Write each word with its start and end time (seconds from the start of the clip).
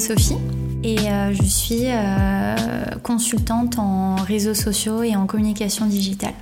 Sophie 0.00 0.36
et 0.82 0.96
je 1.32 1.42
suis 1.42 1.84
consultante 3.02 3.78
en 3.78 4.16
réseaux 4.16 4.54
sociaux 4.54 5.02
et 5.02 5.14
en 5.14 5.26
communication 5.26 5.86
digitale. 5.86 6.34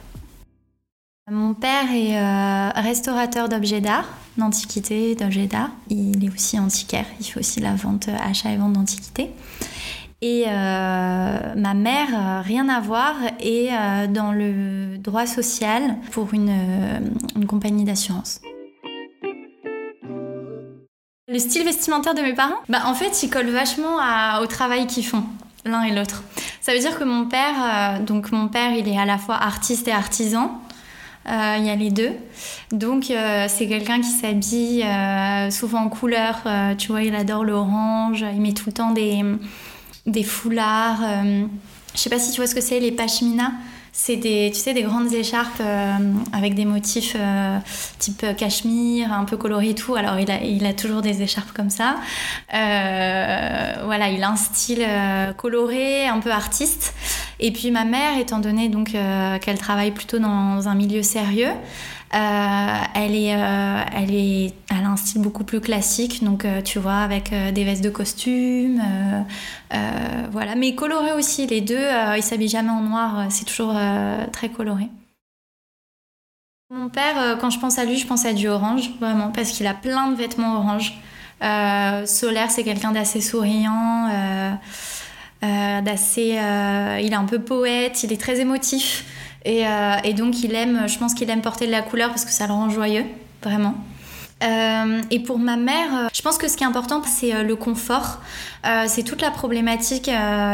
Mon 1.31 1.55
père 1.55 1.91
est 1.93 2.81
restaurateur 2.81 3.49
d'objets 3.49 3.81
d'art, 3.81 4.09
d'antiquités, 4.37 5.15
d'objets 5.15 5.47
d'art. 5.49 5.71
Il 5.91 6.25
est 6.25 6.33
aussi 6.33 6.59
antiquaire, 6.59 7.07
il 7.21 7.27
fait 7.27 7.41
aussi 7.41 7.61
la 7.61 7.75
vente, 7.75 8.09
achat 8.09 8.51
et 8.51 8.57
vente 8.57 8.75
d'antiquités. 8.75 9.31
Et 10.21 10.45
euh, 10.49 11.55
ma 11.55 11.75
mère, 11.75 12.09
euh, 12.13 12.41
rien 12.43 12.69
à 12.69 12.81
voir, 12.81 13.15
est 13.39 13.69
euh, 13.71 14.09
dans 14.09 14.33
le 14.33 14.99
droit 14.99 15.27
social 15.27 15.97
pour 16.11 16.35
une, 16.35 16.51
compagnie 17.47 17.85
d'assurance. 17.85 18.41
Le 21.39 21.43
style 21.45 21.63
vestimentaire 21.63 22.15
de 22.15 22.21
mes 22.21 22.35
parents? 22.35 22.57
Bah, 22.69 22.81
En 22.87 22.95
fait, 22.95 23.23
ils 23.23 23.31
collent 23.31 23.51
vachement 23.51 23.99
au 24.43 24.47
travail 24.47 24.89
qu'ils 24.89 25.07
font, 25.07 25.23
l'un 25.65 25.85
et 25.85 25.95
l'autre. 25.95 26.25
Ça 26.61 26.73
veut 26.73 26.81
dire 26.81 26.99
que 26.99 27.05
mon 27.05 27.27
père, 27.27 28.01
donc 28.01 28.33
mon 28.33 28.49
père, 28.49 28.73
il 28.73 28.89
est 28.89 28.99
à 28.99 29.05
la 29.05 29.19
fois 29.19 29.37
artiste 29.37 29.87
et 29.87 29.93
artisan. 29.93 30.61
il 31.29 31.65
y 31.65 31.71
a 31.71 31.77
les 31.77 31.91
deux. 31.91 32.11
Donc 32.73 33.05
c'est 33.05 33.69
quelqu'un 33.69 34.01
qui 34.01 34.09
s'habille 34.09 34.85
souvent 35.53 35.83
en 35.83 35.89
couleur. 35.89 36.43
tu 36.77 36.89
vois, 36.89 37.05
il 37.05 37.15
adore 37.15 37.45
l'orange. 37.45 38.25
Il 38.35 38.41
met 38.41 38.53
tout 38.53 38.65
le 38.67 38.73
temps 38.73 38.91
des, 38.91 40.25
foulards. 40.25 40.99
Euh, 41.05 41.45
je 41.95 42.01
sais 42.01 42.11
pas 42.11 42.19
si 42.19 42.33
tu 42.33 42.39
vois 42.39 42.49
ce 42.49 42.57
que 42.57 42.61
c'est, 42.61 42.81
les 42.81 42.91
pashmina. 42.91 43.53
C'est 44.01 44.15
des, 44.15 44.53
tu 44.55 44.61
sais, 44.61 44.75
des 44.75 44.85
grandes 44.85 45.13
écharpes 45.13 45.61
euh, 45.61 45.97
avec 46.33 46.55
des 46.55 46.65
motifs 46.65 47.17
euh, 47.19 47.59
type 47.99 48.25
cachemire, 48.37 49.13
un 49.13 49.25
peu 49.25 49.37
coloré 49.37 49.71
et 49.71 49.75
tout. 49.75 49.97
Alors 49.97 50.21
il 50.21 50.67
a, 50.67 50.73
toujours 50.73 51.03
des 51.03 51.21
écharpes 51.21 51.53
comme 51.53 51.69
ça. 51.69 51.97
voilà, 52.53 54.09
il 54.09 54.23
a 54.23 54.31
un 54.31 54.37
style 54.37 54.87
coloré, 55.37 56.07
un 56.07 56.21
peu 56.21 56.31
artiste. 56.31 56.95
Et 57.41 57.51
puis 57.51 57.73
ma 57.73 57.85
mère, 57.85 58.17
étant 58.21 58.39
donné 58.39 58.69
donc 58.69 58.93
qu'elle 59.41 59.59
travaille 59.59 59.91
plutôt 59.91 60.21
dans 60.21 60.69
un 60.69 60.75
milieu 60.77 61.03
sérieux, 61.03 61.51
euh, 61.51 61.98
elle, 62.11 63.15
est, 63.15 63.35
euh, 63.35 63.83
elle, 63.95 64.15
est, 64.15 64.55
elle 64.71 64.85
a 64.85 64.89
un 64.89 64.97
style 64.97 65.21
beaucoup 65.21 65.45
plus 65.45 65.61
classique, 65.61 66.25
donc 66.25 66.45
euh, 66.45 66.63
tu 66.63 66.79
vois, 66.79 66.99
avec 66.99 67.33
des 67.53 67.65
vestes 67.65 67.85
de 67.85 67.91
costume, 67.91 68.83
voilà, 70.31 70.55
mais 70.57 70.75
coloré 70.75 71.13
aussi. 71.13 71.47
Les 71.47 71.61
deux, 71.61 71.87
ils 72.17 72.23
s'habillent 72.23 72.49
jamais 72.49 72.71
en 72.71 72.81
noir, 72.81 73.27
c'est 73.31 73.45
toujours 73.45 73.75
très 74.33 74.49
coloré. 74.49 74.89
Mon 76.71 76.91
père, 76.91 77.39
quand 77.41 77.51
je 77.51 77.59
pense 77.59 77.79
à 77.79 77.85
lui, 77.85 77.97
je 77.97 78.07
pense 78.07 78.27
à 78.27 78.33
du 78.33 78.49
orange, 78.49 78.91
vraiment, 79.01 79.31
parce 79.31 79.51
qu'il 79.51 79.67
a 79.67 79.75
plein 79.75 80.11
de 80.11 80.17
vêtements 80.17 80.57
orange. 80.57 80.99
Solaire, 81.41 82.51
c'est 82.51 82.65
quelqu'un 82.65 82.93
d'assez 82.93 83.21
souriant, 83.21 84.09
d'assez. 85.43 86.39
il 87.03 87.13
est 87.13 87.15
un 87.15 87.25
peu 87.25 87.39
poète, 87.39 88.03
il 88.03 88.13
est 88.13 88.21
très 88.21 88.41
émotif. 88.41 89.05
Euh, 89.47 89.97
et, 90.05 90.15
donc, 90.15 90.43
il 90.43 90.55
aime, 90.55 90.89
je 90.89 90.99
pense 90.99 91.15
qu'il 91.15 91.29
aime 91.31 91.43
porter 91.43 91.67
de 91.67 91.73
la 91.73 91.83
couleur 91.83 92.09
parce 92.09 92.25
que 92.25 92.31
ça 92.31 92.47
le 92.47 92.53
rend 92.53 92.71
joyeux, 92.71 93.05
vraiment. 93.43 93.75
Euh, 94.45 95.01
et 95.11 95.21
pour 95.21 95.39
ma 95.39 95.57
mère, 95.57 95.95
euh, 95.95 96.09
je 96.15 96.23
pense 96.23 96.39
que 96.39 96.47
ce 96.49 96.57
qui 96.57 96.63
est 96.63 96.67
important, 96.67 97.03
c'est 97.05 97.43
le 97.43 97.57
confort. 97.57 98.21
c'est 98.87 99.03
toute 99.03 99.23
la 99.23 99.31
problématique 99.31 100.11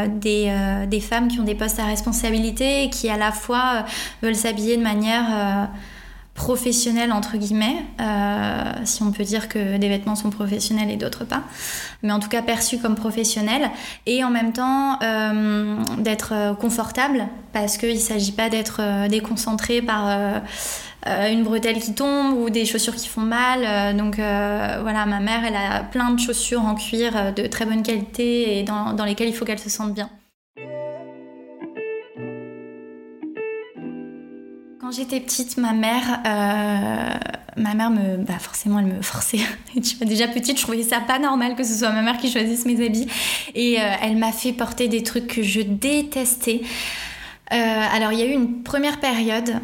des, 0.07 0.85
des, 0.87 0.99
femmes 0.99 1.27
qui 1.27 1.39
ont 1.39 1.43
des 1.43 1.55
postes 1.55 1.79
à 1.79 1.85
responsabilité 1.85 2.83
et 2.83 2.89
qui 2.89 3.09
à 3.09 3.17
la 3.17 3.31
fois 3.31 3.85
veulent 4.21 4.35
s'habiller 4.35 4.77
de 4.77 4.83
manière 4.83 5.69
professionnel 6.35 7.13
entre 7.13 7.37
guillemets, 7.37 7.77
euh, 8.01 8.63
si 8.83 9.01
on 9.01 9.11
peut 9.11 9.23
dire 9.23 9.47
que 9.47 9.77
des 9.77 9.87
vêtements 9.87 10.15
sont 10.15 10.29
professionnels 10.29 10.91
et 10.91 10.97
d'autres 10.97 11.23
pas, 11.23 11.43
mais 12.03 12.11
en 12.11 12.19
tout 12.19 12.27
cas 12.27 12.41
perçus 12.41 12.77
comme 12.77 12.95
professionnels, 12.95 13.71
et 14.05 14.23
en 14.23 14.29
même 14.29 14.51
temps 14.51 14.99
euh, 15.01 15.77
d'être 15.97 16.55
confortable, 16.59 17.27
parce 17.53 17.77
qu'il 17.77 17.93
ne 17.93 17.99
s'agit 17.99 18.33
pas 18.33 18.49
d'être 18.49 18.79
euh, 18.81 19.07
déconcentré 19.07 19.81
par 19.81 20.05
une 21.07 21.43
bretelle 21.43 21.79
qui 21.79 21.93
tombe 21.93 22.33
ou 22.33 22.49
des 22.49 22.65
chaussures 22.65 22.95
qui 22.95 23.07
font 23.07 23.21
mal. 23.21 23.95
donc 23.95 24.15
voilà, 24.15 25.05
ma 25.05 25.19
mère, 25.19 25.45
elle 25.45 25.55
a 25.55 25.83
plein 25.83 26.11
de 26.11 26.19
chaussures 26.19 26.65
en 26.65 26.75
cuir 26.75 27.33
de 27.33 27.45
très 27.47 27.65
bonne 27.65 27.83
qualité 27.83 28.57
et 28.57 28.63
dans, 28.63 28.93
dans 28.93 29.05
lesquelles 29.05 29.29
il 29.29 29.35
faut 29.35 29.45
qu'elle 29.45 29.59
se 29.59 29.69
sente 29.69 29.93
bien. 29.93 30.09
Quand 34.85 34.91
j'étais 34.91 35.19
petite, 35.19 35.57
ma 35.57 35.73
mère, 35.73 36.21
euh, 36.27 37.59
ma 37.59 37.73
mère 37.73 37.89
me, 37.89 38.17
bah 38.17 38.37
forcément, 38.37 38.77
elle 38.77 38.85
me 38.85 39.01
forçait. 39.01 39.39
déjà 40.01 40.27
petite, 40.27 40.59
je 40.59 40.61
trouvais 40.61 40.83
ça 40.83 40.99
pas 40.99 41.17
normal 41.17 41.55
que 41.55 41.63
ce 41.63 41.73
soit 41.73 41.89
ma 41.89 42.03
mère 42.03 42.19
qui 42.19 42.31
choisisse 42.31 42.67
mes 42.67 42.85
habits, 42.85 43.07
et 43.55 43.81
euh, 43.81 43.83
elle 44.03 44.15
m'a 44.15 44.31
fait 44.31 44.53
porter 44.53 44.87
des 44.87 45.01
trucs 45.01 45.25
que 45.25 45.41
je 45.41 45.61
détestais. 45.61 46.61
Euh, 47.51 47.55
alors, 47.95 48.11
il 48.11 48.19
y 48.19 48.21
a 48.21 48.25
eu 48.27 48.33
une 48.33 48.61
première 48.61 48.99
période 48.99 49.55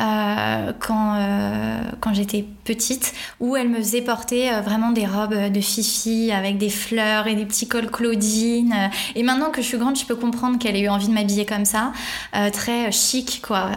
euh, 0.00 0.72
quand, 0.78 1.14
euh, 1.16 1.80
quand 2.00 2.14
j'étais 2.14 2.44
petite, 2.64 3.12
où 3.38 3.56
elle 3.56 3.68
me 3.68 3.76
faisait 3.76 4.00
porter 4.00 4.50
euh, 4.50 4.60
vraiment 4.60 4.92
des 4.92 5.04
robes 5.06 5.34
de 5.34 5.60
fifi 5.60 6.32
avec 6.32 6.56
des 6.56 6.70
fleurs 6.70 7.26
et 7.26 7.34
des 7.34 7.44
petits 7.44 7.68
cols 7.68 7.90
Claudine. 7.90 8.90
Et 9.14 9.22
maintenant 9.22 9.50
que 9.50 9.60
je 9.60 9.66
suis 9.66 9.78
grande, 9.78 9.98
je 9.98 10.04
peux 10.06 10.16
comprendre 10.16 10.58
qu'elle 10.58 10.76
ait 10.76 10.82
eu 10.82 10.88
envie 10.88 11.08
de 11.08 11.12
m'habiller 11.12 11.44
comme 11.44 11.64
ça, 11.64 11.92
très 12.52 12.92
chic 12.92 13.42
quoi. 13.42 13.70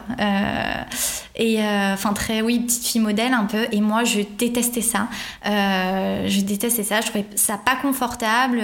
et 1.36 1.60
enfin 1.94 2.14
très, 2.14 2.42
oui, 2.42 2.60
petite 2.60 2.86
fille 2.86 3.02
modèle 3.02 3.34
un 3.34 3.46
peu. 3.46 3.66
Et 3.72 3.82
moi, 3.82 4.04
je 4.04 4.22
détestais 4.38 4.82
ça. 4.82 5.08
je 5.46 6.42
détestais 6.42 6.84
ça. 6.84 7.02
Je 7.02 7.08
trouvais 7.08 7.26
ça 7.36 7.58
pas 7.58 7.76
confortable. 7.76 8.58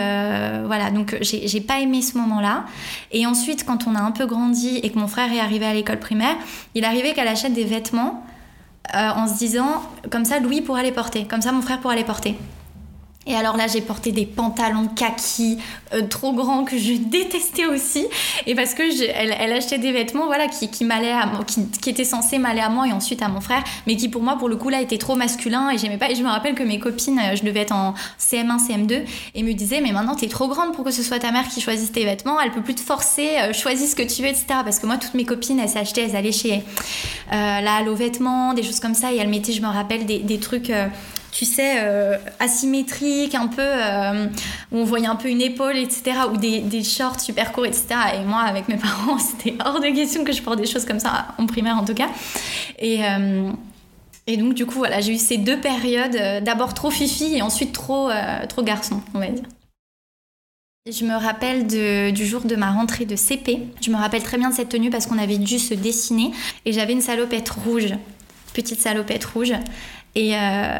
voilà, 0.66 0.91
donc 0.91 1.18
j'ai 1.22 1.62
pas 1.62 1.80
aimé 1.80 2.02
ce 2.02 2.18
moment-là. 2.18 2.66
Et 3.12 3.26
ensuite, 3.26 3.66
quand 3.66 3.88
on 3.88 3.96
a 3.96 4.02
un 4.02 4.12
peu 4.12 4.28
grandi 4.28 4.78
et 4.84 4.90
que 4.91 5.00
mon 5.00 5.08
frère 5.08 5.31
est 5.34 5.40
arrivé 5.40 5.66
à 5.66 5.74
l'école 5.74 6.00
primaire, 6.00 6.36
il 6.76 6.86
arrivait 6.86 7.14
qu'à 7.14 7.26
la 7.26 7.36
des 7.53 7.65
vêtements 7.65 8.23
euh, 8.95 9.09
en 9.09 9.27
se 9.27 9.37
disant, 9.37 9.83
comme 10.09 10.25
ça, 10.25 10.39
Louis 10.39 10.61
pourra 10.61 10.83
les 10.83 10.91
porter, 10.91 11.25
comme 11.25 11.41
ça, 11.41 11.51
mon 11.51 11.61
frère 11.61 11.79
pourra 11.79 11.95
les 11.95 12.03
porter. 12.03 12.35
Et 13.28 13.35
alors 13.35 13.57
là, 13.57 13.68
j'ai 13.68 13.81
porté 13.81 14.12
des 14.12 14.25
pantalons 14.25 14.88
kaki 14.88 15.57
euh, 15.94 16.07
trop 16.07 16.34
grands 16.34 16.63
que 16.63 16.78
je 16.78 16.94
détestais 16.97 17.66
aussi. 17.66 18.07
Et 18.47 18.56
parce 18.56 18.74
que 18.74 18.81
elle, 19.13 19.53
achetait 19.53 19.78
des 19.78 19.91
vêtements 19.91 20.25
voilà, 20.25 20.47
qui, 20.47 20.72
qui, 20.72 20.90
à, 20.90 21.29
qui, 21.46 21.68
qui 21.68 21.90
étaient 21.90 22.06
censés 22.06 22.40
m'aller 22.40 22.62
à 22.62 22.69
moi 22.69 22.88
et 22.88 22.94
ensuite 22.94 23.22
à 23.22 23.28
mon 23.28 23.41
frère, 23.41 23.63
mais 23.88 23.97
qui 23.97 24.08
pour 24.08 24.24
moi, 24.24 24.38
pour 24.38 24.47
le 24.47 24.56
coup, 24.56 24.69
là, 24.69 24.81
étaient 24.81 24.97
trop 24.97 25.16
masculins 25.16 25.69
et 25.69 25.78
j'aimais 25.78 25.97
pas. 25.97 26.09
Et 26.09 26.16
je 26.16 26.24
me 26.24 26.29
rappelle 26.29 26.56
que 26.56 26.63
mes 26.63 26.79
copines, 26.79 27.19
euh, 27.19 27.35
je 27.35 27.44
devais 27.44 27.59
être 27.59 27.74
en 27.74 27.94
CM1, 28.19 28.58
CM2, 28.66 29.03
et 29.35 29.44
me 29.44 29.53
disaient, 29.53 29.81
mais 29.81 29.91
maintenant, 29.91 30.16
t'es 30.16 30.28
trop 30.28 30.47
grande 30.47 30.74
pour 30.74 30.85
que 30.85 30.91
ce 30.91 31.03
soit 31.03 31.19
ta 31.19 31.31
mère 31.31 31.47
qui 31.50 31.59
choisisse 31.59 31.91
tes 31.91 32.06
vêtements, 32.06 32.40
elle 32.40 32.52
peut 32.52 32.63
plus 32.63 32.75
te 32.75 32.81
forcer, 32.81 33.38
euh, 33.41 33.53
choisis 33.53 33.91
ce 33.91 33.96
que 33.96 34.03
tu 34.03 34.22
veux, 34.22 34.29
etc. 34.29 34.46
Parce 34.63 34.79
que 34.79 34.88
moi, 34.88 34.97
toutes 34.97 35.13
mes 35.13 35.25
copines, 35.25 35.59
elles 35.59 35.69
s'achetaient, 35.69 36.03
elles 36.03 36.16
allaient 36.16 36.31
chez 36.31 36.53
euh, 36.53 36.62
la 37.31 37.75
Halo 37.75 37.96
Vêtements, 37.96 38.53
des 38.53 38.63
choses 38.63 38.79
comme 38.79 38.96
ça, 38.96 39.12
et 39.12 39.18
elles 39.18 39.29
mettaient, 39.29 39.52
je 39.52 39.62
me 39.62 39.68
rappelle, 39.68 40.06
des, 40.06 40.19
des 40.19 40.40
trucs 40.40 40.72
tu 41.31 41.45
sais, 41.45 41.78
euh, 41.79 42.17
asymétrique, 42.40 43.35
un 43.35 43.47
peu, 43.47 43.62
euh, 43.62 44.28
où 44.72 44.78
on 44.78 44.84
voyait 44.84 45.07
un 45.07 45.16
peu 45.16 45.29
une 45.29 45.41
épaule, 45.41 45.78
etc., 45.78 46.13
ou 46.31 46.38
des, 46.38 46.59
des, 46.59 46.84
shorts 46.84 47.19
super 47.19 47.51
courts, 47.51 47.66
etc. 47.66 47.88
Et 48.16 48.25
moi, 48.25 48.41
avec 48.41 48.67
mes 48.67 48.78
parents, 48.78 49.17
c'était 49.19 49.56
hors 49.63 49.79
de 49.79 49.88
question 49.88 50.23
que 50.23 50.34
je 50.34 50.41
porte 50.41 50.59
des 50.59 50.66
choses 50.66 50.85
comme 50.85 51.00
ça, 51.00 51.29
en 51.38 51.45
primaire 51.45 51.78
en 51.78 51.85
tout 51.85 51.94
cas. 51.94 52.09
Et, 52.79 53.06
euh, 53.06 53.51
et 54.28 54.38
donc, 54.38 54.53
du 54.53 54.66
coup, 54.66 54.78
voilà, 54.79 55.01
j'ai 55.01 55.13
eu 55.13 55.17
ces 55.17 55.38
deux 55.38 55.59
périodes, 55.59 56.44
d'abord 56.44 56.73
trop 56.73 56.91
fifi 56.91 57.35
et 57.35 57.41
ensuite 57.41 57.73
trop, 57.73 58.09
trop 58.47 58.61
garçon, 58.61 59.01
on 59.13 59.19
va 59.19 59.28
dire. 59.28 59.44
Je 60.90 61.03
me 61.03 61.16
rappelle 61.16 61.67
du 62.13 62.25
jour 62.25 62.41
de 62.41 62.56
ma 62.56 62.72
rentrée 62.72 63.06
de 63.06 63.16
CP. 63.16 63.59
Je 63.81 63.91
me 63.91 63.96
rappelle 63.96 64.23
très 64.23 64.37
bien 64.37 64.49
de 64.49 64.55
cette 64.55 64.70
tenue 64.70 64.90
parce 64.90 65.08
qu'on 65.08 65.17
avait 65.17 65.37
dû 65.37 65.59
se 65.59 65.73
dessiner 65.73 66.31
et 66.66 66.73
j'avais 66.73 66.93
une 66.93 67.02
salopette 67.02 67.49
rouge, 67.49 67.93
petite 68.53 68.79
salopette 68.79 69.26
rouge. 69.26 69.53
Et, 70.16 70.35
euh, 70.35 70.79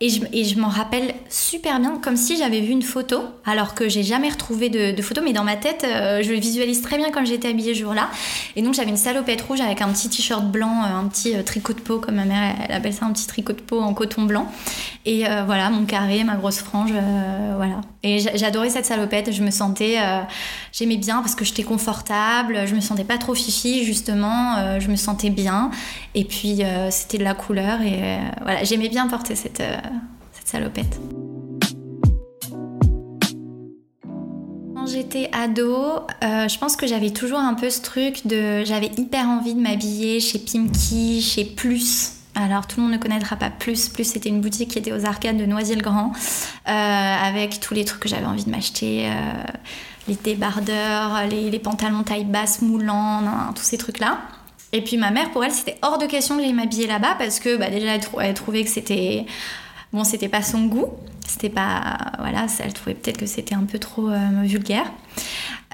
et 0.00 0.08
je, 0.08 0.58
m'en 0.58 0.68
rappelle 0.68 1.14
super 1.28 1.78
bien, 1.78 1.98
comme 2.02 2.16
si 2.16 2.36
j'avais 2.36 2.60
vu 2.60 2.72
une 2.72 2.82
photo, 2.82 3.20
alors 3.44 3.74
que 3.74 3.88
j'ai 3.88 4.02
jamais 4.02 4.30
retrouvé 4.30 4.70
de, 4.70 4.92
de, 4.96 5.02
photo, 5.02 5.20
mais 5.22 5.32
dans 5.32 5.44
ma 5.44 5.56
tête, 5.56 5.84
euh, 5.84 6.22
je 6.22 6.32
visualise 6.32 6.82
très 6.82 6.96
bien 6.96 7.10
comme 7.10 7.26
j'étais 7.26 7.48
habillée 7.48 7.74
ce 7.74 7.80
jour-là. 7.80 8.08
Et 8.56 8.62
donc 8.62 8.74
j'avais 8.74 8.90
une 8.90 8.96
salopette 8.96 9.42
rouge 9.42 9.60
avec 9.60 9.82
un 9.82 9.88
petit 9.92 10.08
t-shirt 10.08 10.44
blanc, 10.44 10.82
euh, 10.84 10.96
un 10.96 11.06
petit 11.06 11.34
tricot 11.44 11.74
de 11.74 11.80
peau, 11.80 11.98
comme 11.98 12.16
ma 12.16 12.24
mère 12.24 12.54
elle 12.66 12.74
appelle 12.74 12.94
ça, 12.94 13.04
un 13.04 13.12
petit 13.12 13.26
tricot 13.26 13.52
de 13.52 13.60
peau 13.60 13.80
en 13.80 13.94
coton 13.94 14.22
blanc. 14.22 14.50
Et 15.04 15.24
voilà, 15.46 15.68
mon 15.70 15.84
carré, 15.84 16.22
ma 16.24 16.36
grosse 16.36 16.58
frange, 16.58 16.92
voilà. 17.56 17.80
Et 18.04 18.18
j'adorais 18.18 18.70
cette 18.70 18.86
salopette, 18.86 19.30
je 19.30 19.42
me 19.42 19.50
sentais, 19.50 19.98
j'aimais 20.72 20.96
bien 20.96 21.20
parce 21.22 21.36
que 21.36 21.44
j'étais 21.44 21.62
confortable, 21.62 22.66
je 22.66 22.74
me 22.74 22.80
sentais 22.80 23.04
pas 23.04 23.16
trop 23.16 23.34
fifi, 23.34 23.84
justement, 23.84 24.80
je 24.80 24.88
me 24.88 24.96
sentais 24.96 25.30
bien. 25.30 25.70
Et 26.16 26.24
puis 26.24 26.62
c'était 26.90 27.18
de 27.18 27.24
la 27.24 27.34
couleur 27.34 27.80
et 27.80 28.18
voilà 28.42 28.64
j'aimais 28.64 28.88
bien 28.88 29.06
porter 29.08 29.34
cette, 29.34 29.60
euh, 29.60 29.76
salopette. 30.44 30.98
Quand 34.74 34.86
j'étais 34.86 35.30
ado, 35.32 35.76
euh, 35.76 36.48
je 36.48 36.58
pense 36.58 36.76
que 36.76 36.86
j'avais 36.86 37.10
toujours 37.10 37.38
un 37.38 37.54
peu 37.54 37.70
ce 37.70 37.80
truc 37.80 38.26
de. 38.26 38.64
J'avais 38.64 38.90
hyper 38.96 39.28
envie 39.28 39.54
de 39.54 39.60
m'habiller 39.60 40.20
chez 40.20 40.38
Pimki, 40.38 41.22
chez 41.22 41.44
Plus. 41.44 42.21
Alors 42.34 42.66
tout 42.66 42.78
le 42.78 42.84
monde 42.84 42.92
ne 42.92 42.98
connaîtra 42.98 43.36
pas 43.36 43.50
Plus. 43.50 43.88
Plus 43.88 44.04
c'était 44.04 44.28
une 44.28 44.40
boutique 44.40 44.70
qui 44.70 44.78
était 44.78 44.92
aux 44.92 45.04
arcades 45.04 45.36
de 45.36 45.44
Noisy-le-Grand 45.44 46.12
euh, 46.68 46.70
avec 46.70 47.60
tous 47.60 47.74
les 47.74 47.84
trucs 47.84 48.00
que 48.00 48.08
j'avais 48.08 48.26
envie 48.26 48.44
de 48.44 48.50
m'acheter. 48.50 49.06
Euh, 49.06 49.42
les 50.08 50.14
débardeurs, 50.14 51.26
les, 51.28 51.58
pantalons 51.58 52.02
taille 52.02 52.24
basse 52.24 52.62
moulants, 52.62 53.22
tous 53.54 53.62
ces 53.62 53.78
trucs-là. 53.78 54.18
Et 54.72 54.82
puis 54.82 54.96
ma 54.96 55.10
mère, 55.10 55.30
pour 55.30 55.44
elle, 55.44 55.52
c'était 55.52 55.76
hors 55.82 55.98
de 55.98 56.06
question 56.06 56.36
que 56.36 56.42
j'aille 56.42 56.54
m'habiller 56.54 56.86
là-bas 56.86 57.16
parce 57.18 57.38
que 57.38 57.56
bah, 57.56 57.68
déjà, 57.68 57.98
elle, 58.20 58.34
trouvait 58.34 58.64
que 58.64 58.70
c'était. 58.70 59.26
Bon, 59.92 60.02
c'était 60.02 60.28
pas 60.28 60.42
son 60.42 60.62
goût. 60.64 60.86
C'était 61.28 61.50
pas. 61.50 61.98
Voilà, 62.18 62.46
elle 62.58 62.72
trouvait 62.72 62.94
peut-être 62.94 63.18
que 63.18 63.26
c'était 63.26 63.54
un 63.54 63.64
peu 63.64 63.78
trop 63.78 64.08
euh, 64.08 64.18
vulgaire. 64.42 64.90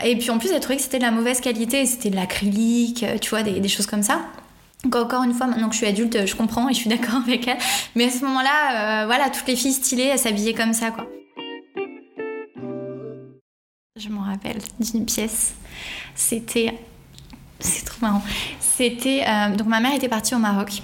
Et 0.05 0.17
puis 0.17 0.31
en 0.31 0.39
plus, 0.39 0.51
elle 0.51 0.61
trouvait 0.61 0.77
que 0.77 0.83
c'était 0.83 0.99
de 0.99 1.05
la 1.05 1.13
mauvaise 1.13 1.41
qualité. 1.41 1.87
C'était 1.87 2.11
de 2.11 2.17
l'acrylique, 2.17 3.07
tu 3.21 3.31
vois, 3.31 3.43
des 3.43 3.69
choses 3.69 3.87
comme 3.87 4.03
ça. 4.03 4.21
Encore 4.85 5.25
une 5.25 5.35
fois, 5.35 5.47
maintenant 5.47 5.67
que 5.69 5.73
je 5.73 5.79
suis 5.79 5.87
adulte, 5.87 6.27
je 6.27 6.37
comprends 6.37 6.69
et 6.69 6.73
je 6.73 6.79
suis 6.79 6.89
d'accord 6.89 7.21
avec 7.27 7.49
elle. 7.49 7.59
Mais 7.97 8.05
à 8.05 8.11
ce 8.11 8.25
moment-là, 8.25 9.03
euh, 9.03 9.07
voilà, 9.07 9.29
toutes 9.29 9.47
les 9.49 9.57
filles 9.57 9.73
stylées, 9.73 10.05
elles 10.05 10.19
s'habillaient 10.19 10.55
comme 10.55 10.73
ça, 10.73 10.91
quoi. 10.91 11.07
Je 13.97 14.09
m'en 14.09 14.23
rappelle 14.23 14.59
d'une 14.79 15.05
pièce. 15.05 15.55
C'était... 16.15 16.79
C'est 17.59 17.85
trop 17.85 17.99
marrant. 18.01 18.23
C'était... 18.61 19.25
Euh, 19.27 19.57
donc 19.57 19.67
ma 19.67 19.81
mère 19.81 19.95
était 19.95 20.09
partie 20.09 20.37
au 20.37 20.39
Maroc 20.39 20.83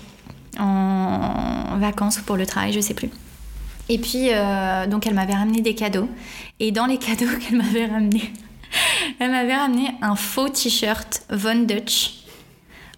en 0.58 1.78
vacances 1.78 2.18
ou 2.18 2.22
pour 2.22 2.36
le 2.36 2.46
travail, 2.46 2.72
je 2.72 2.80
sais 2.80 2.94
plus. 2.94 3.10
Et 3.88 3.98
puis, 3.98 4.30
euh, 4.32 4.86
donc 4.88 5.06
elle 5.06 5.14
m'avait 5.14 5.34
ramené 5.34 5.60
des 5.60 5.76
cadeaux. 5.76 6.08
Et 6.58 6.72
dans 6.72 6.86
les 6.86 6.98
cadeaux 6.98 7.30
qu'elle 7.40 7.58
m'avait 7.58 7.86
ramenés, 7.86 8.32
elle 9.20 9.30
m'avait 9.30 9.54
ramené 9.54 9.94
un 10.02 10.16
faux 10.16 10.48
t-shirt 10.48 11.22
Von 11.30 11.62
Dutch 11.66 12.24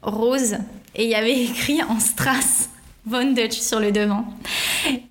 rose 0.03 0.57
et 0.97 1.05
il 1.05 1.11
y 1.11 1.15
avait 1.15 1.39
écrit 1.39 1.83
en 1.83 2.01
strass 2.01 2.71
Von 3.09 3.35
Dutch 3.35 3.61
sur 3.61 3.79
le 3.79 3.93
devant. 3.93 4.25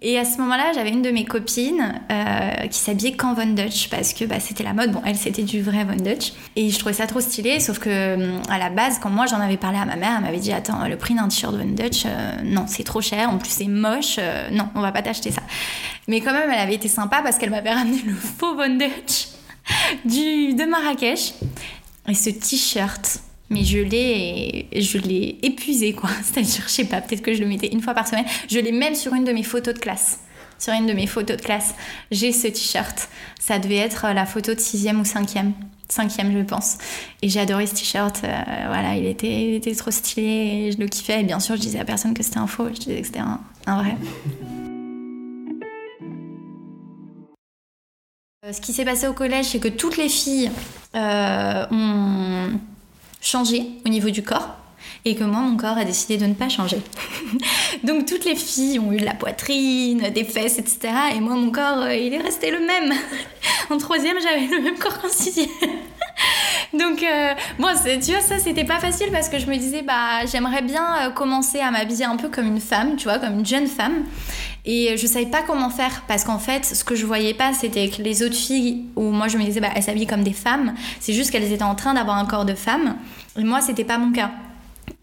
Et 0.02 0.20
à 0.20 0.26
ce 0.26 0.38
moment-là, 0.40 0.74
j'avais 0.74 0.90
une 0.90 1.02
de 1.02 1.12
mes 1.12 1.24
copines 1.24 2.02
euh, 2.12 2.68
qui 2.68 2.78
s'habillait 2.78 3.16
qu'en 3.16 3.34
Von 3.34 3.54
Dutch 3.54 3.88
parce 3.88 4.14
que 4.14 4.26
bah, 4.26 4.42
c'était 4.42 4.64
la 4.66 4.74
mode. 4.74 4.92
Bon, 4.92 5.02
elle, 5.06 5.16
c'était 5.16 5.44
du 5.44 5.62
vrai 5.62 5.86
Von 5.86 5.96
Dutch. 5.96 6.34
Et 6.58 6.70
je 6.70 6.78
trouvais 6.78 6.94
ça 6.94 7.08
trop 7.08 7.22
stylé, 7.22 7.62
sauf 7.62 7.80
que 7.80 8.16
hum, 8.16 8.42
à 8.50 8.58
la 8.58 8.70
base, 8.70 9.00
quand 9.00 9.10
moi 9.10 9.28
j'en 9.28 9.40
avais 9.40 9.56
parlé 9.56 9.78
à 9.78 9.86
ma 9.86 9.96
mère, 9.96 10.16
elle 10.18 10.26
m'avait 10.26 10.40
dit 10.40 10.52
Attends, 10.52 10.86
le 10.90 10.98
prix 10.98 11.14
d'un 11.14 11.30
t-shirt 11.30 11.56
Von 11.56 11.72
Dutch, 11.72 12.04
euh, 12.06 12.34
non, 12.44 12.66
c'est 12.68 12.84
trop 12.84 13.00
cher. 13.00 13.30
En 13.30 13.38
plus, 13.38 13.52
c'est 13.52 13.68
moche. 13.68 14.18
Euh, 14.20 14.50
non, 14.52 14.68
on 14.76 14.82
va 14.82 14.92
pas 14.92 15.02
t'acheter 15.02 15.32
ça. 15.32 15.44
Mais 16.10 16.20
quand 16.20 16.34
même, 16.34 16.50
elle 16.52 16.60
avait 16.60 16.76
été 16.76 16.90
sympa 16.90 17.22
parce 17.24 17.38
qu'elle 17.38 17.52
m'avait 17.52 17.74
ramené 17.74 18.02
le 18.06 18.14
faux 18.14 18.56
Von 18.56 18.76
Dutch 18.76 19.30
du, 20.04 20.54
de 20.54 20.66
Marrakech. 20.66 21.34
Et 22.10 22.14
ce 22.14 22.30
t-shirt, 22.30 23.22
mais 23.50 23.64
je 23.64 23.80
l'ai 23.80 24.68
je 24.76 24.98
l'ai 24.98 25.38
épuisé 25.44 25.94
quoi. 25.94 26.10
C'est-à-dire 26.24 26.64
je 26.66 26.72
sais 26.72 26.86
pas 26.86 27.02
peut-être 27.02 27.22
que 27.22 27.34
je 27.34 27.42
le 27.42 27.48
mettais 27.48 27.68
une 27.68 27.82
fois 27.82 27.94
par 27.94 28.08
semaine. 28.08 28.26
Je 28.50 28.60
l'ai 28.60 28.72
même 28.72 28.96
sur 28.96 29.14
une 29.14 29.24
de 29.24 29.32
mes 29.32 29.44
photos 29.44 29.74
de 29.74 29.80
classe. 29.80 30.20
Sur 30.58 30.74
une 30.74 30.86
de 30.86 30.94
mes 30.94 31.06
photos 31.06 31.38
de 31.38 31.42
classe. 31.42 31.76
J'ai 32.12 32.32
ce 32.32 32.48
t-shirt. 32.48 33.10
Ça 33.40 33.60
devait 33.60 33.76
être 33.76 34.08
la 34.14 34.26
photo 34.26 34.54
de 34.54 34.60
sixième 34.60 35.02
ou 35.02 35.06
cinquième. 35.06 35.54
Cinquième 35.90 36.36
je 36.36 36.44
pense. 36.44 36.78
Et 37.22 37.30
j'ai 37.30 37.40
adoré 37.42 37.68
ce 37.68 37.76
t-shirt 37.76 38.22
euh, 38.24 38.28
voilà 38.68 38.96
il 38.96 39.06
était, 39.06 39.50
il 39.50 39.54
était 39.56 39.76
trop 39.76 39.92
stylé 39.92 40.72
je 40.72 40.78
le 40.80 40.88
kiffais. 40.88 41.22
Et 41.22 41.24
bien 41.24 41.40
sûr 41.40 41.56
je 41.56 41.62
disais 41.62 41.80
à 41.80 41.86
personne 41.86 42.14
que 42.14 42.24
c'était 42.24 42.40
un 42.40 42.48
faux. 42.48 42.68
Je 42.70 42.80
disais 42.80 43.02
que 43.02 43.08
c'était 43.08 43.20
un, 43.20 43.40
vrai. 43.68 43.96
Euh, 48.46 48.54
ce 48.54 48.62
qui 48.62 48.74
s'est 48.74 48.86
passé 48.86 49.08
au 49.08 49.14
collège 49.14 49.46
c'est 49.48 49.60
que 49.60 49.68
toutes 49.68 49.98
les 49.98 50.10
filles 50.10 50.52
euh, 50.96 51.66
ont 51.72 52.60
changer 53.26 53.66
au 53.86 53.90
niveau 53.90 54.10
du 54.12 54.24
corps 54.24 54.56
et 55.04 55.16
que 55.16 55.24
moi, 55.24 55.40
mon 55.42 55.58
corps 55.58 55.78
a 55.78 55.86
décidé 55.86 56.18
de 56.18 56.26
ne 56.26 56.34
pas 56.34 56.50
changer. 56.50 56.78
Donc 57.84 58.06
toutes 58.06 58.26
les 58.26 58.36
filles 58.36 58.80
ont 58.80 58.92
eu 58.92 58.98
de 58.98 59.06
la 59.06 59.14
poitrine, 59.14 60.10
des 60.10 60.24
fesses, 60.24 60.58
etc. 60.58 60.94
Et 61.16 61.20
moi, 61.20 61.36
mon 61.36 61.52
corps, 61.52 61.80
euh, 61.80 61.96
il 61.96 62.14
est 62.14 62.22
resté 62.22 62.52
le 62.52 62.60
même. 62.60 62.94
en 63.70 63.78
troisième, 63.78 64.18
j'avais 64.22 64.48
le 64.48 64.62
même 64.62 64.78
corps 64.80 65.00
qu'en 65.00 65.10
sixième. 65.10 65.48
Donc, 66.74 67.04
euh, 67.04 67.34
bon, 67.60 67.68
tu 67.84 68.12
vois, 68.12 68.22
ça, 68.22 68.40
c'était 68.40 68.64
pas 68.64 68.80
facile 68.80 69.08
parce 69.12 69.30
que 69.30 69.40
je 69.40 69.48
me 69.48 69.56
disais, 69.58 69.82
bah, 69.82 70.26
j'aimerais 70.26 70.62
bien 70.62 71.08
euh, 71.08 71.10
commencer 71.12 71.60
à 71.60 71.72
m'habiller 71.72 72.06
un 72.06 72.18
peu 72.18 72.30
comme 72.30 72.48
une 72.48 72.62
femme, 72.62 72.96
tu 72.96 73.06
vois, 73.06 73.20
comme 73.20 73.40
une 73.40 73.46
jeune 73.46 73.68
femme. 73.68 74.04
Et 74.66 74.98
je 74.98 75.06
savais 75.06 75.28
pas 75.28 75.44
comment 75.44 75.70
faire 75.70 76.04
parce 76.08 76.24
qu'en 76.24 76.40
fait, 76.40 76.66
ce 76.66 76.84
que 76.84 76.96
je 76.96 77.06
voyais 77.06 77.36
pas, 77.36 77.54
c'était 77.54 77.88
que 77.90 78.02
les 78.02 78.24
autres 78.24 78.36
filles, 78.36 78.86
où 78.96 79.12
moi 79.12 79.28
je 79.28 79.38
me 79.38 79.44
disais, 79.44 79.60
bah, 79.60 79.70
elles 79.76 79.84
s'habillent 79.84 80.08
comme 80.08 80.24
des 80.24 80.34
femmes, 80.34 80.74
c'est 81.00 81.14
juste 81.14 81.32
qu'elles 81.32 81.52
étaient 81.52 81.64
en 81.64 81.76
train 81.76 81.94
d'avoir 81.94 82.18
un 82.18 82.26
corps 82.26 82.46
de 82.46 82.56
femme. 82.56 82.96
Et 83.38 83.44
moi, 83.44 83.62
c'était 83.62 83.84
pas 83.84 83.98
mon 83.98 84.12
cas. 84.12 84.32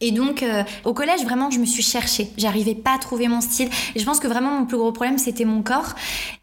Et 0.01 0.11
donc, 0.11 0.43
euh, 0.43 0.63
au 0.85 0.95
collège, 0.95 1.23
vraiment, 1.25 1.51
je 1.51 1.59
me 1.59 1.67
suis 1.67 1.83
cherchée. 1.83 2.31
J'arrivais 2.37 2.75
pas 2.75 2.95
à 2.95 2.99
trouver 2.99 3.29
mon 3.29 3.41
style. 3.41 3.69
Et 3.95 4.01
je 4.01 4.05
pense 4.05 4.21
que 4.21 4.27
vraiment, 4.27 4.51
mon 4.51 4.67
plus 4.67 4.77
gros 4.77 4.93
problème, 4.93 5.19
c'était 5.19 5.45
mon 5.45 5.63
corps. 5.63 5.95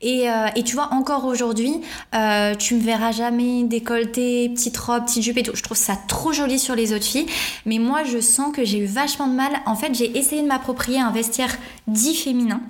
Et, 0.01 0.29
euh, 0.29 0.47
et, 0.55 0.63
tu 0.63 0.75
vois, 0.75 0.93
encore 0.93 1.25
aujourd'hui, 1.25 1.81
euh, 2.15 2.55
tu 2.55 2.75
me 2.75 2.81
verras 2.81 3.11
jamais 3.11 3.63
décolleté, 3.63 4.49
petite 4.49 4.77
robe, 4.77 5.05
petite 5.05 5.23
jupe 5.23 5.37
et 5.37 5.43
tout. 5.43 5.55
Je 5.55 5.63
trouve 5.63 5.77
ça 5.77 5.97
trop 6.07 6.31
joli 6.31 6.59
sur 6.59 6.75
les 6.75 6.93
autres 6.93 7.05
filles. 7.05 7.27
Mais 7.65 7.79
moi, 7.79 8.03
je 8.03 8.19
sens 8.19 8.53
que 8.55 8.63
j'ai 8.63 8.79
eu 8.79 8.85
vachement 8.85 9.27
de 9.27 9.33
mal. 9.33 9.51
En 9.65 9.75
fait, 9.75 9.93
j'ai 9.93 10.17
essayé 10.17 10.41
de 10.41 10.47
m'approprier 10.47 10.99
un 10.99 11.11
vestiaire 11.11 11.57
dit 11.87 12.15
féminin 12.15 12.61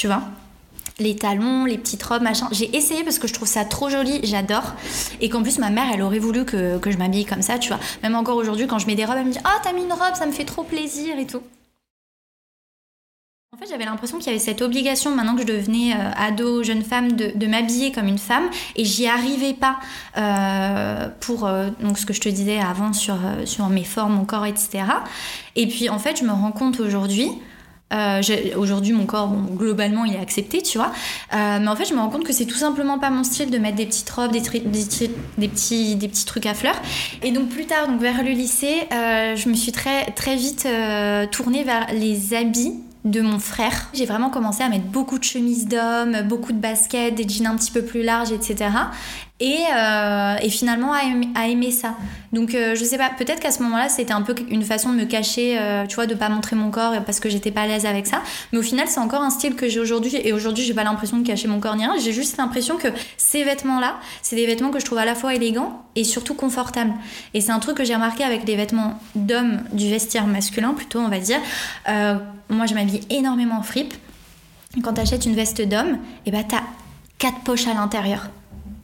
tu 0.00 0.06
vois 0.06 0.22
les 1.00 1.16
talons, 1.16 1.64
les 1.64 1.78
petites 1.78 2.02
robes, 2.02 2.22
machin. 2.22 2.46
J'ai 2.52 2.76
essayé 2.76 3.02
parce 3.02 3.18
que 3.18 3.26
je 3.26 3.34
trouve 3.34 3.48
ça 3.48 3.64
trop 3.64 3.88
joli, 3.88 4.20
j'adore. 4.22 4.74
Et 5.20 5.28
qu'en 5.28 5.42
plus, 5.42 5.58
ma 5.58 5.70
mère, 5.70 5.86
elle 5.92 6.02
aurait 6.02 6.18
voulu 6.18 6.44
que, 6.44 6.78
je 6.86 6.98
m'habille 6.98 7.24
comme 7.24 7.42
ça, 7.42 7.58
tu 7.58 7.68
vois. 7.68 7.80
Même 8.02 8.14
encore 8.14 8.36
aujourd'hui, 8.36 8.66
quand 8.66 8.78
je 8.78 8.86
mets 8.86 8.94
des 8.94 9.04
robes, 9.04 9.16
elle 9.18 9.26
me 9.26 9.32
dit 9.32 9.38
Ah, 9.44 9.58
t'as 9.62 9.72
mis 9.72 9.82
une 9.82 9.92
robe, 9.92 10.14
ça 10.14 10.26
me 10.26 10.32
fait 10.32 10.44
trop 10.44 10.62
plaisir 10.62 11.18
et 11.18 11.26
tout. 11.26 11.42
En 13.52 13.58
fait, 13.58 13.66
j'avais 13.68 13.84
l'impression 13.84 14.18
qu'il 14.18 14.28
y 14.28 14.30
avait 14.30 14.38
cette 14.38 14.62
obligation, 14.62 15.14
maintenant 15.14 15.34
que 15.34 15.42
je 15.42 15.46
devenais 15.46 15.92
euh, 15.92 16.10
ado, 16.16 16.62
jeune 16.62 16.82
femme, 16.82 17.12
de, 17.12 17.46
m'habiller 17.46 17.90
comme 17.90 18.06
une 18.06 18.18
femme, 18.18 18.48
et 18.76 18.84
j'y 18.84 19.08
arrivais 19.08 19.54
pas 19.54 19.80
euh, 20.16 21.08
pour 21.18 21.46
euh, 21.46 21.68
donc 21.80 21.98
ce 21.98 22.06
que 22.06 22.12
je 22.12 22.20
te 22.20 22.28
disais 22.28 22.60
avant 22.60 22.92
sur, 22.92 23.18
sur 23.46 23.68
mes 23.68 23.82
formes, 23.82 24.14
mon 24.14 24.24
corps, 24.24 24.46
etc. 24.46 24.84
Et 25.56 25.66
puis, 25.66 25.88
en 25.88 25.98
fait, 25.98 26.18
je 26.18 26.24
me 26.24 26.30
rends 26.30 26.52
compte 26.52 26.78
aujourd'hui 26.78 27.32
euh, 27.92 28.22
Aujourd'hui, 28.56 28.92
mon 28.92 29.06
corps, 29.06 29.32
globalement, 29.56 30.04
il 30.04 30.14
est 30.14 30.20
accepté, 30.20 30.62
tu 30.62 30.78
vois. 30.78 30.92
Euh, 31.34 31.58
mais 31.60 31.68
en 31.68 31.76
fait, 31.76 31.86
je 31.86 31.94
me 31.94 31.98
rends 31.98 32.10
compte 32.10 32.24
que 32.24 32.32
c'est 32.32 32.46
tout 32.46 32.56
simplement 32.56 32.98
pas 32.98 33.10
mon 33.10 33.24
style 33.24 33.50
de 33.50 33.58
mettre 33.58 33.76
des 33.76 33.86
petites 33.86 34.10
robes, 34.10 34.32
des, 34.32 34.40
petits, 34.40 35.96
des 35.96 36.08
petits 36.08 36.24
trucs 36.24 36.46
à 36.46 36.54
fleurs. 36.54 36.80
Et 37.22 37.32
donc, 37.32 37.48
plus 37.48 37.66
tard, 37.66 37.88
donc 37.88 38.00
vers 38.00 38.22
le 38.22 38.30
lycée, 38.30 38.88
euh, 38.92 39.36
je 39.36 39.48
me 39.48 39.54
suis 39.54 39.72
très, 39.72 40.06
très 40.12 40.36
vite 40.36 40.66
tournée 41.30 41.64
vers 41.64 41.86
les 41.92 42.34
habits 42.34 42.74
de 43.04 43.20
mon 43.20 43.38
frère. 43.38 43.88
J'ai 43.94 44.04
vraiment 44.04 44.30
commencé 44.30 44.62
à 44.62 44.68
mettre 44.68 44.84
beaucoup 44.84 45.18
de 45.18 45.24
chemises 45.24 45.66
d'hommes, 45.66 46.22
beaucoup 46.28 46.52
de 46.52 46.58
baskets, 46.58 47.14
des 47.14 47.26
jeans 47.26 47.46
un 47.46 47.56
petit 47.56 47.70
peu 47.70 47.82
plus 47.82 48.02
larges, 48.02 48.32
etc. 48.32 48.70
Et, 49.40 49.64
euh, 49.74 50.36
et 50.42 50.50
finalement 50.50 50.92
à 50.92 51.48
aimer, 51.48 51.70
ça. 51.70 51.96
Donc 52.32 52.54
euh, 52.54 52.74
je 52.74 52.84
sais 52.84 52.98
pas, 52.98 53.08
peut-être 53.08 53.40
qu'à 53.40 53.50
ce 53.50 53.62
moment-là 53.62 53.88
c'était 53.88 54.12
un 54.12 54.20
peu 54.20 54.34
une 54.50 54.62
façon 54.62 54.90
de 54.92 54.96
me 54.96 55.04
cacher, 55.06 55.58
euh, 55.58 55.86
tu 55.86 55.94
vois, 55.94 56.06
de 56.06 56.14
pas 56.14 56.28
montrer 56.28 56.56
mon 56.56 56.70
corps 56.70 56.92
parce 57.06 57.20
que 57.20 57.30
j'étais 57.30 57.50
pas 57.50 57.62
à 57.62 57.66
l'aise 57.66 57.86
avec 57.86 58.06
ça. 58.06 58.22
Mais 58.52 58.58
au 58.58 58.62
final 58.62 58.86
c'est 58.86 59.00
encore 59.00 59.22
un 59.22 59.30
style 59.30 59.56
que 59.56 59.66
j'ai 59.66 59.80
aujourd'hui 59.80 60.14
et 60.14 60.34
aujourd'hui 60.34 60.62
j'ai 60.62 60.74
pas 60.74 60.84
l'impression 60.84 61.16
de 61.16 61.26
cacher 61.26 61.48
mon 61.48 61.58
corps 61.58 61.74
ni 61.74 61.86
rien. 61.86 61.94
J'ai 61.98 62.12
juste 62.12 62.36
l'impression 62.36 62.76
que 62.76 62.88
ces 63.16 63.42
vêtements-là, 63.42 63.96
c'est 64.20 64.36
des 64.36 64.46
vêtements 64.46 64.70
que 64.70 64.78
je 64.78 64.84
trouve 64.84 64.98
à 64.98 65.06
la 65.06 65.14
fois 65.14 65.34
élégants 65.34 65.82
et 65.96 66.04
surtout 66.04 66.34
confortables. 66.34 66.92
Et 67.32 67.40
c'est 67.40 67.52
un 67.52 67.60
truc 67.60 67.78
que 67.78 67.84
j'ai 67.84 67.94
remarqué 67.94 68.24
avec 68.24 68.46
les 68.46 68.56
vêtements 68.56 69.00
d'hommes 69.14 69.62
du 69.72 69.88
vestiaire 69.88 70.26
masculin 70.26 70.74
plutôt 70.74 70.98
on 71.00 71.08
va 71.08 71.18
dire. 71.18 71.40
moi 71.86 72.66
je 72.66 72.74
m'habille 72.74 73.00
énormément 73.08 73.56
en 73.56 73.62
fripe. 73.62 73.94
Quand 74.84 74.92
t'achètes 74.92 75.24
une 75.24 75.34
veste 75.34 75.62
d'homme, 75.62 75.94
et 75.94 75.98
eh 76.26 76.30
ben 76.30 76.44
t'as 76.46 76.62
quatre 77.18 77.40
poches 77.40 77.66
à 77.66 77.74
l'intérieur. 77.74 78.28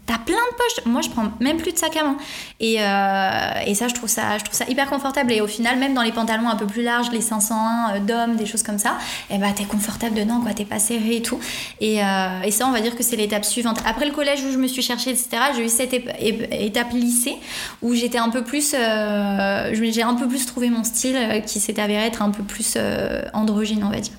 T'as 0.07 0.19
plein 0.19 0.37
de 0.37 0.57
poches. 0.57 0.87
Moi, 0.87 1.01
je 1.03 1.11
prends 1.11 1.33
même 1.41 1.57
plus 1.57 1.73
de 1.73 1.79
sac 1.79 1.97
à 1.97 2.05
main. 2.05 2.17
Et, 2.61 2.77
euh, 2.79 3.67
et, 3.67 3.75
ça, 3.75 3.89
je 3.89 3.95
trouve 3.95 4.09
ça, 4.09 4.39
je 4.39 4.45
trouve 4.45 4.57
ça 4.57 4.65
hyper 4.69 4.89
confortable. 4.89 5.33
Et 5.33 5.41
au 5.41 5.49
final, 5.49 5.79
même 5.79 5.95
dans 5.95 6.03
les 6.03 6.13
pantalons 6.13 6.49
un 6.49 6.55
peu 6.55 6.67
plus 6.67 6.85
larges, 6.85 7.11
les 7.11 7.21
501 7.21 7.97
euh, 7.97 8.01
d'hommes, 8.01 8.37
des 8.37 8.47
choses 8.47 8.63
comme 8.63 8.79
ça, 8.79 8.99
et 9.31 9.35
eh 9.35 9.39
bah, 9.39 9.49
t'es 9.55 9.65
confortable 9.65 10.15
dedans, 10.15 10.41
quoi. 10.41 10.55
T'es 10.55 10.65
pas 10.65 10.79
serré 10.79 11.17
et 11.17 11.23
tout. 11.23 11.41
Et, 11.81 12.05
euh, 12.05 12.41
et, 12.45 12.53
ça, 12.53 12.69
on 12.69 12.71
va 12.71 12.81
dire 12.81 12.95
que 12.95 13.03
c'est 13.03 13.17
l'étape 13.17 13.45
suivante. 13.45 13.79
Après 13.85 14.07
le 14.07 14.13
collège 14.13 14.45
où 14.45 14.53
je 14.53 14.59
me 14.59 14.69
suis 14.69 14.83
cherchée, 14.83 15.11
etc., 15.11 15.29
j'ai 15.57 15.65
eu 15.65 15.69
cette 15.69 15.95
étape 15.95 16.93
lycée 16.93 17.37
où 17.83 17.95
j'étais 17.95 18.19
un 18.19 18.31
peu 18.31 18.45
plus. 18.45 18.73
j'ai 18.73 20.03
un 20.03 20.15
peu 20.15 20.29
plus 20.29 20.47
trouvé 20.47 20.71
mon 20.71 20.85
style 20.85 21.43
qui 21.47 21.59
s'est 21.59 21.81
avéré 21.81 22.07
être 22.07 22.23
un 22.23 22.31
peu 22.31 22.45
plus 22.45 22.79
androgyne, 23.33 23.83
on 23.83 23.91
va 23.91 23.99
dire. 23.99 24.13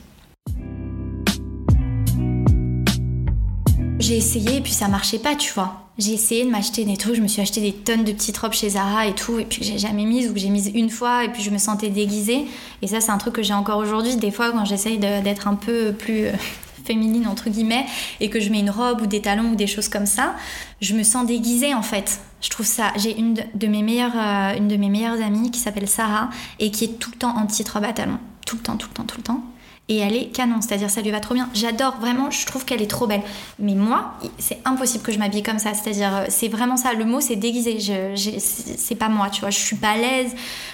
J'ai 4.08 4.16
essayé 4.16 4.56
et 4.56 4.62
puis 4.62 4.72
ça 4.72 4.88
marchait 4.88 5.20
pas, 5.20 5.36
tu 5.36 5.52
vois. 5.52 5.90
J'ai 5.98 6.14
essayé 6.14 6.46
de 6.46 6.50
m'acheter 6.50 6.86
des 6.86 6.96
trucs, 6.96 7.16
je 7.16 7.22
me 7.22 7.28
suis 7.28 7.42
acheté 7.42 7.60
des 7.60 7.74
tonnes 7.74 8.06
de 8.06 8.14
petites 8.14 8.38
robes 8.38 8.54
chez 8.54 8.70
Zara 8.70 9.06
et 9.06 9.14
tout, 9.14 9.38
et 9.38 9.44
puis 9.44 9.60
que 9.60 9.66
j'ai 9.66 9.78
jamais 9.78 10.06
mise 10.06 10.30
ou 10.30 10.34
que 10.34 10.40
j'ai 10.40 10.48
mise 10.48 10.72
une 10.74 10.90
fois 10.90 11.26
et 11.26 11.30
puis 11.30 11.44
je 11.44 11.50
me 11.50 11.58
sentais 11.58 11.90
déguisée. 11.90 12.46
Et 12.82 12.88
ça, 12.88 13.02
c'est 13.02 13.12
un 13.12 13.18
truc 13.18 13.34
que 13.34 13.44
j'ai 13.44 13.54
encore 13.54 13.80
aujourd'hui. 13.80 14.16
Des 14.16 14.32
fois, 14.32 14.54
quand 14.54 14.64
j'essaye 14.64 14.98
d'être 14.98 15.50
un 15.50 15.56
peu 15.56 15.92
plus 15.92 16.28
euh, 16.28 16.32
féminine, 16.86 17.28
entre 17.28 17.50
guillemets, 17.50 17.86
et 18.22 18.30
que 18.30 18.40
je 18.40 18.50
mets 18.50 18.62
une 18.62 18.70
robe 18.70 19.02
ou 19.02 19.08
des 19.08 19.20
talons 19.20 19.52
ou 19.52 19.56
des 19.56 19.68
choses 19.68 19.90
comme 19.90 20.06
ça, 20.06 20.38
je 20.80 20.96
me 20.96 21.04
sens 21.04 21.28
déguisée 21.28 21.74
en 21.74 21.82
fait. 21.82 22.22
Je 22.40 22.50
trouve 22.50 22.66
ça. 22.66 22.94
J'ai 22.96 23.20
une 23.20 23.34
de 23.56 23.68
mes 23.68 23.84
meilleures, 23.84 24.16
euh, 24.16 24.56
une 24.56 24.70
de 24.70 24.78
mes 24.78 24.88
meilleures 24.88 25.22
amies 25.22 25.52
qui 25.52 25.60
s'appelle 25.60 25.90
Sarah 25.90 26.30
et 26.60 26.72
qui 26.72 26.86
est 26.86 26.98
tout 26.98 27.12
le 27.12 27.18
temps 27.18 27.36
en 27.36 27.46
petite 27.46 27.68
robe 27.68 27.84
à 27.84 27.92
talons. 27.92 28.20
Tout 28.46 28.56
le 28.56 28.62
temps, 28.62 28.78
tout 28.78 28.88
le 28.88 28.94
temps, 28.94 29.04
tout 29.04 29.18
le 29.18 29.24
temps. 29.24 29.44
Et 29.90 29.98
elle 30.00 30.16
est 30.16 30.26
canon, 30.26 30.60
c'est-à-dire 30.60 30.90
ça 30.90 31.02
lui 31.02 31.12
va 31.12 31.22
trop 31.22 31.34
bien. 31.34 31.50
J'adore 31.54 31.98
vraiment, 32.00 32.30
je 32.30 32.46
trouve 32.46 32.66
qu'elle 32.66 32.82
est 32.82 32.90
trop 32.90 33.08
belle. 33.08 33.22
Mais 33.58 33.74
moi, 33.74 34.16
c'est 34.38 34.60
impossible 34.66 35.04
que 35.04 35.14
je 35.14 35.20
m'habille 35.20 35.44
comme 35.44 35.60
ça, 35.60 35.74
c'est-à-dire 35.74 36.14
euh, 36.14 36.26
c'est 36.28 36.50
vraiment 36.50 36.76
ça, 36.76 36.94
le 36.94 37.06
mot 37.06 37.22
c'est 37.22 37.38
déguisé, 37.38 37.78
c'est 38.18 38.96
pas 38.96 39.08
moi, 39.08 39.30
tu 39.30 39.42
vois, 39.42 39.50
je 39.50 39.58
suis 39.58 39.78
pas 39.78 39.92
à 39.92 39.98
l'aise, 39.98 40.32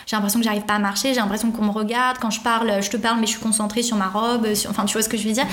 j'ai 0.07 0.15
l'impression 0.15 0.39
que 0.39 0.45
j'arrive 0.45 0.63
pas 0.63 0.75
à 0.75 0.79
marcher, 0.79 1.13
j'ai 1.13 1.19
l'impression 1.19 1.51
qu'on 1.51 1.65
me 1.65 1.71
regarde, 1.71 2.17
quand 2.19 2.31
je 2.31 2.41
parle, 2.41 2.81
je 2.81 2.89
te 2.89 2.97
parle 2.97 3.19
mais 3.19 3.27
je 3.27 3.31
suis 3.31 3.41
concentrée 3.41 3.83
sur 3.83 3.97
ma 3.97 4.07
robe, 4.07 4.47
enfin 4.67 4.85
tu 4.85 4.93
vois 4.93 5.03
ce 5.03 5.09
que 5.09 5.17
je 5.17 5.27
veux 5.27 5.33
dire. 5.33 5.47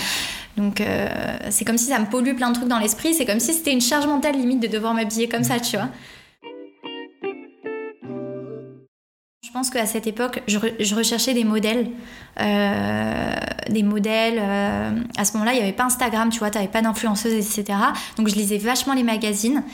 Donc 0.56 0.80
euh, 0.80 1.08
c'est 1.50 1.66
comme 1.66 1.78
si 1.78 1.86
ça 1.86 1.98
me 1.98 2.06
pollue 2.06 2.34
plein 2.34 2.50
de 2.50 2.54
trucs 2.54 2.68
dans 2.68 2.78
l'esprit, 2.78 3.14
c'est 3.14 3.26
comme 3.26 3.40
si 3.40 3.52
c'était 3.52 3.72
une 3.72 3.80
charge 3.82 4.06
mentale 4.06 4.36
limite 4.36 4.60
de 4.60 4.68
devoir 4.68 4.94
m'habiller 4.94 5.28
comme 5.28 5.44
ça, 5.44 5.60
tu 5.60 5.76
vois. 5.76 5.88
Je 9.50 9.54
pense 9.58 9.70
qu'à 9.70 9.84
cette 9.84 10.06
époque, 10.06 10.44
je, 10.46 10.94
recherchais 10.94 11.34
des 11.34 11.42
modèles. 11.42 11.90
Euh, 12.40 13.34
des 13.68 13.82
modèles. 13.82 14.38
Euh, 14.38 14.92
à 15.18 15.24
ce 15.24 15.32
moment-là, 15.32 15.54
il 15.54 15.56
n'y 15.56 15.62
avait 15.62 15.72
pas 15.72 15.86
Instagram, 15.86 16.28
tu 16.30 16.38
vois, 16.38 16.50
tu 16.50 16.58
n'avais 16.58 16.70
pas 16.70 16.82
d'influenceuse, 16.82 17.32
etc. 17.32 17.76
Donc 18.16 18.28
je 18.28 18.36
lisais 18.36 18.58
vachement 18.58 18.94
les 18.94 19.02
magazines. 19.02 19.64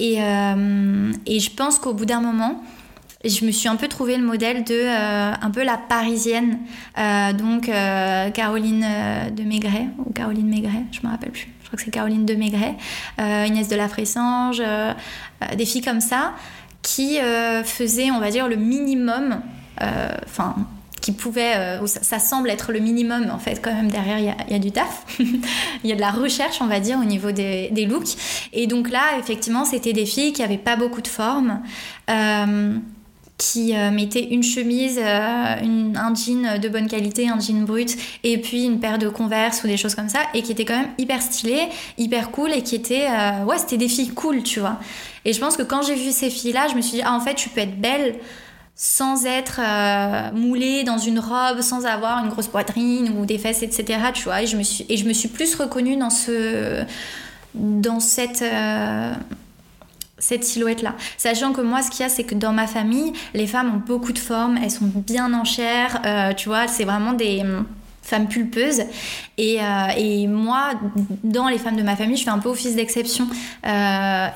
Et, 0.00 0.16
euh, 0.20 1.12
et 1.26 1.38
je 1.38 1.48
pense 1.48 1.78
qu'au 1.78 1.94
bout 1.94 2.06
d'un 2.06 2.20
moment, 2.20 2.60
je 3.24 3.44
me 3.44 3.52
suis 3.52 3.68
un 3.68 3.76
peu 3.76 3.86
trouvé 3.86 4.16
le 4.16 4.24
modèle 4.24 4.64
de 4.64 4.88
un 4.88 5.50
peu 5.52 5.62
la 5.62 5.78
parisienne. 5.78 6.58
donc 7.38 7.70
Caroline 8.34 8.84
de 9.32 9.44
Maigret, 9.44 9.86
ou 10.04 10.12
Caroline 10.12 10.48
Maigret, 10.48 10.86
je 10.90 11.06
me 11.06 11.12
rappelle 11.12 11.30
plus. 11.30 11.46
Je 11.62 11.66
crois 11.68 11.76
que 11.76 11.84
c'est 11.84 11.92
Caroline 11.92 12.26
de 12.26 12.34
Maigret, 12.34 12.74
Inès 13.18 13.68
de 13.68 13.76
la 13.76 13.88
Fressange, 13.88 14.60
des 15.56 15.66
filles 15.66 15.82
comme 15.82 16.00
ça 16.00 16.32
qui 16.82 17.18
euh, 17.18 17.62
faisait, 17.64 18.10
on 18.10 18.20
va 18.20 18.30
dire, 18.30 18.48
le 18.48 18.56
minimum, 18.56 19.40
euh, 19.82 20.08
enfin, 20.24 20.54
qui 21.00 21.12
pouvait, 21.12 21.56
euh, 21.56 21.86
ça, 21.86 22.18
semble 22.18 22.50
être 22.50 22.72
le 22.72 22.80
minimum 22.80 23.30
en 23.30 23.38
fait 23.38 23.62
quand 23.62 23.72
même 23.72 23.90
derrière 23.90 24.18
il 24.18 24.52
y, 24.52 24.54
a 24.54 24.58
du 24.58 24.70
taf, 24.70 25.06
il 25.18 25.88
y 25.88 25.92
a 25.92 25.94
de 25.94 26.00
la 26.00 26.10
recherche 26.10 26.60
on 26.60 26.66
va 26.66 26.78
dire 26.78 26.98
au 26.98 27.04
niveau 27.04 27.32
des, 27.32 27.70
looks. 27.88 28.16
Et 28.52 28.66
donc 28.66 28.90
là 28.90 29.18
effectivement 29.18 29.64
c'était 29.64 29.94
des 29.94 30.04
filles 30.04 30.34
qui 30.34 30.42
avaient 30.42 30.58
pas 30.58 30.76
beaucoup 30.76 31.00
de 31.00 31.08
forme 31.08 31.62
qui 33.40 33.72
mettaient 33.72 34.28
une 34.30 34.42
chemise, 34.42 34.98
un 34.98 36.14
jean 36.14 36.58
de 36.60 36.68
bonne 36.68 36.86
qualité, 36.86 37.28
un 37.28 37.40
jean 37.40 37.64
brut, 37.64 37.96
et 38.22 38.38
puis 38.38 38.64
une 38.64 38.80
paire 38.80 38.98
de 38.98 39.08
Converse 39.08 39.64
ou 39.64 39.66
des 39.66 39.78
choses 39.78 39.94
comme 39.94 40.10
ça, 40.10 40.20
et 40.34 40.42
qui 40.42 40.52
étaient 40.52 40.66
quand 40.66 40.78
même 40.78 40.90
hyper 40.98 41.22
stylées, 41.22 41.68
hyper 41.96 42.30
cool, 42.30 42.52
et 42.52 42.62
qui 42.62 42.74
étaient, 42.74 43.08
ouais, 43.46 43.58
c'était 43.58 43.78
des 43.78 43.88
filles 43.88 44.10
cool, 44.10 44.42
tu 44.42 44.60
vois. 44.60 44.78
Et 45.24 45.32
je 45.32 45.40
pense 45.40 45.56
que 45.56 45.62
quand 45.62 45.82
j'ai 45.82 45.94
vu 45.94 46.12
ces 46.12 46.28
filles-là, 46.28 46.68
je 46.70 46.74
me 46.74 46.82
suis 46.82 46.98
dit, 46.98 47.02
ah, 47.04 47.14
en 47.14 47.20
fait, 47.20 47.34
tu 47.34 47.48
peux 47.48 47.60
être 47.60 47.80
belle 47.80 48.16
sans 48.82 49.26
être 49.26 49.60
euh, 49.62 50.32
moulée 50.32 50.84
dans 50.84 50.96
une 50.96 51.18
robe, 51.18 51.60
sans 51.60 51.84
avoir 51.84 52.24
une 52.24 52.30
grosse 52.30 52.48
poitrine 52.48 53.14
ou 53.18 53.26
des 53.26 53.36
fesses, 53.36 53.62
etc. 53.62 53.84
Tu 54.14 54.24
vois, 54.24 54.42
et 54.42 54.46
je 54.46 54.56
me 54.56 54.62
suis, 54.62 54.86
et 54.88 54.96
je 54.96 55.04
me 55.04 55.12
suis 55.12 55.28
plus 55.28 55.54
reconnue 55.54 55.98
dans 55.98 56.08
ce, 56.08 56.82
dans 57.54 58.00
cette, 58.00 58.40
euh, 58.40 59.12
cette 60.20 60.44
silhouette-là. 60.44 60.94
Sachant 61.18 61.52
que 61.52 61.60
moi, 61.60 61.82
ce 61.82 61.90
qu'il 61.90 62.00
y 62.00 62.04
a, 62.04 62.08
c'est 62.08 62.24
que 62.24 62.36
dans 62.36 62.52
ma 62.52 62.68
famille, 62.68 63.12
les 63.34 63.48
femmes 63.48 63.74
ont 63.74 63.82
beaucoup 63.84 64.12
de 64.12 64.18
formes, 64.18 64.56
elles 64.62 64.70
sont 64.70 64.90
bien 64.94 65.34
en 65.34 65.44
chair, 65.44 66.00
euh, 66.06 66.32
tu 66.34 66.48
vois, 66.48 66.68
c'est 66.68 66.84
vraiment 66.84 67.12
des 67.12 67.42
femme 68.10 68.28
pulpeuse. 68.28 68.82
Et, 69.38 69.60
euh, 69.60 69.88
et, 69.96 70.26
moi, 70.26 70.72
dans 71.22 71.48
les 71.48 71.58
femmes 71.58 71.76
de 71.76 71.82
ma 71.82 71.96
famille, 71.96 72.16
je 72.16 72.24
fais 72.24 72.30
un 72.30 72.38
peu 72.38 72.48
office 72.48 72.74
d'exception. 72.74 73.26
Euh, 73.66 74.26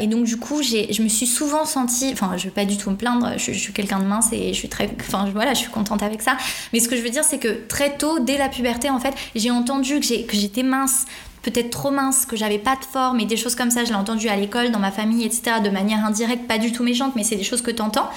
et, 0.00 0.06
donc, 0.08 0.24
du 0.24 0.36
coup, 0.36 0.62
je 0.62 1.02
me 1.02 1.08
suis 1.08 1.26
souvent 1.26 1.64
sentie, 1.64 2.10
enfin, 2.12 2.36
je 2.36 2.44
vais 2.44 2.50
pas 2.50 2.64
du 2.64 2.76
tout 2.76 2.90
me 2.90 2.96
plaindre, 2.96 3.32
je, 3.36 3.52
suis 3.52 3.72
quelqu'un 3.72 4.00
de 4.00 4.04
mince 4.04 4.32
et 4.32 4.48
je 4.48 4.58
suis 4.58 4.68
très, 4.68 4.90
enfin, 5.00 5.26
voilà, 5.32 5.54
je 5.54 5.60
suis 5.60 5.70
contente 5.70 6.02
avec 6.02 6.20
ça. 6.20 6.36
Mais 6.72 6.80
ce 6.80 6.88
que 6.88 6.96
je 6.96 7.02
veux 7.02 7.10
dire, 7.10 7.24
c'est 7.24 7.38
que 7.38 7.66
très 7.68 7.96
tôt, 7.96 8.18
dès 8.18 8.36
la 8.36 8.48
puberté, 8.48 8.90
en 8.90 8.98
fait, 8.98 9.14
j'ai 9.34 9.50
entendu 9.50 10.00
que 10.00 10.36
j'étais 10.36 10.62
mince 10.62 11.06
peut-être 11.42 11.70
trop 11.70 11.90
mince, 11.90 12.24
que 12.24 12.36
j'avais 12.36 12.58
pas 12.58 12.76
de 12.76 12.84
forme 12.84 13.20
et 13.20 13.24
des 13.24 13.36
choses 13.36 13.54
comme 13.54 13.70
ça. 13.70 13.84
Je 13.84 13.90
l'ai 13.90 13.96
entendu 13.96 14.28
à 14.28 14.36
l'école, 14.36 14.70
dans 14.70 14.78
ma 14.78 14.90
famille, 14.90 15.24
etc. 15.24 15.56
de 15.62 15.70
manière 15.70 16.04
indirecte, 16.04 16.46
pas 16.46 16.58
du 16.58 16.72
tout 16.72 16.82
méchante, 16.82 17.14
mais 17.16 17.24
c'est 17.24 17.36
des 17.36 17.44
choses 17.44 17.62
que 17.62 17.70
tu 17.70 17.82
entends. 17.82 18.08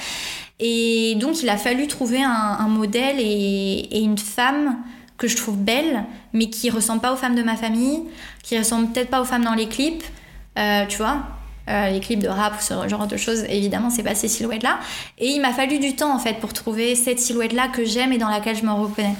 Et 0.59 1.15
donc, 1.17 1.41
il 1.43 1.49
a 1.49 1.57
fallu 1.57 1.87
trouver 1.87 2.23
un, 2.23 2.67
modèle 2.67 3.17
et, 3.19 3.99
une 3.99 4.17
femme 4.17 4.77
que 5.17 5.27
je 5.27 5.35
trouve 5.35 5.57
belle, 5.57 6.05
mais 6.33 6.49
qui 6.49 6.69
ressemble 6.69 7.01
pas 7.01 7.13
aux 7.13 7.17
femmes 7.17 7.35
de 7.35 7.43
ma 7.43 7.55
famille, 7.55 8.03
qui 8.43 8.57
ressemble 8.57 8.91
peut-être 8.91 9.09
pas 9.09 9.21
aux 9.21 9.25
femmes 9.25 9.43
dans 9.43 9.53
les 9.53 9.67
clips, 9.67 10.03
euh, 10.57 10.85
tu 10.87 10.97
vois. 10.97 11.17
Euh, 11.67 11.89
les 11.89 11.99
clips 11.99 12.19
de 12.19 12.27
rap 12.27 12.53
ou 12.59 12.61
ce 12.61 12.87
genre 12.87 13.07
de 13.07 13.17
choses, 13.17 13.43
évidemment, 13.49 13.89
c'est 13.89 14.03
pas 14.03 14.13
ces 14.13 14.27
silhouettes-là. 14.27 14.79
Et 15.17 15.29
il 15.29 15.41
m'a 15.41 15.51
fallu 15.51 15.79
du 15.79 15.95
temps, 15.95 16.13
en 16.13 16.19
fait, 16.19 16.35
pour 16.35 16.53
trouver 16.53 16.95
cette 16.95 17.19
silhouette-là 17.19 17.69
que 17.69 17.83
j'aime 17.83 18.13
et 18.13 18.17
dans 18.17 18.29
laquelle 18.29 18.55
je 18.55 18.63
me 18.63 18.71
reconnais. 18.71 19.15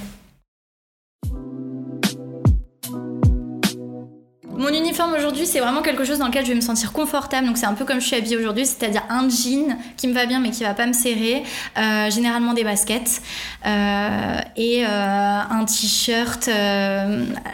Mon 4.65 4.73
uniforme 4.73 5.13
aujourd'hui, 5.13 5.45
c'est 5.45 5.59
vraiment 5.59 5.83
quelque 5.83 6.03
chose 6.03 6.17
dans 6.17 6.25
lequel 6.25 6.43
je 6.43 6.49
vais 6.49 6.55
me 6.55 6.61
sentir 6.61 6.91
confortable. 6.91 7.45
Donc 7.45 7.55
c'est 7.55 7.67
un 7.67 7.75
peu 7.75 7.85
comme 7.85 8.01
je 8.01 8.07
suis 8.07 8.15
habillée 8.15 8.35
aujourd'hui, 8.35 8.65
c'est-à-dire 8.65 9.03
un 9.09 9.29
jean 9.29 9.77
qui 9.95 10.07
me 10.07 10.13
va 10.13 10.25
bien 10.25 10.39
mais 10.39 10.49
qui 10.49 10.63
va 10.63 10.73
pas 10.73 10.87
me 10.87 10.93
serrer, 10.93 11.43
euh, 11.77 12.09
généralement 12.09 12.53
des 12.53 12.63
baskets 12.63 13.21
euh, 13.63 14.39
et 14.55 14.83
euh, 14.83 14.89
un 14.89 15.65
t-shirt. 15.65 16.49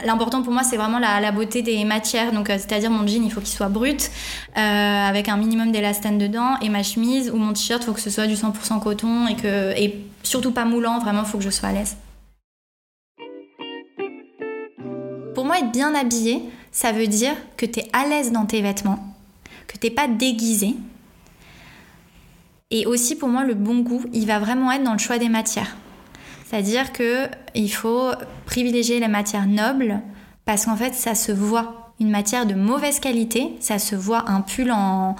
L'important 0.06 0.42
pour 0.42 0.54
moi, 0.54 0.64
c'est 0.64 0.78
vraiment 0.78 1.00
la, 1.00 1.32
beauté 1.34 1.62
des 1.62 1.84
matières. 1.84 2.32
Donc 2.32 2.48
c'est-à-dire 2.48 2.90
mon 2.90 3.06
jean, 3.06 3.26
il 3.26 3.30
faut 3.30 3.42
qu'il 3.42 3.50
soit 3.50 3.68
brut 3.68 4.10
avec 4.56 5.28
un 5.28 5.36
minimum 5.36 5.74
d'élastane 5.74 6.18
dedans 6.18 6.56
et 6.62 6.70
ma 6.70 6.82
chemise 6.82 7.30
ou 7.30 7.36
mon 7.36 7.52
t-shirt, 7.52 7.84
il 7.84 7.88
faut 7.88 7.94
que 7.94 8.00
ce 8.00 8.10
soit 8.10 8.28
du 8.28 8.36
100% 8.36 8.80
coton 8.80 9.28
et 9.28 9.36
et 9.84 10.06
surtout 10.24 10.52
pas 10.52 10.64
moulant. 10.64 11.00
Vraiment, 11.00 11.24
il 11.24 11.28
faut 11.28 11.40
que 11.40 11.44
je 11.44 11.50
sois 11.50 11.68
à 11.68 11.74
l'aise. 11.74 11.98
Pour 15.36 15.46
moi, 15.46 15.58
être 15.60 15.72
bien 15.72 15.94
habillée, 15.96 16.44
ça 16.72 16.92
veut 16.92 17.08
dire 17.08 17.36
que 17.58 17.66
tu 17.66 17.80
es 17.80 17.90
à 17.94 18.08
l'aise 18.08 18.32
dans 18.32 18.46
tes 18.46 18.62
vêtements, 18.62 19.16
que 19.68 19.78
tu 19.78 19.88
n'es 19.88 19.94
pas 19.94 20.08
déguisé. 20.08 20.76
Et 22.70 22.86
aussi 22.86 23.16
pour 23.16 23.30
moi, 23.30 23.44
le 23.44 23.54
bon 23.54 23.80
goût, 23.80 24.04
il 24.14 24.26
va 24.26 24.40
vraiment 24.40 24.72
être 24.72 24.84
dans 24.84 24.94
le 24.94 25.00
choix 25.00 25.18
des 25.18 25.30
matières. 25.30 25.76
C'est-à-dire 26.46 26.92
qu'il 26.94 27.74
faut 27.74 28.12
privilégier 28.46 29.00
les 29.00 29.08
matières 29.08 29.48
nobles 29.48 30.02
parce 30.46 30.66
qu'en 30.66 30.76
fait, 30.76 30.94
ça 30.94 31.16
se 31.16 31.32
voit 31.32 31.91
une 32.02 32.10
matière 32.10 32.48
de 32.48 32.56
mauvaise 32.56 33.00
qualité, 33.00 33.56
ça 33.60 33.78
se 33.78 33.96
voit 33.96 34.28
un 34.28 34.42
pull 34.42 34.72
en, 34.72 35.16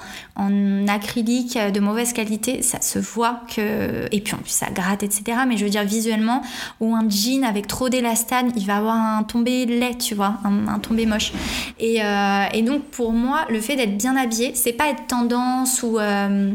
acrylique 0.88 1.56
de 1.56 1.78
mauvaise 1.78 2.12
qualité, 2.12 2.60
ça 2.62 2.80
se 2.80 2.98
voit 2.98 3.40
que... 3.54 4.08
Et 4.10 4.20
puis 4.20 4.34
en 4.34 4.38
plus 4.38 4.50
ça 4.50 4.66
gratte, 4.70 5.04
etc. 5.04 5.38
Mais 5.46 5.56
je 5.56 5.64
veux 5.64 5.70
dire 5.70 5.84
visuellement, 5.84 6.42
ou 6.80 6.94
un 6.96 7.08
jean 7.08 7.44
avec 7.44 7.68
trop 7.68 7.88
d'élastane, 7.88 8.52
il 8.56 8.66
va 8.66 8.78
avoir 8.78 8.96
un 8.96 9.22
tombé 9.22 9.64
laid, 9.64 9.96
tu 9.96 10.16
vois, 10.16 10.38
un, 10.44 10.80
tombé 10.80 11.06
moche. 11.06 11.32
Euh, 11.80 12.44
et, 12.52 12.62
donc 12.62 12.82
pour 12.86 13.12
moi, 13.12 13.46
le 13.48 13.60
fait 13.60 13.76
d'être 13.76 13.96
bien 13.96 14.16
habillé, 14.16 14.52
c'est 14.54 14.72
pas 14.72 14.88
être 14.88 15.06
tendance 15.06 15.84
ou... 15.84 16.00
Euh, 16.00 16.52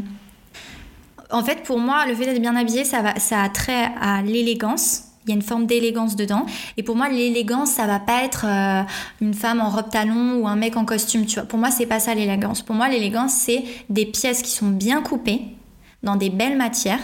en 1.30 1.42
fait, 1.42 1.62
pour 1.62 1.78
moi, 1.78 2.06
le 2.06 2.14
fait 2.14 2.26
d'être 2.26 2.40
bien 2.40 2.56
habillé, 2.56 2.84
ça, 2.84 3.02
va, 3.02 3.18
ça 3.18 3.42
a 3.42 3.48
trait 3.48 3.90
à 4.00 4.22
l'élégance 4.22 5.07
il 5.24 5.30
y 5.30 5.32
a 5.32 5.36
une 5.36 5.42
forme 5.42 5.66
d'élégance 5.66 6.16
dedans. 6.16 6.46
Et 6.76 6.82
pour 6.82 6.96
moi, 6.96 7.08
l'élégance, 7.08 7.72
ça 7.72 7.86
va 7.86 7.98
pas 7.98 8.24
être 8.24 8.46
euh, 8.46 8.82
une 9.20 9.34
femme 9.34 9.60
en 9.60 9.68
robe 9.68 9.90
talon 9.90 10.40
ou 10.40 10.48
un 10.48 10.56
mec 10.56 10.76
en 10.76 10.84
costume, 10.84 11.26
tu 11.26 11.34
vois. 11.34 11.44
Pour 11.44 11.58
moi, 11.58 11.70
c'est 11.70 11.86
pas 11.86 12.00
ça 12.00 12.14
l'élégance. 12.14 12.62
Pour 12.62 12.74
moi, 12.74 12.88
l'élégance, 12.88 13.32
c'est 13.32 13.64
des 13.90 14.06
pièces 14.06 14.42
qui 14.42 14.50
sont 14.50 14.68
bien 14.68 15.02
coupées, 15.02 15.42
dans 16.02 16.16
des 16.16 16.30
belles 16.30 16.56
matières 16.56 17.00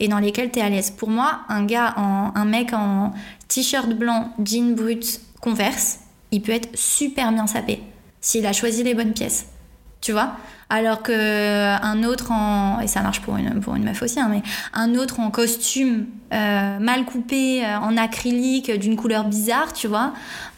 et 0.00 0.08
dans 0.08 0.18
lesquelles 0.18 0.50
tu 0.50 0.58
es 0.58 0.62
à 0.62 0.68
l'aise. 0.68 0.90
Pour 0.90 1.08
moi, 1.08 1.40
un 1.48 1.64
gars, 1.64 1.94
en, 1.96 2.32
un 2.34 2.44
mec 2.44 2.72
en 2.72 3.12
t-shirt 3.48 3.88
blanc, 3.90 4.32
jean 4.44 4.74
brut, 4.74 5.20
converse, 5.40 6.00
il 6.30 6.42
peut 6.42 6.52
être 6.52 6.68
super 6.78 7.32
bien 7.32 7.46
sapé 7.46 7.80
s'il 8.20 8.46
a 8.46 8.52
choisi 8.52 8.82
les 8.82 8.94
bonnes 8.94 9.12
pièces. 9.12 9.46
Tu 10.00 10.12
vois? 10.12 10.32
Alors 10.70 11.02
que 11.02 11.12
euh, 11.12 12.08
autre 12.08 12.30
en 12.30 12.80
et 12.80 12.86
ça 12.86 13.02
marche 13.02 13.20
pour 13.20 13.36
une 13.36 13.60
pour 13.60 13.74
une 13.74 13.84
meuf 13.84 14.02
aussi 14.02 14.20
hein, 14.20 14.28
mais 14.30 14.42
un 14.74 14.94
autre 14.94 15.20
en 15.20 15.30
costume 15.30 16.06
euh, 16.32 16.78
mal 16.78 17.04
coupé 17.04 17.64
euh, 17.64 17.78
en 17.78 17.96
acrylique 17.96 18.70
d'une 18.72 18.96
couleur 18.96 19.24
bizarre 19.24 19.72
tu 19.72 19.88
vois 19.88 20.12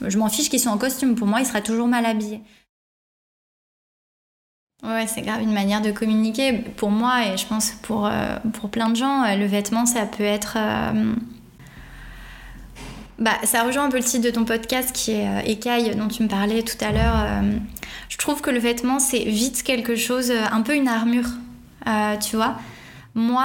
je 0.05 0.19
m'en 0.19 0.29
fiche 0.29 0.49
qu'ils 0.49 0.61
soient 0.61 0.73
en 0.73 0.79
costume 0.79 1.15
pour 1.15 1.27
moi 1.27 1.41
il 1.41 1.47
sera 1.47 1.61
toujours 1.61 1.89
mal 1.89 2.07
habillé 2.07 2.41
Ouais, 4.83 5.07
c'est 5.07 5.21
grave 5.21 5.43
une 5.43 5.53
manière 5.53 5.83
de 5.83 5.91
communiquer. 5.91 6.55
Pour 6.55 6.91
moi, 6.91 7.27
et 7.27 7.37
je 7.37 7.47
pense 7.47 7.73
pour, 7.83 8.11
pour 8.55 8.71
plein 8.71 8.89
de 8.89 8.97
gens, 8.97 9.37
le 9.37 9.45
vêtement, 9.45 9.85
ça 9.85 10.07
peut 10.07 10.25
être 10.25 10.57
bah, 13.21 13.33
ça 13.45 13.65
rejoint 13.65 13.85
un 13.85 13.91
peu 13.91 13.99
le 13.99 14.03
titre 14.03 14.25
de 14.25 14.31
ton 14.31 14.47
podcast 14.47 14.93
qui 14.93 15.13
est 15.13 15.29
euh, 15.29 15.43
Écaille 15.45 15.95
dont 15.95 16.09
tu 16.09 16.23
me 16.23 16.29
parlais 16.29 16.63
tout 16.63 16.83
à 16.83 16.91
l'heure. 16.91 17.17
Euh, 17.17 17.59
je 18.09 18.17
trouve 18.17 18.41
que 18.41 18.49
le 18.49 18.59
vêtement, 18.59 18.99
c'est 18.99 19.25
vite 19.25 19.63
quelque 19.63 19.95
chose, 19.95 20.31
euh, 20.31 20.43
un 20.51 20.63
peu 20.63 20.75
une 20.75 20.89
armure, 20.89 21.29
tu 22.23 22.37
vois. 22.37 22.57
Moi, 23.15 23.45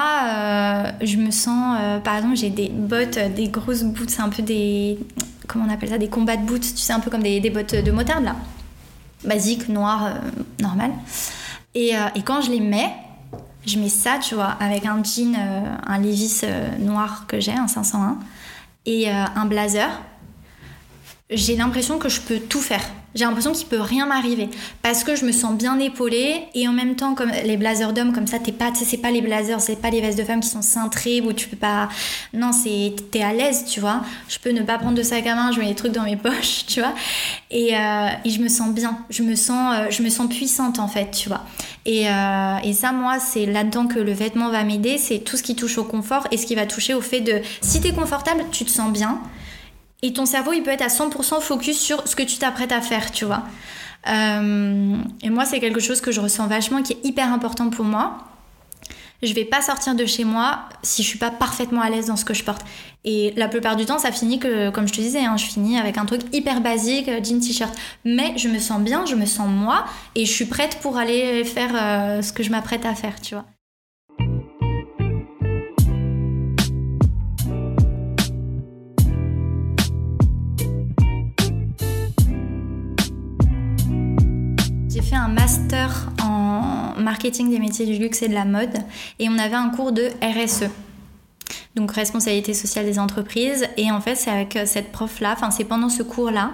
je 1.02 1.18
me 1.18 1.32
sens, 1.32 1.78
par 2.04 2.18
exemple, 2.18 2.36
j'ai 2.36 2.52
des 2.52 2.70
bottes, 2.70 3.18
des 3.36 3.48
grosses 3.48 3.84
boots, 3.84 4.10
c'est 4.10 4.22
un 4.22 4.30
peu 4.30 4.44
des, 4.44 5.00
comment 5.48 5.66
on 5.68 5.74
appelle 5.74 5.90
ça, 5.90 5.98
des 5.98 6.08
combats 6.08 6.38
de 6.38 6.46
boots, 6.46 6.62
tu 6.62 6.78
sais, 6.78 6.94
un 6.94 7.00
peu 7.00 7.10
comme 7.10 7.24
des, 7.24 7.50
bottes 7.50 7.74
de 7.76 7.92
motard 7.92 8.22
là. 8.22 8.36
Basique, 9.24 9.68
noir, 9.68 10.20
normal. 10.62 10.92
Et, 11.74 11.94
et, 12.16 12.22
quand 12.24 12.42
je 12.42 12.52
les 12.52 12.60
mets, 12.60 12.94
je 13.66 13.80
mets 13.80 13.90
ça, 13.90 14.20
tu 14.20 14.36
vois, 14.36 14.56
avec 14.60 14.86
un 14.86 15.02
jean, 15.04 15.36
un 15.88 15.98
Levi's 15.98 16.46
noir 16.80 17.26
que 17.28 17.40
j'ai, 17.40 17.54
un 17.54 17.68
501 17.68 18.20
et 18.86 19.10
un 19.10 19.46
blazer, 19.46 19.90
j'ai 21.30 21.56
l'impression 21.56 21.98
que 21.98 22.10
je 22.10 22.22
peux 22.22 22.40
tout 22.40 22.62
faire. 22.62 22.84
J'ai 23.16 23.24
l'impression 23.24 23.54
qu'il 23.54 23.68
peut 23.68 23.80
rien 23.80 24.06
m'arriver 24.06 24.50
parce 24.84 25.06
que 25.06 25.16
je 25.16 25.26
me 25.26 25.32
sens 25.32 25.58
bien 25.58 25.80
épaulée 25.80 26.44
et 26.54 26.68
en 26.68 26.74
même 26.74 26.96
temps 26.98 27.16
comme 27.16 27.32
les 27.32 27.56
blazers 27.56 27.94
d'hommes 27.94 28.12
comme 28.12 28.28
ça 28.28 28.40
t'es 28.40 28.52
pas 28.52 28.72
c'est 28.76 28.98
pas 28.98 29.10
les 29.10 29.22
blazers 29.22 29.62
c'est 29.62 29.82
pas 29.82 29.90
les 29.90 30.02
vestes 30.02 30.18
de 30.18 30.26
femmes 30.26 30.42
qui 30.42 30.50
sont 30.50 30.62
cintrées 30.62 31.22
où 31.22 31.32
tu 31.32 31.48
peux 31.48 31.56
pas 31.56 31.88
non 32.34 32.52
c'est 32.52 32.94
t'es 33.12 33.24
à 33.24 33.32
l'aise 33.32 33.64
tu 33.66 33.80
vois. 33.80 34.02
Je 34.28 34.38
peux 34.38 34.52
ne 34.52 34.64
pas 34.64 34.78
prendre 34.78 34.98
de 34.98 35.02
sac 35.02 35.26
à 35.28 35.34
main 35.34 35.54
je 35.54 35.60
mets 35.60 35.68
les 35.68 35.76
trucs 35.76 35.94
dans 35.94 36.04
mes 36.04 36.18
poches 36.18 36.66
tu 36.68 36.82
vois. 36.82 36.94
Et, 37.50 37.76
euh, 37.76 38.10
et 38.26 38.30
je 38.30 38.42
me 38.42 38.50
sens 38.50 38.74
bien. 38.74 39.00
Je 39.10 39.24
me 39.24 39.36
sens 39.36 39.76
euh, 39.76 39.88
je 39.90 40.04
me 40.04 40.10
sens 40.10 40.28
puissante 40.28 40.78
en 40.78 40.90
fait 40.90 41.10
tu 41.12 41.30
vois 41.30 41.46
et, 41.86 42.10
euh, 42.10 42.58
et 42.64 42.74
ça 42.74 42.92
moi 42.92 43.20
c'est 43.20 43.46
là-dedans 43.46 43.88
que 43.88 44.00
le 44.00 44.12
vêtement 44.12 44.50
va 44.50 44.64
m'aider 44.64 44.98
c'est 44.98 45.20
tout 45.20 45.38
ce 45.38 45.44
qui 45.44 45.56
touche 45.56 45.78
au 45.78 45.84
confort 45.84 46.28
et 46.32 46.38
ce 46.38 46.46
qui 46.46 46.56
va 46.56 46.66
toucher 46.66 46.94
au 46.94 47.02
fait 47.02 47.22
de 47.22 47.42
si 47.62 47.82
t'es 47.82 47.92
confortable 47.92 48.44
tu 48.52 48.66
te 48.66 48.72
sens 48.72 48.92
bien 48.92 49.22
et 50.06 50.14
ton 50.14 50.28
cerveau, 50.28 50.54
il 50.54 50.62
peut 50.62 50.70
être 50.70 50.84
à 50.84 50.88
100% 50.88 51.42
focus 51.42 51.80
sur 51.80 52.08
ce 52.08 52.16
que 52.16 52.22
tu 52.22 52.38
t'apprêtes 52.38 52.72
à 52.72 52.80
faire, 52.80 53.12
tu 53.12 53.26
vois. 53.26 53.44
Euh, 54.08 54.98
et 55.24 55.32
moi, 55.32 55.46
c'est 55.46 55.60
quelque 55.60 55.80
chose 55.80 56.00
que 56.00 56.12
je 56.12 56.22
ressens 56.22 56.46
vachement, 56.46 56.84
qui 56.84 56.94
est 56.94 57.04
hyper 57.04 57.34
important 57.34 57.72
pour 57.72 57.86
moi. 57.86 58.18
Je 59.24 59.34
vais 59.34 59.46
pas 59.46 59.62
sortir 59.62 59.96
de 59.96 60.06
chez 60.06 60.24
moi 60.24 60.60
si 60.82 61.02
je 61.02 61.08
suis 61.08 61.18
pas 61.18 61.32
parfaitement 61.32 61.82
à 61.82 61.90
l'aise 61.90 62.08
dans 62.08 62.16
ce 62.16 62.26
que 62.26 62.34
je 62.34 62.44
porte. 62.44 62.62
Et 63.06 63.34
la 63.38 63.48
plupart 63.48 63.76
du 63.76 63.86
temps, 63.86 64.00
ça 64.00 64.12
finit 64.12 64.40
que, 64.40 64.72
comme 64.72 64.88
je 64.88 64.94
te 64.94 65.02
disais, 65.02 65.24
hein, 65.24 65.38
je 65.38 65.46
finis 65.46 65.78
avec 65.78 65.98
un 65.98 66.06
truc 66.06 66.22
hyper 66.34 66.62
basique, 66.62 67.08
euh, 67.08 67.24
jean 67.24 67.40
t-shirt. 67.40 67.74
Mais 68.04 68.38
je 68.38 68.50
me 68.50 68.60
sens 68.60 68.82
bien, 68.82 69.06
je 69.06 69.16
me 69.16 69.26
sens 69.26 69.48
moi, 69.48 69.86
et 70.16 70.26
je 70.26 70.32
suis 70.32 70.46
prête 70.46 70.80
pour 70.82 70.98
aller 70.98 71.44
faire 71.44 71.72
euh, 71.76 72.22
ce 72.22 72.34
que 72.34 72.44
je 72.44 72.50
m'apprête 72.50 72.86
à 72.86 72.96
faire, 72.96 73.22
tu 73.22 73.36
vois. 73.36 73.46
Un 85.26 85.30
master 85.30 86.12
en 86.22 86.94
marketing 87.00 87.50
des 87.50 87.58
métiers 87.58 87.88
du 87.88 87.98
luxe 87.98 88.22
et 88.22 88.28
de 88.28 88.36
la 88.36 88.46
mode 88.46 88.78
et 89.18 89.28
on 89.28 89.40
avait 89.40 89.56
un 89.56 89.70
cours 89.70 89.92
de 89.92 90.10
RSE. 90.22 90.70
Donc 91.76 91.92
responsabilité 91.92 92.54
sociale 92.54 92.86
des 92.86 93.00
entreprises 93.00 93.68
et 93.76 93.92
en 93.92 94.02
fait 94.02 94.16
c'est 94.16 94.30
avec 94.30 94.58
cette 94.66 94.92
prof 94.92 95.20
là, 95.22 95.34
enfin 95.34 95.50
c'est 95.50 95.64
pendant 95.64 95.90
ce 95.90 96.04
cours 96.04 96.30
là 96.30 96.52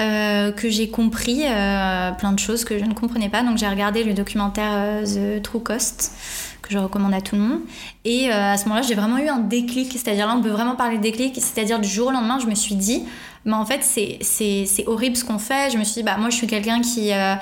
euh, 0.00 0.50
que 0.50 0.68
j'ai 0.68 0.90
compris 0.90 1.42
euh, 1.44 2.10
plein 2.12 2.32
de 2.32 2.38
choses 2.40 2.64
que 2.64 2.76
je 2.76 2.84
ne 2.84 2.92
comprenais 2.92 3.28
pas. 3.28 3.42
Donc 3.44 3.56
j'ai 3.56 3.68
regardé 3.68 4.02
le 4.02 4.14
documentaire 4.14 4.72
euh, 4.72 5.38
The 5.38 5.42
True 5.42 5.60
Cost 5.60 6.12
que 6.60 6.72
je 6.72 6.78
recommande 6.78 7.14
à 7.14 7.20
tout 7.20 7.36
le 7.36 7.42
monde 7.42 7.60
et 8.04 8.30
à 8.30 8.56
ce 8.56 8.64
moment-là 8.64 8.82
j'ai 8.82 8.96
vraiment 8.96 9.18
eu 9.18 9.28
un 9.28 9.38
déclic, 9.38 9.92
c'est-à-dire 9.92 10.26
là 10.26 10.34
on 10.36 10.42
peut 10.42 10.50
vraiment 10.50 10.74
parler 10.74 10.96
de 10.96 11.02
déclic, 11.02 11.36
c'est-à-dire 11.36 11.78
du 11.78 11.88
jour 11.88 12.08
au 12.08 12.10
lendemain 12.10 12.40
je 12.40 12.46
me 12.46 12.56
suis 12.56 12.74
dit 12.74 13.04
mais 13.48 13.54
en 13.54 13.64
fait 13.64 13.82
c'est 13.82 14.84
horrible 14.86 15.16
ce 15.16 15.24
qu'on 15.24 15.38
fait. 15.38 15.70
Je 15.70 15.78
me 15.78 15.84
suis 15.84 15.94
dit, 15.94 16.02
bah, 16.02 16.16
moi 16.18 16.30
je 16.30 16.36
suis 16.36 16.46
quelqu'un 16.46 16.80
qui, 16.80 17.12
euh, 17.12 17.34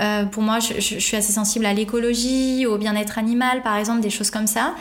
euh, 0.00 0.24
pour 0.24 0.42
moi, 0.42 0.58
je, 0.58 0.80
suis 0.80 1.16
assez 1.16 1.32
sensible 1.32 1.66
à 1.66 1.74
l'écologie, 1.74 2.66
au 2.66 2.78
bien-être 2.78 3.18
animal 3.18 3.62
par 3.62 3.76
exemple, 3.76 4.00
des 4.00 4.10
choses 4.10 4.30
comme 4.30 4.46
ça. 4.46 4.74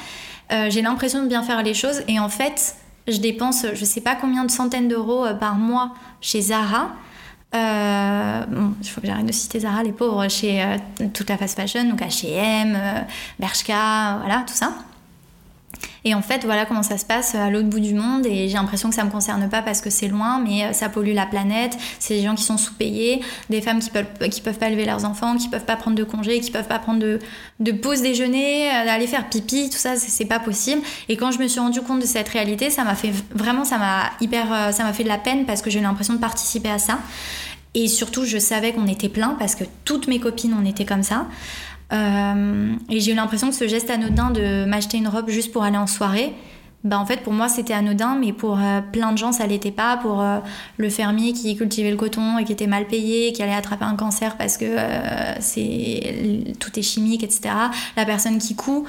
Euh, 0.52 0.70
j'ai 0.70 0.82
l'impression 0.82 1.22
de 1.22 1.28
bien 1.28 1.44
faire 1.44 1.62
les 1.62 1.76
choses 1.76 2.02
et 2.08 2.20
en 2.20 2.30
fait 2.30 2.76
je 3.08 3.18
dépense 3.18 3.68
je 3.72 3.86
sais 3.86 4.02
pas 4.02 4.16
combien 4.16 4.46
de 4.46 4.52
centaines 4.52 4.88
d'euros 4.88 5.26
par 5.40 5.56
mois 5.56 5.94
chez 6.22 6.42
Zara. 6.42 6.90
bon, 7.52 8.74
il 8.82 8.90
faut 8.90 9.02
que 9.02 9.08
j'arrête 9.08 9.26
de 9.26 9.32
citer 9.32 9.60
Zara, 9.60 9.84
les 9.84 9.92
pauvres, 9.92 10.28
chez 10.28 10.64
toute 11.14 11.30
la 11.30 11.38
fast 11.38 11.56
fashion, 11.56 11.84
donc 11.84 12.02
H&M, 12.02 12.78
Bershka, 13.38 14.18
voilà, 14.20 14.44
tout 14.48 14.54
ça. 14.54 14.74
Et 16.06 16.14
en 16.14 16.22
fait, 16.22 16.46
voilà 16.46 16.66
comment 16.66 16.84
ça 16.84 16.98
se 16.98 17.06
passe 17.06 17.36
à 17.36 17.50
l'autre 17.50 17.68
bout 17.68 17.80
du 17.80 17.94
monde. 17.94 18.26
Et 18.26 18.48
j'ai 18.48 18.56
l'impression 18.56 18.90
que 18.90 18.96
ça 18.96 19.04
me 19.04 19.10
concerne 19.10 19.50
pas 19.50 19.62
parce 19.62 19.82
que 19.82 19.90
c'est 19.90 20.08
loin, 20.08 20.40
mais 20.40 20.66
euh, 20.66 20.74
ça 20.74 20.90
pollue 20.90 21.14
la 21.14 21.26
planète. 21.26 21.78
C'est 22.00 22.16
des 22.16 22.24
gens 22.24 22.36
qui 22.36 22.44
sont 22.44 22.58
sous-payés, 22.58 23.22
des 23.50 23.62
femmes 23.62 23.80
qui 23.80 23.90
peuvent, 23.90 24.30
qui 24.30 24.42
peuvent 24.42 24.58
pas 24.58 24.68
élever 24.68 24.86
leurs 24.86 25.06
enfants, 25.06 25.36
qui 25.38 25.50
peuvent 25.50 25.66
pas 25.66 25.76
prendre 25.76 25.98
de 25.98 26.04
congés, 26.04 26.40
qui 26.40 26.52
peuvent 26.52 26.68
pas 26.68 26.80
prendre 26.80 27.00
de, 27.00 27.20
de 27.60 27.72
pause 27.72 28.02
déjeuner, 28.02 28.70
euh, 28.70 28.90
aller 28.90 29.08
faire 29.08 29.30
pipi, 29.30 29.70
tout 29.70 29.78
ça, 29.78 29.96
c'est 29.98 30.26
pas 30.26 30.40
possible. 30.40 30.82
Et 31.10 31.18
quand 31.18 31.32
je 31.32 31.40
me 31.40 31.48
suis 31.48 31.60
rendu 31.60 31.82
compte 31.82 32.00
de 32.00 32.06
cette 32.06 32.30
réalité, 32.30 32.70
ça 32.70 32.84
m'a 32.84 32.96
fait 32.96 33.12
vraiment, 33.32 33.66
ça 33.66 33.78
m'a 33.78 34.12
hyper, 34.22 34.52
euh, 34.52 34.72
ça 34.72 34.84
m'a 34.84 34.94
fait 34.94 35.04
de 35.04 35.10
la 35.10 35.18
peine 35.18 35.46
parce 35.46 35.62
que 35.62 35.70
j'ai 35.70 35.80
l'impression 35.80 36.14
de 36.14 36.20
participer 36.20 36.70
à 36.70 36.80
ça. 36.80 37.00
Et 37.76 37.88
surtout, 37.88 38.26
je 38.26 38.40
savais 38.40 38.74
qu'on 38.74 38.88
était 38.88 39.10
plein 39.10 39.36
parce 39.38 39.54
que 39.56 39.64
toutes 39.86 40.08
mes 40.08 40.20
copines, 40.20 40.56
on 40.60 40.66
était 40.66 40.86
comme 40.86 41.04
ça. 41.04 41.28
Euh, 41.92 42.74
et 42.90 43.00
j'ai 43.00 43.12
eu 43.12 43.16
l'impression 43.16 43.50
que 43.50 43.56
ce 43.56 43.68
geste 43.68 43.90
anodin 43.90 44.32
de 44.32 44.66
m'acheter 44.66 44.98
une 44.98 45.08
robe 45.08 45.30
juste 45.30 45.52
pour 45.52 45.64
aller 45.64 45.78
en 45.78 45.88
soirée, 45.88 46.34
bah 46.86 46.98
en 46.98 47.06
fait 47.06 47.24
pour 47.24 47.34
moi 47.34 47.50
c'était 47.50 47.74
anodin, 47.74 48.16
mais 48.18 48.32
pour 48.32 48.58
euh, 48.58 48.80
plein 48.80 49.12
de 49.12 49.18
gens 49.18 49.34
ça 49.34 49.46
l'était 49.48 49.72
pas. 49.72 49.98
Pour 49.98 50.22
euh, 50.22 50.38
le 50.78 50.90
fermier 50.90 51.34
qui 51.34 51.58
cultivait 51.58 51.92
le 51.92 51.98
coton 51.98 52.38
et 52.38 52.46
qui 52.46 52.54
était 52.54 52.68
mal 52.68 52.86
payé, 52.86 53.34
qui 53.34 53.44
allait 53.44 53.54
attraper 53.54 53.84
un 53.84 53.96
cancer 53.96 54.38
parce 54.38 54.56
que 54.58 54.78
c'est 55.42 56.56
tout 56.60 56.80
est 56.80 56.84
chimique, 56.84 57.24
etc. 57.24 57.54
La 57.98 58.06
personne 58.06 58.38
qui 58.38 58.56
coud, 58.56 58.86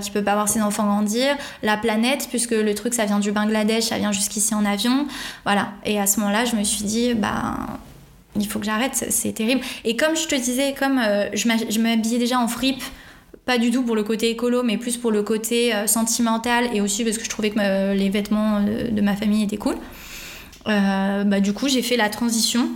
qui 0.00 0.10
peut 0.12 0.22
pas 0.22 0.34
voir 0.34 0.48
ses 0.48 0.62
enfants 0.62 0.84
grandir, 0.84 1.36
la 1.62 1.76
planète 1.76 2.28
puisque 2.28 2.52
le 2.52 2.74
truc 2.74 2.94
ça 2.94 3.04
vient 3.06 3.18
du 3.18 3.32
Bangladesh, 3.32 3.84
ça 3.84 3.98
vient 3.98 4.12
jusqu'ici 4.12 4.54
en 4.54 4.64
avion, 4.64 5.06
voilà. 5.44 5.70
Et 5.84 5.98
à 5.98 6.06
ce 6.06 6.20
moment-là 6.20 6.44
je 6.44 6.54
me 6.54 6.62
suis 6.62 6.84
dit 6.84 7.14
bah 7.14 7.56
il 8.36 8.48
faut 8.48 8.58
que 8.58 8.66
j'arrête, 8.66 9.06
c'est 9.08 9.32
terrible. 9.32 9.60
Et 9.84 9.96
comme 9.96 10.16
je 10.16 10.26
te 10.26 10.34
disais, 10.34 10.74
comme 10.78 10.98
euh, 10.98 11.28
je 11.34 11.80
m'habillais 11.80 12.18
déjà 12.18 12.38
en 12.38 12.48
fripe, 12.48 12.82
pas 13.44 13.58
du 13.58 13.70
tout 13.70 13.82
pour 13.82 13.94
le 13.94 14.02
côté 14.02 14.30
écolo, 14.30 14.62
mais 14.62 14.78
plus 14.78 14.96
pour 14.96 15.10
le 15.10 15.22
côté 15.22 15.74
euh, 15.74 15.86
sentimental 15.86 16.68
et 16.74 16.80
aussi 16.80 17.04
parce 17.04 17.18
que 17.18 17.24
je 17.24 17.28
trouvais 17.28 17.50
que 17.50 17.92
les 17.92 18.08
vêtements 18.08 18.62
de, 18.62 19.00
ma 19.00 19.16
famille 19.16 19.44
étaient 19.44 19.56
cool. 19.56 19.76
Euh, 20.66 21.24
bah, 21.24 21.40
du 21.40 21.52
coup, 21.52 21.68
j'ai 21.68 21.82
fait 21.82 21.96
la 21.96 22.08
transition. 22.08 22.68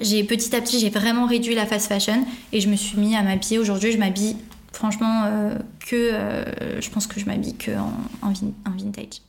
J'ai 0.00 0.22
petit 0.24 0.54
à 0.54 0.60
petit, 0.60 0.78
j'ai 0.78 0.90
vraiment 0.90 1.26
réduit 1.26 1.54
la 1.54 1.66
fast 1.66 1.88
fashion 1.88 2.24
et 2.52 2.60
je 2.60 2.68
me 2.68 2.76
suis 2.76 2.98
mis 2.98 3.16
à 3.16 3.22
m'habiller. 3.22 3.58
Aujourd'hui, 3.58 3.92
je 3.92 3.98
m'habille 3.98 4.36
franchement 4.72 5.24
que, 5.88 6.10
je 6.80 6.90
pense 6.90 7.06
que 7.06 7.18
je 7.18 7.24
m'habille 7.24 7.56
que 7.56 7.70
en 7.70 8.30
vintage 8.76 9.22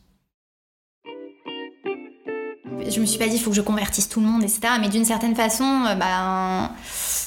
je 2.89 2.99
me 2.99 3.05
suis 3.05 3.19
pas 3.19 3.27
dit 3.27 3.35
il 3.35 3.41
faut 3.41 3.49
que 3.49 3.55
je 3.55 3.61
convertisse 3.61 4.09
tout 4.09 4.19
le 4.19 4.25
monde, 4.25 4.43
etc. 4.43 4.61
Mais 4.79 4.89
d'une 4.89 5.05
certaine 5.05 5.35
façon, 5.35 5.83
euh, 5.87 5.95
bah, 5.95 6.71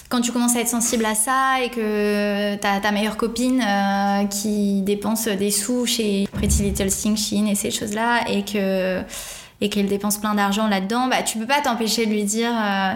quand 0.09 0.20
tu 0.20 0.33
commences 0.33 0.57
à 0.57 0.61
être 0.61 0.68
sensible 0.68 1.05
à 1.05 1.14
ça 1.14 1.62
et 1.62 1.70
que 1.70 2.57
t'as 2.57 2.81
ta 2.81 2.90
meilleure 2.92 3.16
copine 3.16 3.62
euh, 3.62 4.27
qui 4.27 4.83
dépense 4.83 5.29
des 5.29 5.51
sous 5.51 5.87
chez 5.87 6.29
Pretty 6.33 6.62
Little 6.62 6.90
Thing, 6.90 7.16
Shein 7.16 7.46
et 7.46 7.55
ces 7.55 7.70
choses-là, 7.70 8.29
et 8.29 8.44
que 8.44 9.03
et 9.62 9.68
qu'elle 9.68 9.88
dépense 9.88 10.18
plein 10.18 10.35
d'argent 10.35 10.68
là-dedans, 10.68 11.09
bah 11.09 11.23
tu 11.23 11.38
peux 11.38 11.46
pas 11.46 11.61
t'empêcher 11.61 12.07
de 12.07 12.11
lui 12.11 12.25
dire. 12.25 12.51
Euh, 12.51 12.94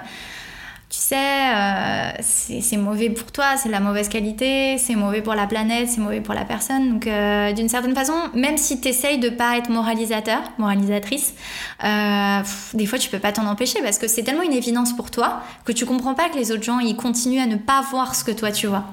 tu 0.95 1.01
sais, 1.01 1.17
euh, 1.17 2.13
c'est 2.21 2.77
mauvais 2.77 3.11
pour 3.11 3.33
toi, 3.33 3.57
c'est 3.57 3.69
de 3.69 3.73
la 3.73 3.81
mauvaise 3.81 4.09
qualité, 4.09 4.79
c'est 4.79 4.95
mauvais 4.95 5.23
pour 5.23 5.35
la 5.35 5.49
planète, 5.49 5.89
c'est 5.89 6.01
mauvais 6.01 6.21
pour 6.21 6.35
la 6.35 6.45
personne. 6.45 6.89
Donc, 6.89 7.09
euh, 7.09 7.53
d'une 7.53 7.69
certaine 7.69 7.97
façon, 7.97 8.13
même 8.33 8.57
si 8.57 8.81
tu 8.81 8.89
essayes 8.89 9.19
de 9.19 9.29
pas 9.29 9.59
être 9.59 9.71
moralisateur, 9.71 10.41
moralisatrice, 10.57 11.35
euh, 11.83 12.39
des 12.75 12.87
fois 12.87 13.01
tu 13.01 13.11
peux 13.11 13.19
pas 13.19 13.33
t'en 13.33 13.47
empêcher 13.47 13.81
parce 13.83 13.99
que 13.99 14.07
c'est 14.07 14.23
tellement 14.23 14.43
une 14.43 14.53
évidence 14.53 14.93
pour 14.93 15.11
toi 15.11 15.43
que 15.65 15.73
tu 15.73 15.85
comprends 15.85 16.15
pas 16.15 16.29
que 16.29 16.37
les 16.37 16.53
autres 16.53 16.63
gens 16.63 16.79
ils 16.79 16.97
continuent 16.97 17.43
à 17.43 17.47
ne 17.47 17.57
pas 17.57 17.81
voir 17.91 18.15
ce 18.15 18.23
que 18.23 18.31
toi 18.31 18.53
tu 18.53 18.69
vois. 18.69 18.85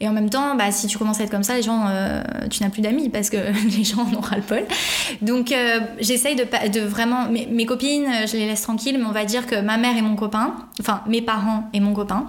Et 0.00 0.08
en 0.08 0.12
même 0.12 0.30
temps, 0.30 0.54
bah, 0.54 0.72
si 0.72 0.86
tu 0.86 0.96
commences 0.96 1.20
à 1.20 1.24
être 1.24 1.30
comme 1.30 1.42
ça, 1.42 1.54
les 1.54 1.62
gens, 1.62 1.84
euh, 1.86 2.22
tu 2.50 2.62
n'as 2.62 2.70
plus 2.70 2.80
d'amis 2.80 3.10
parce 3.10 3.28
que 3.28 3.36
les 3.76 3.84
gens 3.84 4.02
en 4.02 4.16
ont 4.16 4.20
ras 4.20 4.36
le 4.36 4.42
poil. 4.42 4.64
Donc 5.20 5.52
euh, 5.52 5.80
j'essaye 6.00 6.36
de, 6.36 6.80
vraiment. 6.80 7.28
Mes, 7.30 7.66
copines, 7.66 8.08
je 8.26 8.36
les 8.36 8.46
laisse 8.46 8.62
tranquilles, 8.62 8.98
mais 8.98 9.04
on 9.04 9.12
va 9.12 9.24
dire 9.24 9.46
que 9.46 9.60
ma 9.60 9.76
mère 9.76 9.96
et 9.96 10.02
mon 10.02 10.16
copain, 10.16 10.54
enfin 10.80 11.02
mes 11.06 11.20
parents 11.20 11.68
et 11.74 11.80
mon 11.80 11.92
copain, 11.92 12.26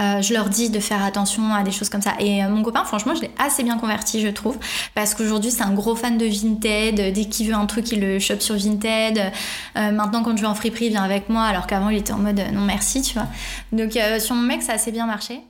euh, 0.00 0.20
je 0.20 0.34
leur 0.34 0.48
dis 0.48 0.70
de 0.70 0.80
faire 0.80 1.04
attention 1.04 1.54
à 1.54 1.62
des 1.62 1.70
choses 1.70 1.88
comme 1.88 2.02
ça. 2.02 2.14
Et 2.18 2.42
mon 2.48 2.64
copain, 2.64 2.84
franchement, 2.84 3.14
je 3.14 3.20
l'ai 3.22 3.30
assez 3.38 3.62
bien 3.62 3.78
converti, 3.78 4.20
je 4.20 4.28
trouve. 4.28 4.58
Parce 4.96 5.14
qu'aujourd'hui, 5.14 5.52
c'est 5.52 5.62
un 5.62 5.72
gros 5.72 5.94
fan 5.94 6.18
de 6.18 6.26
Vinted. 6.26 7.12
Dès 7.14 7.24
qu'il 7.26 7.46
veut 7.46 7.54
un 7.54 7.66
truc, 7.66 7.92
il 7.92 8.00
le 8.00 8.18
chope 8.18 8.42
sur 8.42 8.56
Vinted. 8.56 9.32
maintenant, 9.76 10.24
quand 10.24 10.36
je 10.36 10.42
vais 10.42 10.48
en 10.48 10.56
friperie, 10.56 10.86
il 10.86 10.90
vient 10.90 11.04
avec 11.04 11.28
moi. 11.28 11.44
Alors 11.44 11.68
qu'avant, 11.68 11.90
il 11.90 11.98
était 11.98 12.12
en 12.12 12.18
mode 12.18 12.42
non 12.52 12.62
merci, 12.62 13.02
tu 13.02 13.14
vois. 13.14 13.28
Donc, 13.70 13.96
sur 14.18 14.34
mon 14.34 14.42
mec, 14.42 14.62
ça 14.62 14.72
a 14.72 14.74
assez 14.74 14.90
bien 14.90 15.06
marché. 15.06 15.40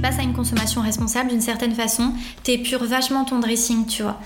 Passes 0.00 0.18
à 0.18 0.22
une 0.22 0.32
consommation 0.32 0.80
responsable 0.80 1.30
d'une 1.30 1.40
certaine 1.40 1.74
façon, 1.74 2.12
t'épures 2.42 2.84
vachement 2.84 3.24
ton 3.24 3.38
dressing, 3.38 3.86
tu 3.86 4.02
vois. 4.02 4.18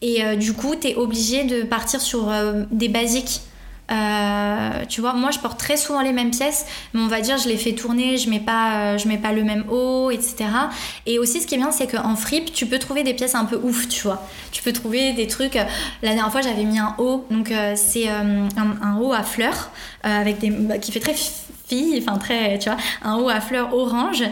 Et 0.00 0.24
euh, 0.24 0.36
du 0.36 0.52
coup, 0.52 0.74
t'es 0.74 0.94
obligé 0.94 1.44
de 1.44 1.62
partir 1.62 2.00
sur 2.00 2.30
euh, 2.30 2.64
des 2.70 2.88
basiques. 2.88 3.40
Euh, 3.90 4.84
tu 4.88 5.00
vois, 5.00 5.12
moi 5.12 5.30
je 5.32 5.38
porte 5.38 5.58
très 5.58 5.76
souvent 5.76 6.00
les 6.00 6.12
mêmes 6.12 6.30
pièces, 6.30 6.64
mais 6.94 7.00
on 7.00 7.08
va 7.08 7.20
dire 7.20 7.36
je 7.36 7.48
les 7.48 7.58
fais 7.58 7.72
tourner, 7.72 8.16
je 8.16 8.30
mets 8.30 8.40
pas, 8.40 8.96
je 8.96 9.06
mets 9.06 9.18
pas 9.18 9.32
le 9.32 9.42
même 9.42 9.64
haut, 9.70 10.10
etc. 10.10 10.46
Et 11.04 11.18
aussi 11.18 11.42
ce 11.42 11.46
qui 11.46 11.56
est 11.56 11.58
bien, 11.58 11.72
c'est 11.72 11.88
qu'en 11.88 12.16
fripe, 12.16 12.52
tu 12.54 12.64
peux 12.64 12.78
trouver 12.78 13.02
des 13.02 13.12
pièces 13.12 13.34
un 13.34 13.44
peu 13.44 13.56
ouf, 13.56 13.88
tu 13.88 14.02
vois. 14.04 14.26
Tu 14.50 14.62
peux 14.62 14.72
trouver 14.72 15.12
des 15.12 15.26
trucs. 15.26 15.54
La 15.54 15.66
dernière 16.02 16.30
fois, 16.30 16.40
j'avais 16.40 16.64
mis 16.64 16.78
un 16.78 16.94
haut, 16.98 17.26
donc 17.30 17.52
c'est 17.74 18.08
un, 18.08 18.98
haut 18.98 19.12
à 19.12 19.24
fleurs 19.24 19.70
avec 20.04 20.38
des, 20.38 20.50
bah, 20.50 20.78
qui 20.78 20.90
fait 20.90 21.00
très 21.00 21.14
enfin 21.98 22.18
très, 22.18 22.58
tu 22.58 22.68
vois, 22.68 22.78
un 23.02 23.16
haut 23.16 23.28
à 23.28 23.40
fleurs 23.40 23.74
orange 23.74 24.24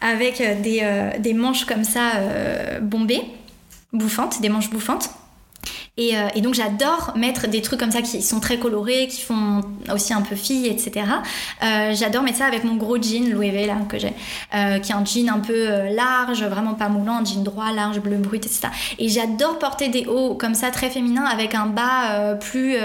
avec 0.00 0.40
euh, 0.40 0.60
des, 0.60 0.80
euh, 0.82 1.18
des 1.18 1.34
manches 1.34 1.64
comme 1.64 1.84
ça 1.84 2.16
euh, 2.16 2.80
bombées. 2.80 3.22
bouffantes, 3.92 4.40
des 4.40 4.48
manches 4.48 4.70
bouffantes. 4.70 5.10
Euh, 5.96 6.28
et, 6.34 6.40
donc 6.40 6.54
j'adore 6.54 7.12
mettre 7.14 7.46
des 7.46 7.62
trucs 7.62 7.78
comme 7.78 7.92
ça 7.92 8.02
qui 8.02 8.20
sont 8.20 8.40
très 8.40 8.58
colorés, 8.58 9.06
qui 9.06 9.20
font 9.20 9.60
aussi 9.92 10.12
un 10.12 10.22
peu 10.22 10.34
fille, 10.34 10.66
etc. 10.66 11.06
Euh, 11.62 11.94
j'adore 11.94 12.24
mettre 12.24 12.38
ça 12.38 12.46
avec 12.46 12.64
mon 12.64 12.74
gros 12.74 13.00
jean 13.00 13.30
Louis 13.30 13.52
V 13.52 13.66
là 13.66 13.76
que 13.88 13.96
j'ai, 14.00 14.12
euh, 14.56 14.80
qui 14.80 14.90
est 14.90 14.94
un 14.94 15.04
jean 15.04 15.28
un 15.28 15.38
peu 15.38 15.68
large, 15.94 16.42
vraiment 16.42 16.74
pas 16.74 16.88
moulant, 16.88 17.24
jean 17.24 17.44
droit, 17.44 17.70
large, 17.70 18.00
bleu 18.00 18.16
brut, 18.16 18.44
etc. 18.44 18.70
Et 18.98 19.08
j'adore 19.08 19.60
porter 19.60 19.88
des 19.88 20.06
hauts 20.06 20.34
comme 20.34 20.56
ça 20.56 20.72
très 20.72 20.90
féminins 20.90 21.26
avec 21.26 21.54
un 21.54 21.66
bas 21.66 22.34
plus 22.40 22.76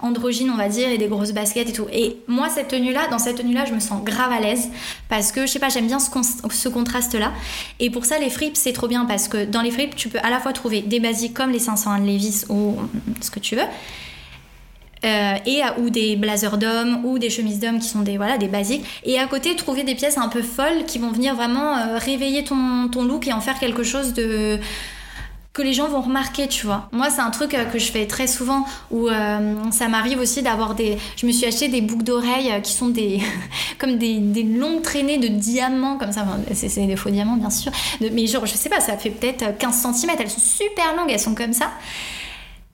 androgyne 0.00 0.50
on 0.50 0.56
va 0.56 0.70
dire 0.70 0.88
et 0.88 0.96
des 0.96 1.08
grosses 1.08 1.32
baskets 1.32 1.68
et 1.68 1.72
tout. 1.74 1.88
Et 1.92 2.20
moi 2.26 2.48
cette 2.48 2.68
tenue 2.68 2.94
là, 2.94 3.02
dans 3.10 3.18
cette 3.18 3.36
tenue 3.36 3.52
là, 3.52 3.66
je 3.66 3.74
me 3.74 3.80
sens 3.80 4.02
grave 4.02 4.32
à 4.32 4.40
l'aise 4.40 4.70
parce 5.10 5.30
que 5.30 5.42
je 5.42 5.52
sais 5.52 5.58
pas, 5.58 5.68
j'aime 5.68 5.88
bien 5.88 5.98
ce, 5.98 6.10
ce 6.50 6.68
contraste 6.70 7.14
là. 7.14 7.32
Et 7.80 7.90
pour 7.90 8.06
ça 8.06 8.18
les 8.18 8.30
fripes 8.30 8.56
c'est 8.56 8.72
trop 8.72 8.88
bien 8.88 9.04
parce 9.04 9.28
que 9.28 9.44
dans 9.44 9.60
les 9.60 9.70
fripes 9.70 9.94
tu 9.94 10.08
peux 10.08 10.20
à 10.22 10.30
la 10.30 10.40
fois 10.40 10.54
trouver 10.54 10.80
des 10.80 11.00
basiques 11.00 11.34
comme 11.34 11.50
les 11.50 11.58
501 11.58 11.98
de 11.98 12.06
Levi's 12.06 12.45
ou 12.48 12.76
ce 13.20 13.30
que 13.30 13.40
tu 13.40 13.56
veux. 13.56 13.68
Euh, 15.04 15.34
et 15.44 15.60
ou 15.78 15.90
des 15.90 16.16
blazers 16.16 16.56
d'hommes 16.56 17.04
ou 17.04 17.18
des 17.18 17.28
chemises 17.28 17.60
d'hommes 17.60 17.78
qui 17.78 17.86
sont 17.86 18.00
des 18.00 18.16
voilà 18.16 18.38
des 18.38 18.48
basiques 18.48 18.82
et 19.04 19.18
à 19.18 19.26
côté 19.26 19.54
trouver 19.54 19.84
des 19.84 19.94
pièces 19.94 20.16
un 20.16 20.28
peu 20.28 20.40
folles 20.40 20.86
qui 20.86 20.98
vont 20.98 21.12
venir 21.12 21.34
vraiment 21.34 21.76
euh, 21.76 21.98
réveiller 21.98 22.44
ton, 22.44 22.88
ton, 22.90 23.04
look 23.04 23.28
et 23.28 23.32
en 23.34 23.42
faire 23.42 23.58
quelque 23.58 23.82
chose 23.82 24.14
de 24.14 24.58
que 25.52 25.62
les 25.62 25.72
gens 25.72 25.88
vont 25.88 26.02
remarquer, 26.02 26.48
tu 26.48 26.66
vois. 26.66 26.88
Moi, 26.92 27.08
c'est 27.08 27.22
un 27.22 27.30
truc 27.30 27.54
euh, 27.54 27.64
que 27.64 27.78
je 27.78 27.90
fais 27.90 28.06
très 28.06 28.26
souvent 28.26 28.66
où 28.90 29.08
ça 29.70 29.88
m'arrive 29.88 30.18
aussi 30.18 30.42
d'avoir 30.42 30.74
des. 30.74 30.98
Je 31.16 31.26
me 31.26 31.32
suis 31.32 31.46
acheté 31.46 31.68
des 31.68 31.82
boucles 31.82 32.04
d'oreilles 32.04 32.52
qui 32.62 32.72
sont 32.72 32.88
des. 32.88 33.20
comme 33.78 33.98
des, 33.98 34.18
des, 34.18 34.42
longues 34.42 34.82
traînées 34.82 35.18
de 35.18 35.28
diamants, 35.28 35.98
comme 35.98 36.12
ça. 36.12 36.26
c'est 36.52 36.86
des 36.86 36.96
faux 36.96 37.10
diamants, 37.10 37.36
bien 37.36 37.50
sûr. 37.50 37.70
mais 38.00 38.26
genre, 38.26 38.44
je 38.44 38.54
sais 38.54 38.68
pas, 38.68 38.80
ça 38.80 38.96
fait 38.96 39.10
peut-être 39.10 39.56
15 39.58 39.94
cm. 39.94 40.10
Elles 40.18 40.30
sont 40.30 40.40
super 40.40 40.96
longues, 40.96 41.10
elles 41.10 41.20
sont 41.20 41.34
comme 41.34 41.52
ça. 41.52 41.70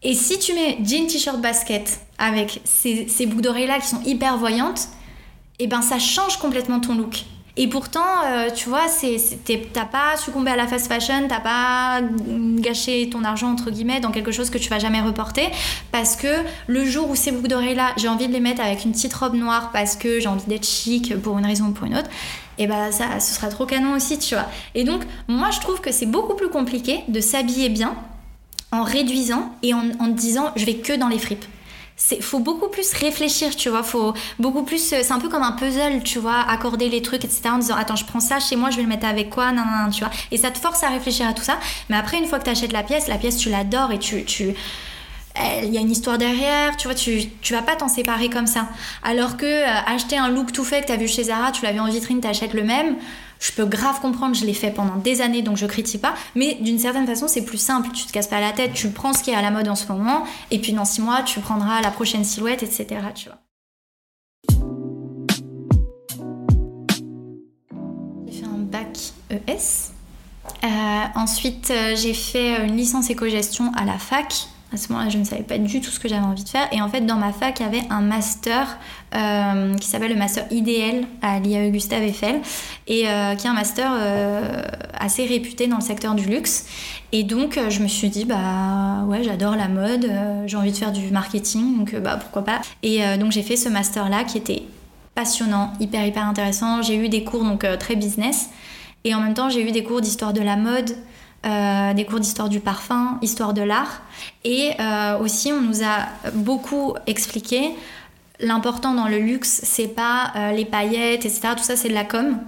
Et 0.02 0.14
si 0.14 0.38
tu 0.38 0.52
mets 0.54 0.78
jean, 0.82 1.06
t-shirt, 1.06 1.40
basket 1.40 2.00
avec 2.18 2.60
ces, 2.64 3.06
ces 3.08 3.26
boucles 3.26 3.42
d'oreilles 3.42 3.66
là 3.68 3.78
qui 3.78 3.86
sont 3.86 4.02
hyper 4.04 4.36
voyantes, 4.36 4.88
et 5.58 5.64
eh 5.64 5.66
ben 5.68 5.82
ça 5.82 5.98
change 5.98 6.38
complètement 6.38 6.80
ton 6.80 6.94
look. 6.94 7.24
Et 7.56 7.68
pourtant, 7.68 8.00
euh, 8.24 8.48
tu 8.50 8.70
vois, 8.70 8.86
t'as 9.74 9.84
pas 9.84 10.16
succombé 10.16 10.50
à 10.50 10.56
la 10.56 10.66
fast 10.66 10.88
fashion, 10.88 11.28
t'as 11.28 11.40
pas 11.40 12.00
gâché 12.56 13.10
ton 13.10 13.24
argent 13.24 13.52
entre 13.52 13.70
guillemets 13.70 14.00
dans 14.00 14.10
quelque 14.10 14.32
chose 14.32 14.48
que 14.48 14.56
tu 14.56 14.70
vas 14.70 14.78
jamais 14.78 15.02
reporter, 15.02 15.50
parce 15.92 16.16
que 16.16 16.28
le 16.66 16.84
jour 16.86 17.10
où 17.10 17.14
ces 17.14 17.30
boucles 17.30 17.48
d'oreilles 17.48 17.74
là, 17.74 17.92
j'ai 17.98 18.08
envie 18.08 18.26
de 18.26 18.32
les 18.32 18.40
mettre 18.40 18.62
avec 18.62 18.86
une 18.86 18.92
petite 18.92 19.12
robe 19.12 19.34
noire 19.34 19.70
parce 19.70 19.96
que 19.96 20.18
j'ai 20.18 20.28
envie 20.28 20.46
d'être 20.46 20.66
chic 20.66 21.14
pour 21.20 21.38
une 21.38 21.44
raison 21.44 21.66
ou 21.66 21.72
pour 21.72 21.86
une 21.86 21.96
autre, 21.96 22.08
et 22.56 22.66
ben 22.66 22.90
ça, 22.90 23.20
ce 23.20 23.34
sera 23.34 23.48
trop 23.48 23.66
canon 23.66 23.94
aussi, 23.94 24.18
tu 24.18 24.34
vois. 24.34 24.46
Et 24.74 24.84
donc, 24.84 25.02
moi 25.28 25.50
je 25.50 25.60
trouve 25.60 25.82
que 25.82 25.92
c'est 25.92 26.06
beaucoup 26.06 26.34
plus 26.34 26.48
compliqué 26.48 27.00
de 27.08 27.20
s'habiller 27.20 27.68
bien 27.68 27.94
en 28.72 28.82
réduisant 28.82 29.54
et 29.62 29.74
en, 29.74 29.84
en 30.00 30.08
disant 30.08 30.50
je 30.56 30.64
vais 30.64 30.76
que 30.76 30.94
dans 30.94 31.08
les 31.08 31.18
fripes. 31.18 31.44
Faut 32.20 32.40
beaucoup 32.40 32.68
plus 32.68 32.92
réfléchir 32.94 33.54
tu 33.54 33.68
vois 33.68 33.84
faut 33.84 34.12
beaucoup 34.40 34.64
plus 34.64 34.82
c'est 34.82 35.12
un 35.12 35.20
peu 35.20 35.28
comme 35.28 35.42
un 35.42 35.52
puzzle 35.52 36.02
tu 36.02 36.18
vois 36.18 36.40
accorder 36.40 36.88
les 36.88 37.00
trucs 37.00 37.24
etc 37.24 37.42
en 37.52 37.58
disant 37.58 37.76
attends 37.76 37.94
je 37.94 38.04
prends 38.04 38.18
ça 38.18 38.40
chez 38.40 38.56
moi 38.56 38.70
je 38.70 38.76
vais 38.76 38.82
le 38.82 38.88
mettre 38.88 39.06
avec 39.06 39.30
quoi 39.30 39.52
non 39.52 39.62
non, 39.62 39.90
tu 39.90 40.00
vois. 40.00 40.10
Et 40.32 40.38
ça 40.38 40.50
te 40.50 40.58
force 40.58 40.82
à 40.82 40.88
réfléchir 40.88 41.28
à 41.28 41.32
tout 41.32 41.44
ça. 41.44 41.58
Mais 41.90 41.96
après 41.96 42.18
une 42.18 42.26
fois 42.26 42.40
que 42.40 42.44
tu 42.44 42.50
achètes 42.50 42.72
la 42.72 42.82
pièce 42.82 43.06
la 43.06 43.18
pièce 43.18 43.36
tu 43.36 43.50
l'adores 43.50 43.92
et 43.92 43.98
tu, 43.98 44.24
tu 44.24 44.54
il 45.62 45.72
y 45.72 45.78
a 45.78 45.80
une 45.80 45.90
histoire 45.90 46.18
derrière, 46.18 46.76
tu 46.76 46.88
vois, 46.88 46.94
tu, 46.94 47.22
tu 47.40 47.54
vas 47.54 47.62
pas 47.62 47.76
t'en 47.76 47.88
séparer 47.88 48.28
comme 48.28 48.46
ça. 48.46 48.68
Alors 49.02 49.36
que 49.36 49.46
euh, 49.46 49.80
acheter 49.86 50.18
un 50.18 50.28
look 50.28 50.52
tout 50.52 50.64
fait 50.64 50.82
que 50.82 50.86
tu 50.86 50.92
as 50.92 50.96
vu 50.96 51.08
chez 51.08 51.24
Zara, 51.24 51.52
tu 51.52 51.64
l'as 51.64 51.72
vu 51.72 51.80
en 51.80 51.88
vitrine, 51.88 52.20
tu 52.20 52.28
achètes 52.28 52.54
le 52.54 52.64
même, 52.64 52.96
je 53.42 53.50
peux 53.50 53.64
grave 53.64 54.00
comprendre, 54.00 54.36
je 54.36 54.46
l'ai 54.46 54.54
fait 54.54 54.70
pendant 54.70 54.96
des 54.96 55.20
années, 55.20 55.42
donc 55.42 55.56
je 55.56 55.66
critique 55.66 56.00
pas. 56.00 56.14
Mais 56.36 56.54
d'une 56.60 56.78
certaine 56.78 57.06
façon, 57.06 57.26
c'est 57.26 57.44
plus 57.44 57.58
simple. 57.58 57.88
Tu 57.92 58.06
te 58.06 58.12
casses 58.12 58.28
pas 58.28 58.40
la 58.40 58.52
tête, 58.52 58.72
tu 58.72 58.88
prends 58.90 59.12
ce 59.12 59.24
qui 59.24 59.30
est 59.30 59.34
à 59.34 59.42
la 59.42 59.50
mode 59.50 59.68
en 59.68 59.74
ce 59.74 59.90
moment, 59.90 60.22
et 60.52 60.60
puis 60.60 60.72
dans 60.72 60.84
six 60.84 61.02
mois, 61.02 61.22
tu 61.22 61.40
prendras 61.40 61.80
la 61.80 61.90
prochaine 61.90 62.24
silhouette, 62.24 62.62
etc. 62.62 62.86
Tu 63.16 63.28
vois. 63.28 63.38
J'ai 68.28 68.38
fait 68.38 68.46
un 68.46 68.58
bac 68.58 68.96
ES. 69.30 69.90
Euh, 70.62 70.68
ensuite, 71.16 71.72
euh, 71.72 71.96
j'ai 71.96 72.14
fait 72.14 72.64
une 72.64 72.76
licence 72.76 73.10
éco-gestion 73.10 73.72
à 73.76 73.84
la 73.84 73.98
fac 73.98 74.46
à 74.72 74.76
ce 74.76 74.90
moment-là, 74.92 75.10
je 75.10 75.18
ne 75.18 75.24
savais 75.24 75.42
pas 75.42 75.58
du 75.58 75.80
tout 75.80 75.90
ce 75.90 76.00
que 76.00 76.08
j'avais 76.08 76.24
envie 76.24 76.44
de 76.44 76.48
faire. 76.48 76.66
Et 76.72 76.80
en 76.80 76.88
fait, 76.88 77.02
dans 77.02 77.16
ma 77.16 77.32
fac, 77.32 77.60
il 77.60 77.62
y 77.62 77.66
avait 77.66 77.82
un 77.90 78.00
master 78.00 78.78
euh, 79.14 79.74
qui 79.76 79.86
s'appelle 79.86 80.12
le 80.12 80.18
master 80.18 80.46
IDL 80.50 81.04
à 81.20 81.38
l'IAE 81.40 81.70
Gustave 81.70 82.02
Eiffel, 82.02 82.40
et 82.86 83.08
euh, 83.08 83.34
qui 83.34 83.46
est 83.46 83.50
un 83.50 83.54
master 83.54 83.92
euh, 83.94 84.62
assez 84.98 85.26
réputé 85.26 85.66
dans 85.66 85.76
le 85.76 85.82
secteur 85.82 86.14
du 86.14 86.24
luxe. 86.24 86.66
Et 87.12 87.24
donc, 87.24 87.60
je 87.68 87.80
me 87.80 87.88
suis 87.88 88.08
dit, 88.08 88.24
bah 88.24 89.04
ouais, 89.06 89.22
j'adore 89.22 89.56
la 89.56 89.68
mode, 89.68 90.10
j'ai 90.46 90.56
envie 90.56 90.72
de 90.72 90.76
faire 90.76 90.92
du 90.92 91.10
marketing, 91.10 91.76
donc 91.76 91.94
bah 91.96 92.16
pourquoi 92.16 92.42
pas. 92.42 92.62
Et 92.82 93.02
donc, 93.18 93.32
j'ai 93.32 93.42
fait 93.42 93.56
ce 93.56 93.68
master-là 93.68 94.24
qui 94.24 94.38
était 94.38 94.62
passionnant, 95.14 95.74
hyper, 95.78 96.06
hyper 96.06 96.26
intéressant. 96.26 96.80
J'ai 96.80 96.96
eu 96.96 97.10
des 97.10 97.22
cours 97.22 97.44
donc 97.44 97.66
très 97.78 97.96
business. 97.96 98.48
Et 99.04 99.14
en 99.14 99.20
même 99.20 99.34
temps, 99.34 99.50
j'ai 99.50 99.68
eu 99.68 99.72
des 99.72 99.84
cours 99.84 100.00
d'histoire 100.00 100.32
de 100.32 100.40
la 100.40 100.56
mode, 100.56 100.96
euh, 101.44 101.92
des 101.92 102.04
cours 102.04 102.20
d'histoire 102.20 102.48
du 102.48 102.60
parfum, 102.60 103.18
histoire 103.20 103.52
de 103.52 103.62
l'art. 103.62 104.02
Et 104.44 104.70
euh, 104.78 105.18
aussi, 105.18 105.50
on 105.50 105.60
nous 105.60 105.82
a 105.82 106.06
beaucoup 106.34 106.94
expliqué 107.08 107.70
l'important 108.38 108.94
dans 108.94 109.08
le 109.08 109.18
luxe, 109.18 109.60
c'est 109.64 109.88
pas 109.88 110.30
euh, 110.36 110.52
les 110.52 110.64
paillettes, 110.64 111.26
etc. 111.26 111.48
Tout 111.56 111.64
ça, 111.64 111.74
c'est 111.74 111.88
de 111.88 111.94
la 111.94 112.04
com. 112.04 112.38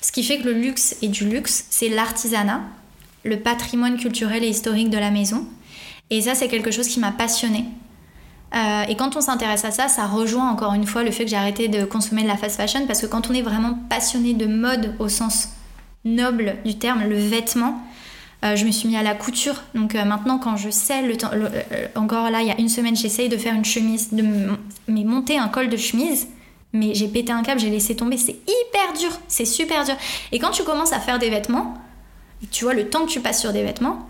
Ce 0.00 0.10
qui 0.10 0.24
fait 0.24 0.38
que 0.38 0.46
le 0.46 0.52
luxe 0.52 0.96
est 1.00 1.08
du 1.08 1.28
luxe, 1.28 1.66
c'est 1.70 1.88
l'artisanat, 1.88 2.60
le 3.22 3.38
patrimoine 3.38 3.96
culturel 3.98 4.42
et 4.42 4.48
historique 4.48 4.90
de 4.90 4.98
la 4.98 5.12
maison. 5.12 5.46
Et 6.10 6.20
ça, 6.22 6.34
c'est 6.34 6.48
quelque 6.48 6.72
chose 6.72 6.88
qui 6.88 6.98
m'a 6.98 7.12
passionnée. 7.12 7.66
et 8.88 8.96
quand 8.96 9.16
on 9.16 9.20
s'intéresse 9.20 9.64
à 9.64 9.70
ça, 9.70 9.86
ça 9.86 10.06
rejoint 10.06 10.50
encore 10.50 10.74
une 10.74 10.86
fois 10.86 11.04
le 11.04 11.12
fait 11.12 11.24
que 11.24 11.30
j'ai 11.30 11.36
arrêté 11.36 11.68
de 11.68 11.84
consommer 11.84 12.22
de 12.22 12.28
la 12.28 12.36
fast 12.36 12.56
fashion 12.56 12.86
parce 12.86 13.00
que 13.00 13.06
quand 13.06 13.30
on 13.30 13.32
est 13.32 13.42
vraiment 13.42 13.78
passionné 13.88 14.34
de 14.34 14.46
mode 14.46 14.94
au 14.98 15.08
sens 15.08 15.50
noble 16.04 16.56
du 16.64 16.76
terme, 16.78 17.04
le 17.08 17.16
vêtement, 17.16 17.80
euh, 18.44 18.56
je 18.56 18.66
me 18.66 18.70
suis 18.70 18.88
mis 18.88 18.96
à 18.96 19.02
la 19.02 19.14
couture. 19.14 19.62
Donc 19.74 19.94
euh, 19.94 20.04
maintenant, 20.04 20.38
quand 20.38 20.56
je 20.56 20.68
sais, 20.68 21.02
le 21.02 21.16
temps, 21.16 21.30
euh, 21.32 21.48
encore 21.94 22.30
là, 22.30 22.42
il 22.42 22.48
y 22.48 22.50
a 22.50 22.58
une 22.58 22.68
semaine, 22.68 22.94
j'essaye 22.94 23.28
de 23.28 23.36
faire 23.36 23.54
une 23.54 23.64
chemise, 23.64 24.12
de 24.12 24.22
mais 24.86 25.04
monter 25.04 25.38
un 25.38 25.48
col 25.48 25.68
de 25.68 25.76
chemise. 25.76 26.28
Mais 26.72 26.92
j'ai 26.92 27.06
pété 27.06 27.30
un 27.30 27.42
câble, 27.42 27.60
j'ai 27.60 27.70
laissé 27.70 27.94
tomber. 27.94 28.16
C'est 28.16 28.32
hyper 28.32 28.92
dur, 28.98 29.10
c'est 29.28 29.44
super 29.44 29.84
dur. 29.84 29.94
Et 30.32 30.40
quand 30.40 30.50
tu 30.50 30.64
commences 30.64 30.92
à 30.92 30.98
faire 30.98 31.20
des 31.20 31.30
vêtements, 31.30 31.74
tu 32.50 32.64
vois 32.64 32.74
le 32.74 32.90
temps 32.90 33.06
que 33.06 33.10
tu 33.10 33.20
passes 33.20 33.40
sur 33.40 33.52
des 33.52 33.62
vêtements, 33.62 34.08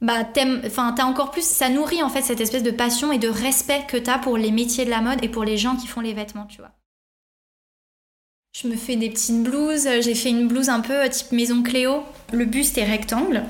bah 0.00 0.24
enfin 0.66 0.92
t'as 0.96 1.04
encore 1.04 1.30
plus, 1.30 1.44
ça 1.44 1.68
nourrit 1.68 2.02
en 2.02 2.08
fait 2.08 2.22
cette 2.22 2.40
espèce 2.40 2.64
de 2.64 2.72
passion 2.72 3.12
et 3.12 3.18
de 3.18 3.28
respect 3.28 3.84
que 3.86 3.96
t'as 3.96 4.18
pour 4.18 4.36
les 4.36 4.50
métiers 4.50 4.84
de 4.84 4.90
la 4.90 5.00
mode 5.00 5.22
et 5.22 5.28
pour 5.28 5.44
les 5.44 5.58
gens 5.58 5.76
qui 5.76 5.86
font 5.86 6.00
les 6.00 6.14
vêtements, 6.14 6.46
tu 6.46 6.58
vois. 6.58 6.70
Je 8.54 8.68
me 8.68 8.76
fais 8.76 8.96
des 8.96 9.08
petites 9.08 9.42
blouses. 9.42 9.88
J'ai 10.02 10.14
fait 10.14 10.28
une 10.28 10.46
blouse 10.46 10.68
un 10.68 10.80
peu 10.80 11.08
type 11.08 11.32
maison 11.32 11.62
Cléo. 11.62 12.02
Le 12.34 12.44
buste 12.44 12.76
est 12.76 12.84
rectangle. 12.84 13.44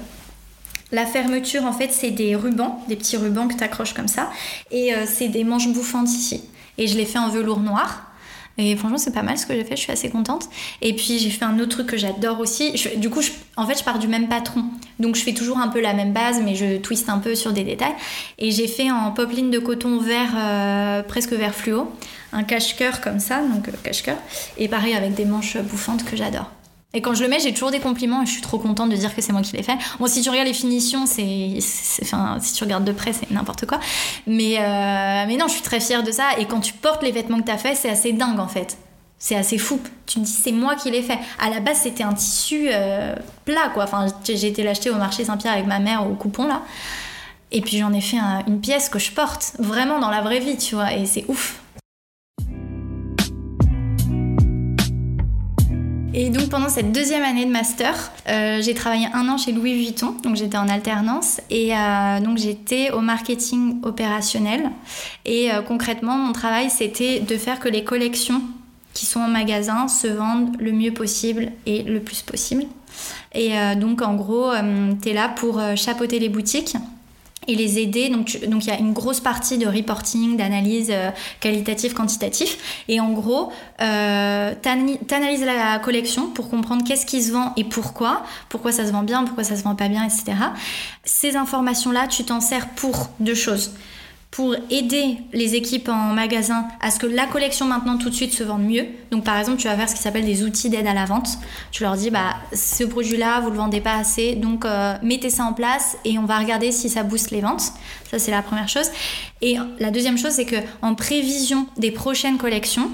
La 0.92 1.06
fermeture, 1.06 1.64
en 1.64 1.72
fait, 1.72 1.90
c'est 1.90 2.12
des 2.12 2.36
rubans, 2.36 2.78
des 2.86 2.94
petits 2.94 3.16
rubans 3.16 3.48
que 3.48 3.54
tu 3.54 3.94
comme 3.94 4.06
ça. 4.06 4.30
Et 4.70 4.94
euh, 4.94 5.04
c'est 5.06 5.26
des 5.26 5.42
manches 5.42 5.66
bouffantes 5.72 6.08
ici. 6.08 6.44
Et 6.78 6.86
je 6.86 6.96
l'ai 6.96 7.04
fait 7.04 7.18
en 7.18 7.30
velours 7.30 7.58
noir. 7.58 8.11
Et 8.58 8.76
franchement, 8.76 8.98
c'est 8.98 9.12
pas 9.12 9.22
mal 9.22 9.38
ce 9.38 9.46
que 9.46 9.54
j'ai 9.54 9.64
fait, 9.64 9.76
je 9.76 9.82
suis 9.82 9.92
assez 9.92 10.10
contente. 10.10 10.48
Et 10.80 10.94
puis, 10.94 11.18
j'ai 11.18 11.30
fait 11.30 11.44
un 11.44 11.58
autre 11.58 11.70
truc 11.70 11.86
que 11.86 11.96
j'adore 11.96 12.40
aussi. 12.40 12.72
du 12.96 13.10
coup, 13.10 13.20
en 13.56 13.66
fait, 13.66 13.78
je 13.78 13.84
pars 13.84 13.98
du 13.98 14.08
même 14.08 14.28
patron. 14.28 14.64
Donc, 14.98 15.16
je 15.16 15.22
fais 15.22 15.32
toujours 15.32 15.58
un 15.58 15.68
peu 15.68 15.80
la 15.80 15.94
même 15.94 16.12
base, 16.12 16.40
mais 16.44 16.54
je 16.54 16.76
twiste 16.78 17.08
un 17.08 17.18
peu 17.18 17.34
sur 17.34 17.52
des 17.52 17.64
détails. 17.64 17.94
Et 18.38 18.50
j'ai 18.50 18.68
fait 18.68 18.90
en 18.90 19.10
popeline 19.12 19.50
de 19.50 19.58
coton 19.58 19.98
vert, 19.98 20.32
euh, 20.36 21.02
presque 21.02 21.32
vert 21.32 21.54
fluo, 21.54 21.90
un 22.32 22.44
cache-cœur 22.44 23.00
comme 23.00 23.20
ça, 23.20 23.42
donc 23.42 23.68
euh, 23.68 23.72
cache-cœur. 23.82 24.18
Et 24.58 24.68
pareil, 24.68 24.94
avec 24.94 25.14
des 25.14 25.24
manches 25.24 25.56
bouffantes 25.56 26.04
que 26.04 26.16
j'adore. 26.16 26.50
Et 26.94 27.00
quand 27.00 27.14
je 27.14 27.22
le 27.22 27.28
mets, 27.28 27.40
j'ai 27.40 27.52
toujours 27.52 27.70
des 27.70 27.80
compliments 27.80 28.22
et 28.22 28.26
je 28.26 28.32
suis 28.32 28.42
trop 28.42 28.58
contente 28.58 28.90
de 28.90 28.96
dire 28.96 29.14
que 29.14 29.22
c'est 29.22 29.32
moi 29.32 29.40
qui 29.40 29.56
l'ai 29.56 29.62
fait. 29.62 29.78
Bon, 29.98 30.06
si 30.06 30.20
tu 30.20 30.28
regardes 30.28 30.48
les 30.48 30.54
finitions, 30.54 31.06
c'est. 31.06 31.58
Enfin, 32.02 32.36
si 32.40 32.52
tu 32.52 32.64
regardes 32.64 32.84
de 32.84 32.92
près, 32.92 33.14
c'est 33.14 33.30
n'importe 33.30 33.64
quoi. 33.64 33.80
Mais, 34.26 34.58
euh, 34.58 35.24
mais 35.26 35.36
non, 35.38 35.46
je 35.48 35.52
suis 35.52 35.62
très 35.62 35.80
fière 35.80 36.02
de 36.02 36.12
ça. 36.12 36.38
Et 36.38 36.44
quand 36.44 36.60
tu 36.60 36.74
portes 36.74 37.02
les 37.02 37.12
vêtements 37.12 37.40
que 37.40 37.46
tu 37.46 37.52
as 37.52 37.58
fait, 37.58 37.74
c'est 37.74 37.88
assez 37.88 38.12
dingue 38.12 38.38
en 38.38 38.48
fait. 38.48 38.76
C'est 39.18 39.36
assez 39.36 39.56
fou. 39.56 39.80
Tu 40.06 40.18
te 40.18 40.24
dis, 40.24 40.30
c'est 40.30 40.52
moi 40.52 40.74
qui 40.74 40.90
l'ai 40.90 41.02
fait. 41.02 41.18
À 41.38 41.48
la 41.48 41.60
base, 41.60 41.78
c'était 41.82 42.02
un 42.02 42.12
tissu 42.12 42.68
euh, 42.70 43.14
plat, 43.44 43.70
quoi. 43.72 43.84
Enfin, 43.84 44.06
j'ai 44.24 44.48
été 44.48 44.62
l'acheter 44.62 44.90
au 44.90 44.96
marché 44.96 45.24
Saint-Pierre 45.24 45.52
avec 45.52 45.66
ma 45.66 45.78
mère 45.78 46.06
au 46.06 46.14
coupon, 46.14 46.46
là. 46.46 46.62
Et 47.52 47.60
puis 47.60 47.78
j'en 47.78 47.92
ai 47.92 48.00
fait 48.00 48.16
une 48.48 48.60
pièce 48.60 48.88
que 48.88 48.98
je 48.98 49.12
porte 49.12 49.52
vraiment 49.58 49.98
dans 49.98 50.10
la 50.10 50.22
vraie 50.22 50.40
vie, 50.40 50.56
tu 50.56 50.74
vois. 50.74 50.92
Et 50.92 51.06
c'est 51.06 51.24
ouf. 51.28 51.61
Et 56.14 56.28
donc 56.28 56.50
pendant 56.50 56.68
cette 56.68 56.92
deuxième 56.92 57.22
année 57.22 57.46
de 57.46 57.50
master, 57.50 58.12
euh, 58.28 58.60
j'ai 58.60 58.74
travaillé 58.74 59.06
un 59.14 59.28
an 59.30 59.38
chez 59.38 59.50
Louis 59.50 59.74
Vuitton, 59.74 60.14
donc 60.22 60.36
j'étais 60.36 60.58
en 60.58 60.68
alternance 60.68 61.40
et 61.48 61.74
euh, 61.74 62.20
donc 62.20 62.36
j'étais 62.36 62.90
au 62.90 63.00
marketing 63.00 63.80
opérationnel. 63.82 64.70
Et 65.24 65.50
euh, 65.50 65.62
concrètement, 65.62 66.18
mon 66.18 66.32
travail 66.32 66.68
c'était 66.68 67.20
de 67.20 67.36
faire 67.38 67.60
que 67.60 67.68
les 67.68 67.82
collections 67.82 68.42
qui 68.92 69.06
sont 69.06 69.20
en 69.20 69.28
magasin 69.28 69.88
se 69.88 70.06
vendent 70.06 70.54
le 70.60 70.72
mieux 70.72 70.92
possible 70.92 71.50
et 71.64 71.82
le 71.82 72.00
plus 72.00 72.20
possible. 72.20 72.64
Et 73.34 73.52
donc 73.76 74.02
en 74.02 74.12
gros, 74.12 74.50
tu 75.02 75.08
es 75.08 75.14
là 75.14 75.30
pour 75.30 75.62
chapeauter 75.76 76.18
les 76.18 76.28
boutiques 76.28 76.76
et 77.48 77.54
les 77.54 77.78
aider. 77.78 78.08
Donc, 78.08 78.34
il 78.34 78.66
y 78.66 78.70
a 78.70 78.78
une 78.78 78.92
grosse 78.92 79.20
partie 79.20 79.58
de 79.58 79.66
reporting, 79.66 80.36
d'analyse 80.36 80.88
euh, 80.90 81.10
qualitative, 81.40 81.94
quantitative. 81.94 82.56
Et 82.88 83.00
en 83.00 83.12
gros, 83.12 83.52
euh, 83.80 84.54
tu 84.62 85.14
analyses 85.14 85.44
la 85.44 85.78
collection 85.78 86.28
pour 86.28 86.48
comprendre 86.48 86.84
qu'est-ce 86.86 87.06
qui 87.06 87.22
se 87.22 87.32
vend 87.32 87.52
et 87.56 87.64
pourquoi, 87.64 88.22
pourquoi 88.48 88.72
ça 88.72 88.86
se 88.86 88.92
vend 88.92 89.02
bien, 89.02 89.24
pourquoi 89.24 89.44
ça 89.44 89.56
se 89.56 89.62
vend 89.62 89.74
pas 89.74 89.88
bien, 89.88 90.04
etc. 90.04 90.24
Ces 91.04 91.36
informations-là, 91.36 92.06
tu 92.08 92.24
t'en 92.24 92.40
sers 92.40 92.68
pour 92.70 93.08
deux 93.20 93.34
choses 93.34 93.72
pour 94.32 94.56
aider 94.70 95.18
les 95.34 95.54
équipes 95.56 95.90
en 95.90 96.14
magasin 96.14 96.66
à 96.80 96.90
ce 96.90 96.98
que 96.98 97.06
la 97.06 97.26
collection 97.26 97.66
maintenant 97.66 97.98
tout 97.98 98.08
de 98.08 98.14
suite 98.14 98.32
se 98.32 98.42
vende 98.42 98.64
mieux. 98.64 98.86
Donc 99.10 99.24
par 99.24 99.38
exemple, 99.38 99.58
tu 99.58 99.68
vas 99.68 99.76
faire 99.76 99.90
ce 99.90 99.94
qui 99.94 100.00
s'appelle 100.00 100.24
des 100.24 100.42
outils 100.42 100.70
d'aide 100.70 100.86
à 100.86 100.94
la 100.94 101.04
vente. 101.04 101.38
Tu 101.70 101.82
leur 101.82 101.96
dis 101.96 102.10
bah 102.10 102.36
ce 102.54 102.82
produit-là, 102.82 103.40
vous 103.40 103.50
le 103.50 103.58
vendez 103.58 103.82
pas 103.82 103.94
assez, 103.94 104.34
donc 104.34 104.64
euh, 104.64 104.94
mettez 105.02 105.28
ça 105.28 105.44
en 105.44 105.52
place 105.52 105.98
et 106.06 106.18
on 106.18 106.24
va 106.24 106.38
regarder 106.38 106.72
si 106.72 106.88
ça 106.88 107.02
booste 107.02 107.30
les 107.30 107.42
ventes. 107.42 107.72
Ça 108.10 108.18
c'est 108.18 108.30
la 108.30 108.40
première 108.40 108.70
chose. 108.70 108.90
Et 109.42 109.58
la 109.78 109.90
deuxième 109.90 110.16
chose, 110.16 110.32
c'est 110.32 110.46
que 110.46 110.56
en 110.80 110.94
prévision 110.94 111.66
des 111.76 111.90
prochaines 111.90 112.38
collections, 112.38 112.90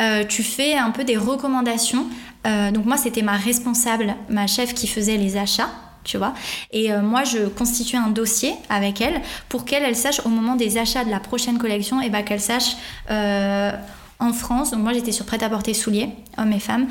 euh, 0.00 0.24
tu 0.24 0.42
fais 0.42 0.74
un 0.74 0.90
peu 0.90 1.04
des 1.04 1.16
recommandations. 1.16 2.06
Euh, 2.48 2.72
donc 2.72 2.86
moi, 2.86 2.96
c'était 2.96 3.22
ma 3.22 3.36
responsable, 3.36 4.16
ma 4.28 4.48
chef 4.48 4.74
qui 4.74 4.88
faisait 4.88 5.18
les 5.18 5.36
achats 5.36 5.70
tu 6.04 6.18
vois. 6.18 6.34
Et 6.70 6.92
euh, 6.92 7.02
moi, 7.02 7.24
je 7.24 7.46
constitue 7.46 7.96
un 7.96 8.08
dossier 8.08 8.54
avec 8.68 9.00
elle 9.00 9.20
pour 9.48 9.64
qu'elle 9.64 9.82
elle 9.82 9.96
sache 9.96 10.20
au 10.24 10.28
moment 10.28 10.56
des 10.56 10.78
achats 10.78 11.04
de 11.04 11.10
la 11.10 11.20
prochaine 11.20 11.58
collection, 11.58 12.00
et 12.00 12.10
bah, 12.10 12.22
qu'elle 12.22 12.40
sache 12.40 12.76
euh, 13.10 13.72
en 14.18 14.32
France. 14.32 14.70
Donc 14.70 14.80
moi, 14.80 14.92
j'étais 14.92 15.12
sur 15.12 15.26
prêt-à-porter 15.26 15.74
souliers, 15.74 16.10
hommes 16.38 16.52
et 16.52 16.60
femmes, 16.60 16.86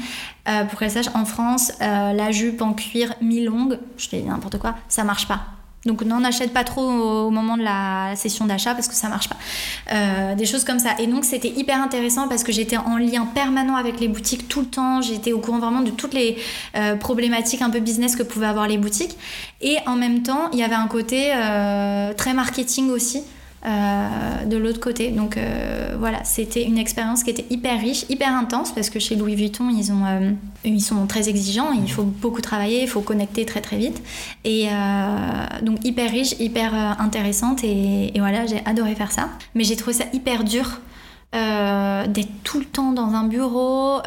euh, 0.48 0.64
pour 0.66 0.80
qu'elle 0.80 0.92
sache 0.92 1.10
en 1.14 1.26
France, 1.26 1.72
la 1.80 2.32
jupe 2.32 2.62
en 2.62 2.74
cuir 2.74 3.14
mi-longue, 3.22 3.80
je 3.98 4.10
te 4.10 4.16
dis 4.16 4.24
n'importe 4.24 4.58
quoi, 4.58 4.76
ça 4.88 5.04
marche 5.04 5.28
pas. 5.28 5.59
Donc 5.86 6.04
n'en 6.04 6.24
achète 6.26 6.52
pas 6.52 6.66
trop 6.66 6.82
au 6.82 7.30
moment 7.30 7.56
de 7.56 7.64
la 7.64 8.14
session 8.18 8.46
d'achat 8.46 8.74
parce 8.74 8.90
que 8.90 8.96
ça 8.96 9.08
marche 9.08 9.30
pas. 9.30 9.38
Euh, 9.94 10.36
des 10.36 10.46
choses 10.46 10.66
comme 10.66 10.80
ça. 10.80 10.92
Et 11.00 11.08
donc 11.08 11.24
c'était 11.24 11.48
hyper 11.48 11.82
intéressant 11.82 12.28
parce 12.28 12.44
que 12.44 12.52
j'étais 12.52 12.76
en 12.76 12.98
lien 12.98 13.26
permanent 13.26 13.76
avec 13.76 14.00
les 14.00 14.10
boutiques 14.10 14.50
tout 14.50 14.60
le 14.60 14.68
temps. 14.68 15.02
J'étais 15.02 15.32
au 15.32 15.40
courant 15.40 15.60
vraiment 15.60 15.82
de 15.82 15.92
toutes 15.92 16.14
les 16.14 16.38
euh, 16.76 16.96
problématiques 16.96 17.62
un 17.62 17.70
peu 17.70 17.80
business 17.80 18.18
que 18.18 18.24
pouvaient 18.24 18.48
avoir 18.48 18.68
les 18.68 18.78
boutiques. 18.78 19.18
Et 19.62 19.78
en 19.86 19.96
même 19.96 20.22
temps, 20.22 20.50
il 20.52 20.60
y 20.60 20.64
avait 20.64 20.76
un 20.76 20.88
côté 20.88 21.32
euh, 21.34 22.14
très 22.14 22.34
marketing 22.34 22.90
aussi. 22.90 23.24
Euh, 23.66 24.46
de 24.46 24.56
l'autre 24.56 24.80
côté. 24.80 25.12
Donc 25.12 25.36
euh, 25.36 25.98
voilà, 26.00 26.24
c'était 26.24 26.64
une 26.64 26.78
expérience 26.78 27.24
qui 27.24 27.32
était 27.32 27.46
hyper 27.50 27.78
riche, 27.78 28.06
hyper 28.08 28.34
intense 28.34 28.72
parce 28.72 28.90
que 28.90 29.00
chez 29.00 29.18
Louis 29.18 29.36
Vuitton, 29.36 29.70
ils, 29.70 29.92
euh, 29.92 30.80
sont 30.80 31.06
très 31.08 31.28
exigeants, 31.28 31.74
il 31.74 31.92
faut 31.92 32.04
beaucoup 32.04 32.40
travailler, 32.40 32.84
il 32.84 32.88
faut 32.88 33.02
connecter 33.02 33.44
très 33.46 33.60
très 33.60 33.76
vite. 33.76 34.02
Et 34.46 34.68
donc 35.62 35.84
hyper 35.84 36.10
riche, 36.10 36.36
hyper 36.40 36.74
intéressante 37.02 37.66
et, 37.66 38.16
et 38.16 38.20
voilà, 38.20 38.46
j'ai 38.46 38.62
adoré 38.66 38.96
faire 38.96 39.12
ça. 39.12 39.28
Mais 39.56 39.66
j'ai 39.66 39.76
trouvé 39.76 39.94
ça 39.94 40.06
hyper 40.14 40.46
dur. 40.46 40.80
D'être 41.34 42.44
tout 42.44 42.60
le 42.60 42.66
temps 42.66 42.92
dans 42.92 43.14
un 43.14 43.24
bureau, 43.24 44.00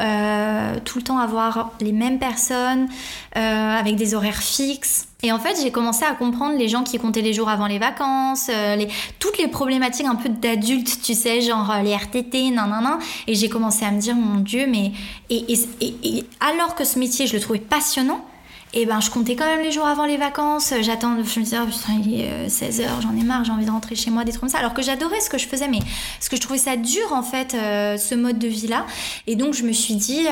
tout 0.83 0.97
le 0.97 1.03
temps 1.03 1.19
avoir 1.19 1.71
les 1.79 1.93
mêmes 1.93 2.19
personnes, 2.19 2.87
avec 3.33 3.95
des 3.95 4.13
horaires 4.13 4.43
fixes. 4.43 5.07
Et 5.23 5.31
en 5.31 5.39
fait, 5.39 5.57
j'ai 5.61 5.71
commencé 5.71 6.03
à 6.03 6.13
comprendre 6.13 6.57
les 6.57 6.67
gens 6.67 6.83
qui 6.83 6.99
comptaient 6.99 7.21
les 7.21 7.31
jours 7.31 7.47
avant 7.47 7.65
les 7.65 7.79
vacances, 7.79 8.49
euh, 8.49 8.75
les, 8.75 8.89
toutes 9.19 9.37
les 9.37 9.47
problématiques 9.47 10.05
un 10.05 10.15
peu 10.15 10.27
d'adultes, 10.27 11.01
tu 11.01 11.13
sais, 11.13 11.39
genre 11.39 11.71
euh, 11.71 11.81
les 11.81 11.95
RTT, 11.95 12.51
nan, 12.51 12.69
nan, 12.69 12.83
nan. 12.83 12.99
Et 13.25 13.33
j'ai 13.33 13.47
commencé 13.47 13.85
à 13.85 13.91
me 13.91 14.01
dire, 14.01 14.15
mon 14.15 14.41
Dieu, 14.41 14.67
mais. 14.67 14.91
Et, 15.29 15.45
et, 15.79 16.25
alors 16.41 16.75
que 16.75 16.83
ce 16.83 16.99
métier, 16.99 17.25
je 17.25 17.35
le 17.35 17.39
trouvais 17.39 17.59
passionnant, 17.59 18.25
et 18.73 18.85
ben 18.85 18.99
je 18.99 19.09
comptais 19.09 19.35
quand 19.35 19.45
même 19.45 19.61
les 19.61 19.71
jours 19.71 19.85
avant 19.85 20.05
les 20.05 20.17
vacances. 20.17 20.73
J'attends, 20.81 21.15
je 21.23 21.39
me 21.39 21.43
disais, 21.43 21.57
putain, 21.65 22.01
il 22.03 22.21
est 22.21 22.47
16h, 22.47 22.81
euh, 22.81 23.01
j'en 23.01 23.15
ai 23.15 23.23
marre, 23.23 23.43
j'ai 23.43 23.51
envie 23.51 23.65
de 23.65 23.71
rentrer 23.71 23.95
chez 23.95 24.11
moi, 24.11 24.23
des 24.23 24.31
trucs 24.31 24.41
comme 24.41 24.49
ça. 24.49 24.59
Alors 24.59 24.73
que 24.73 24.81
j'adorais 24.81 25.19
ce 25.19 25.29
que 25.29 25.37
je 25.37 25.47
faisais, 25.47 25.67
mais 25.67 25.79
ce 26.19 26.29
que 26.29 26.35
je 26.35 26.41
trouvais 26.41 26.59
ça 26.59 26.75
dur, 26.75 27.13
en 27.13 27.23
fait, 27.23 27.51
ce 27.51 28.15
mode 28.15 28.39
de 28.39 28.47
vie-là. 28.47 28.85
Et 29.27 29.35
donc, 29.35 29.53
je 29.53 29.63
me 29.63 29.71
suis 29.71 29.95
dit 29.95 30.27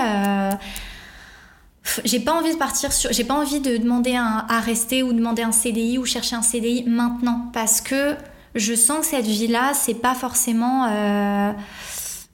j'ai 2.05 2.19
pas 2.19 2.33
envie 2.33 2.53
de 2.53 2.57
partir 2.57 2.93
sur 2.93 3.11
j'ai 3.11 3.23
pas 3.23 3.33
envie 3.33 3.59
de 3.59 3.77
demander 3.77 4.15
à 4.15 4.59
rester 4.59 5.03
ou 5.03 5.13
demander 5.13 5.41
un 5.41 5.51
CDI 5.51 5.97
ou 5.97 6.05
chercher 6.05 6.35
un 6.35 6.41
CDI 6.41 6.83
maintenant 6.87 7.49
parce 7.53 7.81
que 7.81 8.15
je 8.55 8.75
sens 8.75 8.99
que 8.99 9.05
cette 9.07 9.25
vie 9.25 9.47
là 9.47 9.71
c'est 9.73 9.95
pas 9.95 10.13
forcément 10.13 10.85
euh, 10.89 11.51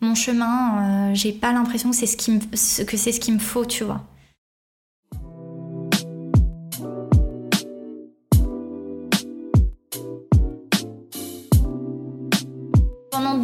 mon 0.01 0.15
chemin 0.15 1.09
euh, 1.11 1.11
j'ai 1.13 1.31
pas 1.31 1.53
l'impression 1.53 1.91
que 1.91 1.95
c'est 1.95 2.07
ce 2.07 2.17
qui 2.17 2.31
me 2.31 2.39
que 2.39 2.97
c'est 2.97 3.11
ce 3.11 3.19
qu'il 3.19 3.35
me 3.35 3.39
faut 3.39 3.65
tu 3.65 3.83
vois 3.83 4.03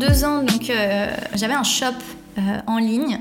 deux 0.08 0.24
ans 0.26 0.44
donc 0.44 0.70
euh, 0.70 1.16
j'avais 1.36 1.54
un 1.54 1.64
shop 1.64 1.96
en 2.68 2.78
ligne 2.78 3.20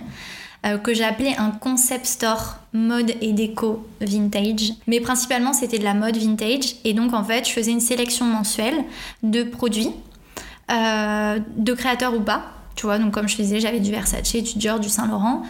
euh, 0.64 0.78
que 0.78 0.94
j'ai 0.94 1.02
appelé 1.02 1.34
un 1.38 1.50
concept 1.50 2.06
store 2.06 2.58
mode 2.72 3.12
et 3.20 3.32
déco 3.32 3.84
vintage. 4.00 4.74
Mais 4.86 5.00
principalement, 5.00 5.52
c'était 5.52 5.78
de 5.78 5.84
la 5.84 5.92
mode 5.92 6.16
vintage. 6.16 6.76
Et 6.84 6.94
donc, 6.94 7.14
en 7.14 7.24
fait, 7.24 7.48
je 7.48 7.52
faisais 7.52 7.72
une 7.72 7.80
sélection 7.80 8.26
mensuelle 8.26 8.84
de 9.24 9.42
produits, 9.42 9.90
euh, 10.70 11.40
de 11.56 11.72
créateurs 11.72 12.14
ou 12.14 12.20
pas. 12.20 12.44
Tu 12.76 12.86
vois, 12.86 13.00
donc 13.00 13.12
comme 13.12 13.28
je 13.28 13.34
disais, 13.34 13.58
j'avais 13.58 13.80
du 13.80 13.90
Versace, 13.90 14.32
du 14.32 14.56
Dior, 14.56 14.78
du 14.78 14.88
Saint-Laurent 14.88 15.42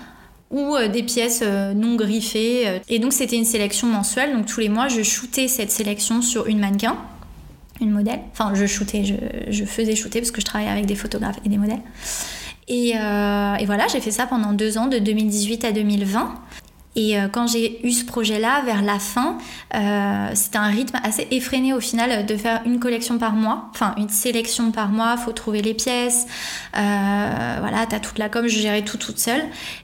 ou 0.50 0.76
euh, 0.76 0.88
des 0.88 1.02
pièces 1.02 1.42
non 1.42 1.96
griffées. 1.96 2.80
Et 2.88 2.98
donc, 2.98 3.12
c'était 3.12 3.36
une 3.36 3.44
sélection 3.44 3.88
mensuelle. 3.88 4.32
Donc, 4.32 4.46
tous 4.46 4.60
les 4.60 4.70
mois, 4.70 4.88
je 4.88 5.02
shootais 5.02 5.46
cette 5.46 5.70
sélection 5.70 6.22
sur 6.22 6.46
une 6.46 6.58
mannequin 6.58 6.96
une 7.82 7.90
modèle. 7.90 8.20
Enfin, 8.32 8.52
je 8.54 8.66
shootais, 8.66 9.04
je, 9.48 9.64
faisais 9.64 9.94
shooter 9.94 10.20
parce 10.20 10.30
que 10.30 10.40
je 10.40 10.46
travaillais 10.46 10.70
avec 10.70 10.86
des 10.86 10.94
photographes 10.94 11.38
et 11.44 11.48
des 11.48 11.58
modèles. 11.58 11.82
Euh, 12.70 13.54
et, 13.56 13.66
voilà, 13.66 13.86
j'ai 13.88 14.00
fait 14.00 14.10
ça 14.10 14.26
pendant 14.26 14.52
deux 14.52 14.78
ans, 14.78 14.86
de 14.86 14.98
2018 14.98 15.64
à 15.64 15.72
2020. 15.72 16.34
Et 16.94 17.18
euh, 17.18 17.28
quand 17.28 17.46
j'ai 17.46 17.86
eu 17.86 17.90
ce 17.90 18.04
projet-là, 18.04 18.62
vers 18.66 18.82
la 18.82 18.98
fin, 18.98 19.38
euh, 19.74 20.28
c'était 20.34 20.58
un 20.58 20.66
rythme 20.66 20.98
assez 21.02 21.26
effréné 21.30 21.72
au 21.72 21.80
final 21.80 22.26
de 22.26 22.36
faire 22.36 22.60
une 22.66 22.78
collection 22.78 23.16
par 23.16 23.32
mois, 23.32 23.70
enfin 23.70 23.94
une 23.96 24.10
sélection 24.10 24.72
par 24.72 24.90
mois, 24.90 25.16
faut 25.16 25.32
trouver 25.32 25.62
les 25.62 25.72
pièces, 25.72 26.26
voilà, 26.74 27.86
t'as 27.88 27.98
toute 27.98 28.18
la 28.18 28.28
com, 28.28 28.46
je 28.46 28.58
gérais 28.58 28.82
tout 28.82 28.98
toute 28.98 29.18
seule. 29.18 29.40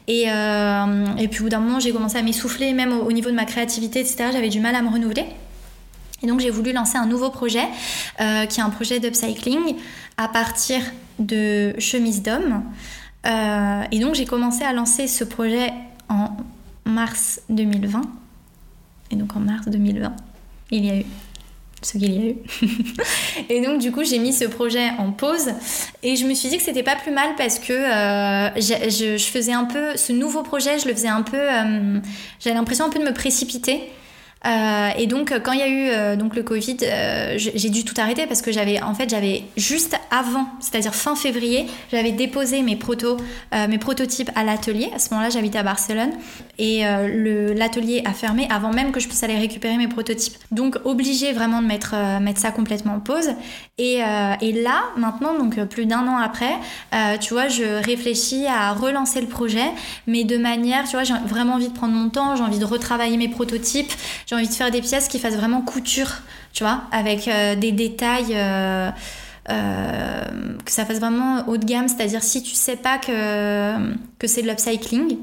Et, 0.07 0.25
et 0.25 1.29
puis 1.29 1.41
au 1.41 1.45
bout 1.45 1.49
d'un 1.49 1.61
moment, 1.61 1.81
j'ai 1.81 1.93
commencé 1.93 2.19
à 2.19 2.23
m'essouffler, 2.23 2.75
même 2.75 2.93
au, 2.93 3.11
niveau 3.11 3.31
de 3.31 3.37
ma 3.37 3.47
créativité, 3.47 4.01
etc. 4.01 4.27
J'avais 4.31 4.51
du 4.51 4.61
mal 4.61 4.75
à 4.75 4.83
me 4.83 4.91
renouveler. 4.91 5.25
Et 6.23 6.27
donc 6.27 6.41
j'ai 6.41 6.51
voulu 6.51 6.73
lancer 6.73 6.99
un 6.99 7.07
nouveau 7.07 7.31
projet, 7.31 7.65
qui 8.19 8.61
est 8.61 8.63
un 8.63 8.71
projet 8.71 8.99
d'upcycling 8.99 9.77
à 10.17 10.29
partir 10.29 10.81
de 11.19 11.75
chemise 11.79 12.23
d'homme. 12.23 12.63
Euh, 13.27 13.83
et 13.91 13.99
donc 13.99 14.15
j'ai 14.15 14.25
commencé 14.25 14.65
à 14.65 14.73
lancer 14.73 15.07
ce 15.07 15.25
projet 15.25 15.73
en 16.09 16.37
mars 16.85 17.41
2020. 17.49 18.03
Et 19.11 19.17
donc 19.17 19.35
en 19.37 19.41
mars 19.41 19.67
2020, 19.69 20.15
il 20.71 20.85
y 20.85 20.91
a 20.91 20.99
eu 20.99 21.07
ce 21.81 21.93
qu'il 21.93 22.13
y 22.13 22.19
a 22.19 22.31
eu. 22.31 22.37
et 23.49 23.65
donc 23.65 23.81
du 23.81 23.93
coup 23.93 24.03
j'ai 24.05 24.19
mis 24.19 24.33
ce 24.33 24.45
projet 24.45 24.91
en 24.99 25.13
pause 25.13 25.51
et 26.03 26.17
je 26.17 26.27
me 26.27 26.35
suis 26.35 26.49
dit 26.49 26.57
que 26.57 26.63
c'était 26.65 26.83
pas 26.83 26.97
plus 26.97 27.13
mal 27.13 27.29
parce 27.37 27.61
que 27.61 27.73
euh, 27.73 28.51
je, 28.57 29.17
faisais 29.19 29.53
un 29.53 29.65
peu 29.65 29.97
ce 29.97 30.13
nouveau 30.13 30.43
projet, 30.43 30.81
je 30.81 30.89
le 30.89 30.95
faisais 30.95 31.09
un 31.09 31.23
peu, 31.23 31.39
euh, 31.39 32.01
j'avais 32.41 32.57
l'impression 32.57 32.87
un 32.87 32.91
peu 32.91 32.99
de 32.99 33.05
me 33.05 33.15
précipiter 33.15 33.81
euh, 34.47 34.91
et 34.97 35.07
donc 35.07 35.33
quand 35.43 35.53
il 35.53 35.59
y 35.59 35.63
a 35.63 35.69
eu 35.69 35.89
euh, 35.91 36.17
donc 36.17 36.37
le 36.37 36.43
Covid, 36.43 36.77
euh, 36.83 37.35
j'ai 37.37 37.71
dû 37.71 37.85
tout 37.85 37.95
arrêter 37.99 38.27
parce 38.27 38.41
que 38.41 38.53
j'avais 38.53 38.81
en 38.81 38.95
fait 38.95 39.11
j'avais 39.11 39.43
juste 39.57 39.99
avant, 40.11 40.47
c'est-à-dire 40.61 40.95
fin 40.95 41.17
février, 41.17 41.67
j'avais 41.91 42.13
déposé 42.13 42.63
mes 42.63 42.77
protos, 42.77 43.17
mes 43.53 43.79
prototypes 43.79 44.31
à 44.35 44.45
l'atelier. 44.45 44.91
À 44.95 44.99
ce 44.99 45.11
moment-là, 45.11 45.31
j'habitais 45.31 45.59
à 45.59 45.63
Barcelone 45.63 46.13
et 46.59 46.83
l'atelier 46.83 48.03
a 48.05 48.13
fermé 48.13 48.47
avant 48.51 48.73
même 48.73 48.93
que 48.93 49.01
je 49.01 49.09
puisse 49.09 49.23
aller 49.23 49.37
récupérer 49.37 49.77
mes 49.77 49.89
prototypes. 49.89 50.37
Donc 50.51 50.79
obligé 50.85 51.33
vraiment 51.33 51.61
de 51.61 51.67
mettre 51.67 51.95
mettre 52.21 52.41
ça 52.41 52.51
complètement 52.51 52.95
en 52.95 53.01
pause. 53.01 53.31
Et, 53.77 54.01
et 54.41 54.53
là 54.53 54.85
maintenant 54.97 55.39
donc 55.39 55.63
plus 55.65 55.87
d'un 55.87 56.07
an 56.07 56.17
après, 56.17 56.53
tu 57.21 57.35
vois, 57.35 57.49
je 57.49 57.85
réfléchis 57.85 58.47
à 58.47 58.73
relancer 58.73 59.21
le 59.21 59.27
projet, 59.27 59.71
mais 60.07 60.25
de 60.25 60.39
manière, 60.39 60.85
tu 60.85 60.93
vois, 60.93 61.05
j'ai 61.05 61.15
vraiment 61.27 61.55
envie 61.55 61.69
de 61.69 61.75
prendre 61.75 61.95
mon 61.95 62.09
temps, 62.09 62.37
j'ai 62.37 62.43
envie 62.43 62.59
de 62.59 62.65
retravailler 62.65 63.17
mes 63.17 63.29
prototypes 63.29 63.93
j'ai 64.29 64.35
envie 64.35 64.49
de 64.49 64.53
faire 64.53 64.71
des 64.71 64.83
pièces 64.83 65.09
qui 65.09 65.19
fassent 65.19 65.37
vraiment 65.37 65.63
couture, 65.63 66.13
tu 66.53 66.63
vois, 66.63 66.83
avec 66.93 67.29
euh, 67.29 67.57
des 67.57 67.73
détails. 67.73 68.35
Euh, 68.35 68.91
euh, 69.51 70.23
que 70.63 70.71
ça 70.71 70.85
fasse 70.85 70.99
vraiment 70.99 71.49
haut 71.49 71.57
de 71.57 71.65
gamme, 71.65 71.89
c'est-à-dire 71.89 72.23
si 72.23 72.43
tu 72.43 72.55
sais 72.55 72.77
pas 72.77 72.99
que, 72.99 73.95
que 74.19 74.27
c'est 74.27 74.43
de 74.43 74.47
l'upcycling, 74.47 75.17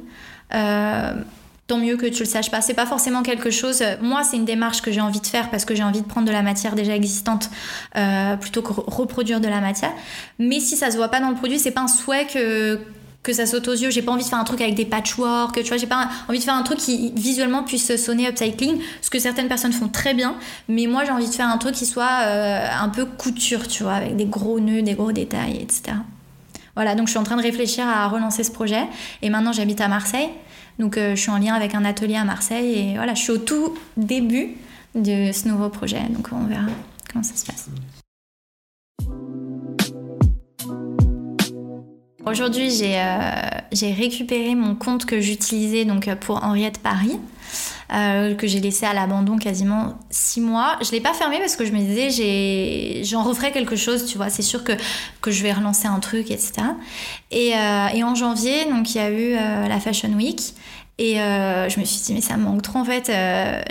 tant 0.49 1.77
mieux 1.77 1.95
que 1.95 2.07
tu 2.07 2.23
le 2.23 2.27
saches 2.27 2.49
pas. 2.49 2.61
C'est 2.61 2.73
pas 2.73 2.87
forcément 2.87 3.21
quelque 3.21 3.51
chose. 3.51 3.83
Moi, 4.01 4.23
c'est 4.23 4.37
une 4.37 4.45
démarche 4.45 4.81
que 4.81 4.91
j'ai 4.91 5.01
envie 5.01 5.21
de 5.21 5.27
faire 5.27 5.51
parce 5.51 5.63
que 5.63 5.75
j'ai 5.75 5.83
envie 5.83 6.01
de 6.01 6.07
prendre 6.07 6.25
de 6.25 6.31
la 6.31 6.41
matière 6.41 6.73
déjà 6.73 6.95
existante 6.95 7.51
plutôt 8.41 8.63
que 8.63 8.73
reproduire 8.73 9.39
de 9.39 9.47
la 9.47 9.61
matière. 9.61 9.91
Mais 10.39 10.59
si 10.59 10.75
ça 10.75 10.89
se 10.89 10.97
voit 10.97 11.09
pas 11.09 11.19
dans 11.19 11.29
le 11.29 11.35
produit, 11.35 11.59
c'est 11.59 11.69
pas 11.69 11.81
un 11.81 11.87
souhait 11.87 12.25
que 12.25 12.79
que 13.25 13.33
ça 13.33 13.45
saute 13.45 13.67
aux 13.67 13.73
yeux. 13.73 13.89
J'ai 13.89 14.03
pas 14.03 14.11
envie 14.11 14.23
de 14.23 14.29
faire 14.29 14.39
un 14.39 14.43
truc 14.43 14.61
avec 14.61 14.75
des 14.75 14.85
patchwork, 14.85 15.55
tu 15.55 15.67
vois. 15.67 15.77
J'ai 15.77 15.87
pas 15.87 16.07
envie 16.29 16.39
de 16.39 16.43
faire 16.43 16.53
un 16.53 16.61
truc 16.61 16.77
qui 16.77 17.11
visuellement 17.15 17.63
puisse 17.63 17.95
sonner 17.97 18.27
upcycling, 18.29 18.79
ce 19.01 19.09
que 19.09 19.19
certaines 19.19 19.47
personnes 19.47 19.73
font 19.73 19.89
très 19.89 20.13
bien. 20.13 20.35
Mais 20.69 20.85
moi, 20.85 21.03
j'ai 21.03 21.11
envie 21.11 21.27
de 21.27 21.33
faire 21.33 21.49
un 21.49 21.57
truc 21.57 21.73
qui 21.73 21.87
soit 21.87 22.21
euh, 22.23 22.67
un 22.79 22.89
peu 22.89 23.05
couture, 23.05 23.67
tu 23.67 23.83
vois, 23.83 23.93
avec 23.93 24.15
des 24.15 24.25
gros 24.25 24.59
nœuds, 24.59 24.83
des 24.83 24.93
gros 24.93 25.11
détails, 25.11 25.57
etc. 25.57 25.97
Voilà, 26.75 26.93
donc 26.93 27.07
je 27.07 27.11
suis 27.11 27.19
en 27.19 27.23
train 27.23 27.37
de 27.37 27.41
réfléchir 27.41 27.87
à 27.87 28.07
relancer 28.07 28.43
ce 28.43 28.51
projet. 28.51 28.83
Et 29.23 29.29
maintenant, 29.29 29.51
j'habite 29.53 29.81
à 29.81 29.87
Marseille. 29.87 30.29
Donc 30.77 30.97
euh, 30.97 31.15
je 31.15 31.21
suis 31.21 31.31
en 31.31 31.39
lien 31.39 31.55
avec 31.55 31.73
un 31.73 31.83
atelier 31.83 32.17
à 32.17 32.25
Marseille. 32.25 32.77
Et 32.77 32.95
voilà, 32.95 33.15
je 33.15 33.21
suis 33.21 33.31
au 33.31 33.37
tout 33.37 33.73
début 33.97 34.55
de 34.93 35.31
ce 35.31 35.47
nouveau 35.47 35.69
projet. 35.69 36.01
Donc 36.09 36.29
on 36.31 36.45
verra 36.45 36.67
comment 37.11 37.23
ça 37.23 37.35
se 37.35 37.45
passe. 37.45 37.69
Aujourd'hui, 42.25 42.71
euh, 42.81 43.19
j'ai 43.71 43.91
récupéré 43.93 44.55
mon 44.55 44.73
compte 44.73 45.05
que 45.05 45.21
j'utilisais 45.21 45.85
donc 45.85 46.13
pour 46.15 46.43
Henriette 46.43 46.79
Paris. 46.79 47.19
Euh, 47.93 48.33
que 48.33 48.47
j'ai 48.47 48.59
laissé 48.59 48.87
à 48.87 48.93
l'abandon 48.93 49.37
quasiment 49.37 49.99
six 50.09 50.41
mois. 50.41 50.75
Je 50.81 50.91
l'ai 50.91 51.01
pas 51.01 51.13
fermé 51.13 51.37
parce 51.37 51.55
que 51.55 51.65
je 51.65 51.71
me 51.71 51.77
disais 51.77 53.03
j'en 53.03 53.21
referai 53.21 53.51
quelque 53.51 53.75
chose, 53.75 54.07
tu 54.07 54.17
vois. 54.17 54.29
C'est 54.29 54.41
sûr 54.41 54.63
que, 54.63 54.71
que 55.21 55.29
je 55.29 55.43
vais 55.43 55.53
relancer 55.53 55.87
un 55.87 55.99
truc, 55.99 56.31
etc. 56.31 56.53
Et, 57.29 57.53
euh, 57.53 58.03
en 58.03 58.15
janvier, 58.15 58.65
donc 58.65 58.95
il 58.95 58.97
y 58.97 59.01
a 59.01 59.11
eu 59.11 59.33
la 59.69 59.79
Fashion 59.79 60.09
Week 60.09 60.55
et 60.97 61.19
euh, 61.19 61.67
je 61.67 61.77
me 61.77 61.83
suis 61.83 62.05
dit, 62.05 62.13
mais 62.13 62.21
ça 62.21 62.37
me 62.37 62.43
manque 62.43 62.61
trop 62.61 62.79
en 62.79 62.85
fait. 62.85 63.09
Euh, 63.09 63.61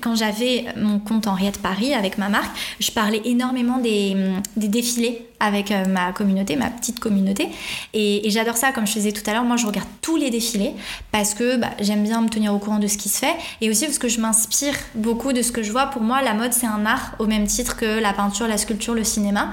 quand 0.00 0.14
j'avais 0.14 0.66
mon 0.76 1.00
compte 1.00 1.26
Henriette 1.26 1.60
Paris 1.60 1.92
avec 1.94 2.16
ma 2.16 2.28
marque, 2.28 2.56
je 2.78 2.92
parlais 2.92 3.20
énormément 3.24 3.78
des, 3.78 4.16
des 4.56 4.68
défilés 4.68 5.26
avec 5.44 5.70
euh, 5.70 5.84
ma 5.86 6.12
communauté, 6.12 6.56
ma 6.56 6.70
petite 6.70 7.00
communauté. 7.00 7.48
Et, 7.92 8.22
j'adore 8.30 8.56
ça, 8.56 8.72
comme 8.72 8.86
je 8.86 8.92
faisais 8.92 9.12
tout 9.12 9.22
à 9.28 9.32
l'heure. 9.32 9.44
Moi, 9.44 9.56
je 9.56 9.66
regarde 9.66 9.88
tous 10.00 10.16
les 10.16 10.30
défilés 10.30 10.72
parce 11.12 11.34
que 11.34 11.56
bah, 11.56 11.70
j'aime 11.80 12.02
bien 12.02 12.20
me 12.20 12.28
tenir 12.28 12.54
au 12.54 12.58
courant 12.58 12.78
de 12.78 12.86
ce 12.86 12.98
qui 12.98 13.08
se 13.08 13.18
fait. 13.18 13.34
Et 13.60 13.70
aussi 13.70 13.84
parce 13.86 13.98
que 13.98 14.08
je 14.08 14.20
m'inspire 14.20 14.74
beaucoup 14.94 15.32
de 15.32 15.42
ce 15.42 15.52
que 15.52 15.62
je 15.62 15.70
vois. 15.70 15.86
Pour 15.86 16.02
moi, 16.02 16.22
la 16.22 16.34
mode, 16.34 16.52
c'est 16.52 16.66
un 16.66 16.86
art 16.86 17.14
au 17.18 17.26
même 17.26 17.46
titre 17.46 17.76
que 17.76 18.00
la 18.00 18.12
peinture, 18.12 18.48
la 18.48 18.58
sculpture, 18.58 18.94
le 18.94 19.04
cinéma. 19.04 19.50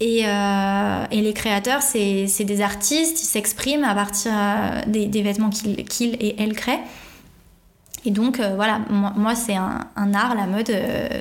Et, 0.00 0.22
euh, 0.26 1.04
les 1.10 1.32
créateurs, 1.34 1.82
c'est 1.82 2.44
des 2.44 2.60
artistes, 2.60 3.22
ils 3.22 3.26
s'expriment 3.26 3.84
à 3.84 3.94
partir 3.94 4.32
euh, 4.34 4.80
des, 4.86 5.22
vêtements 5.22 5.50
qu'ils 5.50 6.14
et 6.14 6.36
elles 6.38 6.54
créent. 6.54 6.80
Et 8.06 8.10
donc, 8.10 8.40
voilà, 8.40 8.80
moi, 8.88 9.34
c'est 9.34 9.56
un, 9.56 10.14
art, 10.14 10.34
la 10.34 10.46
mode, 10.46 10.72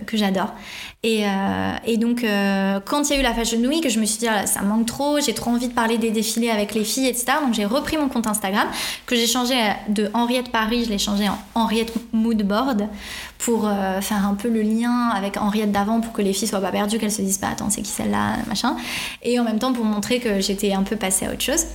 que 0.05 0.15
j'adore. 0.15 0.53
Et, 1.01 1.25
euh, 1.25 1.71
et, 1.85 1.95
donc, 1.95 2.25
euh, 2.25 2.81
quand 2.83 3.09
il 3.09 3.13
y 3.13 3.15
a 3.15 3.19
eu 3.21 3.23
la 3.23 3.33
Fashion 3.33 3.59
Week, 3.59 3.89
je 3.89 4.01
me 4.01 4.05
suis 4.05 4.19
dit, 4.19 4.27
ah, 4.27 4.45
ça 4.45 4.61
manque 4.63 4.85
trop, 4.85 5.21
j'ai 5.21 5.33
trop 5.33 5.51
envie 5.51 5.69
de 5.69 5.73
parler 5.73 5.97
des 5.97 6.11
défilés 6.11 6.49
avec 6.49 6.73
les 6.73 6.83
filles, 6.83 7.07
etc. 7.07 7.37
Donc, 7.41 7.53
j'ai 7.53 7.63
repris 7.63 7.97
mon 7.97 8.09
compte 8.09 8.27
Instagram, 8.27 8.67
que 9.05 9.15
j'ai 9.15 9.25
changé 9.25 9.55
de 9.87 10.11
Henriette 10.13 10.51
Paris, 10.51 10.83
je 10.83 10.89
l'ai 10.89 10.97
changé 10.97 11.29
en 11.29 11.37
Henriette 11.55 11.93
Moodboard, 12.11 12.89
pour 13.37 13.65
euh, 13.65 14.01
faire 14.01 14.27
un 14.27 14.33
peu 14.33 14.49
le 14.49 14.61
lien 14.61 15.11
avec 15.15 15.37
Henriette 15.37 15.71
d'avant, 15.71 16.01
pour 16.01 16.11
que 16.11 16.21
les 16.21 16.33
filles 16.33 16.49
soient 16.49 16.59
pas 16.59 16.71
perdues, 16.71 16.99
qu'elles 16.99 17.13
se 17.13 17.21
disent 17.21 17.37
pas, 17.37 17.47
attends, 17.47 17.69
c'est 17.69 17.81
qui 17.81 17.91
celle-là, 17.91 18.35
machin. 18.49 18.75
Et 19.23 19.39
en 19.39 19.45
même 19.45 19.59
temps, 19.59 19.71
pour 19.71 19.85
montrer 19.85 20.19
que 20.19 20.41
j'étais 20.41 20.73
un 20.73 20.83
peu 20.83 20.97
passée 20.97 21.27
à 21.27 21.31
autre 21.31 21.41
chose. 21.41 21.65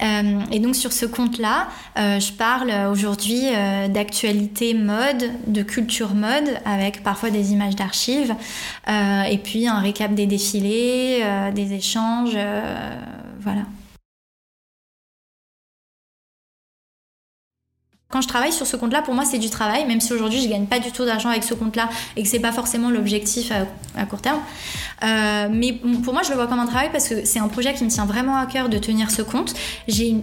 et 0.00 0.58
donc, 0.58 0.74
sur 0.74 0.92
ce 0.92 1.06
compte-là, 1.06 1.68
je 1.96 2.32
parle 2.32 2.72
aujourd'hui 2.90 3.44
d'actualité 3.90 4.74
mode, 4.74 5.30
de 5.46 5.62
culture 5.62 6.14
mode, 6.14 6.58
avec 6.64 7.04
parfois 7.04 7.30
des 7.30 7.52
images 7.52 7.76
d'archives. 7.76 8.34
Euh, 8.88 9.22
et 9.22 9.38
puis 9.38 9.66
un 9.66 9.78
récap 9.78 10.14
des 10.14 10.26
défilés, 10.26 11.20
euh, 11.22 11.52
des 11.52 11.72
échanges, 11.72 12.34
euh, 12.34 12.96
voilà. 13.40 13.62
Quand 18.10 18.20
je 18.20 18.28
travaille 18.28 18.52
sur 18.52 18.66
ce 18.66 18.76
compte-là, 18.76 19.02
pour 19.02 19.14
moi, 19.14 19.24
c'est 19.24 19.38
du 19.38 19.50
travail, 19.50 19.86
même 19.86 20.00
si 20.00 20.12
aujourd'hui, 20.12 20.40
je 20.40 20.48
gagne 20.48 20.66
pas 20.66 20.78
du 20.78 20.92
tout 20.92 21.04
d'argent 21.04 21.30
avec 21.30 21.42
ce 21.42 21.52
compte-là 21.52 21.88
et 22.16 22.22
que 22.22 22.28
c'est 22.28 22.38
pas 22.38 22.52
forcément 22.52 22.90
l'objectif 22.90 23.50
à, 23.96 24.06
court 24.06 24.20
terme. 24.20 24.40
mais 25.02 25.80
pour 26.04 26.12
moi, 26.12 26.22
je 26.22 26.30
le 26.30 26.36
vois 26.36 26.46
comme 26.46 26.60
un 26.60 26.66
travail 26.66 26.90
parce 26.92 27.08
que 27.08 27.24
c'est 27.24 27.40
un 27.40 27.48
projet 27.48 27.74
qui 27.74 27.82
me 27.82 27.90
tient 27.90 28.06
vraiment 28.06 28.36
à 28.36 28.46
cœur 28.46 28.68
de 28.68 28.78
tenir 28.78 29.10
ce 29.10 29.22
compte. 29.22 29.54
J'ai 29.88 30.14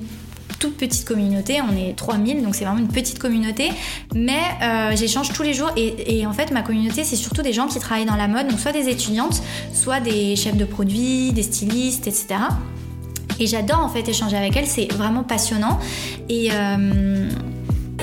toute 0.61 0.77
petite 0.77 1.05
communauté, 1.05 1.59
on 1.61 1.75
est 1.75 1.95
3000, 1.95 2.43
donc 2.43 2.55
c'est 2.55 2.65
vraiment 2.65 2.79
une 2.79 2.87
petite 2.87 3.17
communauté, 3.17 3.71
mais 4.13 4.39
euh, 4.61 4.95
j'échange 4.95 5.33
tous 5.33 5.41
les 5.41 5.55
jours 5.55 5.71
et, 5.75 6.25
en 6.25 6.33
fait 6.33 6.51
ma 6.51 6.61
communauté 6.61 7.03
c'est 7.03 7.15
surtout 7.15 7.41
des 7.41 7.51
gens 7.51 7.67
qui 7.67 7.79
travaillent 7.79 8.05
dans 8.05 8.15
la 8.15 8.27
mode, 8.27 8.47
donc 8.47 8.59
soit 8.59 8.71
des 8.71 8.87
étudiantes, 8.87 9.41
soit 9.73 9.99
des 9.99 10.35
chefs 10.35 10.55
de 10.55 10.65
produits, 10.65 11.33
des 11.33 11.41
stylistes, 11.41 12.07
etc. 12.07 12.35
Et 13.39 13.47
j'adore 13.47 13.79
en 13.79 13.89
fait 13.89 14.07
échanger 14.07 14.37
avec 14.37 14.55
elles, 14.55 14.67
c'est 14.67 14.91
vraiment 14.93 15.23
passionnant. 15.23 15.79
Euh, 16.29 17.29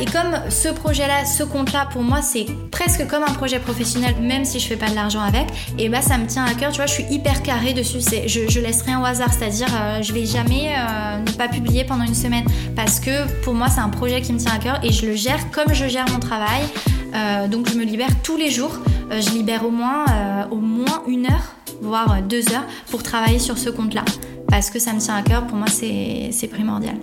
et 0.00 0.04
comme 0.04 0.50
ce 0.50 0.68
projet-là, 0.68 1.24
ce 1.24 1.42
compte-là, 1.42 1.88
pour 1.90 2.02
moi, 2.02 2.22
c'est 2.22 2.46
presque 2.70 3.06
comme 3.08 3.22
un 3.22 3.32
projet 3.32 3.58
professionnel, 3.58 4.14
même 4.20 4.44
si 4.44 4.60
je 4.60 4.66
fais 4.66 4.76
pas 4.76 4.88
de 4.88 4.94
l'argent 4.94 5.20
avec, 5.20 5.46
et 5.78 5.88
bah 5.88 6.02
ça 6.02 6.18
me 6.18 6.26
tient 6.26 6.44
à 6.44 6.54
cœur. 6.54 6.70
Tu 6.70 6.76
vois, 6.76 6.86
je 6.86 6.92
suis 6.92 7.06
hyper 7.10 7.42
carré 7.42 7.72
dessus. 7.72 7.98
Je, 8.26 8.48
je 8.48 8.60
laisse 8.60 8.82
rien 8.82 9.00
au 9.00 9.04
hasard, 9.04 9.32
c'est-à-dire 9.32 9.68
euh, 9.74 10.02
je 10.02 10.12
vais 10.12 10.24
jamais 10.24 10.74
euh, 10.76 11.18
ne 11.18 11.32
pas 11.32 11.48
publier 11.48 11.84
pendant 11.84 12.04
une 12.04 12.14
semaine 12.14 12.44
parce 12.76 13.00
que 13.00 13.26
pour 13.42 13.54
moi, 13.54 13.68
c'est 13.68 13.80
un 13.80 13.88
projet 13.88 14.20
qui 14.20 14.32
me 14.32 14.38
tient 14.38 14.52
à 14.52 14.58
cœur 14.58 14.78
et 14.84 14.92
je 14.92 15.06
le 15.06 15.14
gère 15.14 15.50
comme 15.50 15.74
je 15.74 15.88
gère 15.88 16.06
mon 16.10 16.20
travail. 16.20 16.62
Euh, 17.14 17.48
donc 17.48 17.68
je 17.68 17.76
me 17.76 17.84
libère 17.84 18.10
tous 18.22 18.36
les 18.36 18.50
jours. 18.50 18.78
je 19.10 19.30
libère 19.30 19.64
au 19.64 19.70
moins, 19.70 20.04
au 20.50 20.56
moins 20.56 21.02
une 21.08 21.26
heure, 21.26 21.54
voire 21.80 22.22
deux 22.22 22.52
heures 22.52 22.66
pour 22.90 23.02
travailler 23.02 23.38
sur 23.38 23.58
ce 23.58 23.70
compte-là 23.70 24.04
parce 24.48 24.70
que 24.70 24.78
ça 24.78 24.92
me 24.92 25.00
tient 25.00 25.16
à 25.16 25.22
cœur. 25.22 25.46
Pour 25.46 25.56
moi, 25.56 25.68
c'est 25.68 26.48
primordial. 26.50 26.96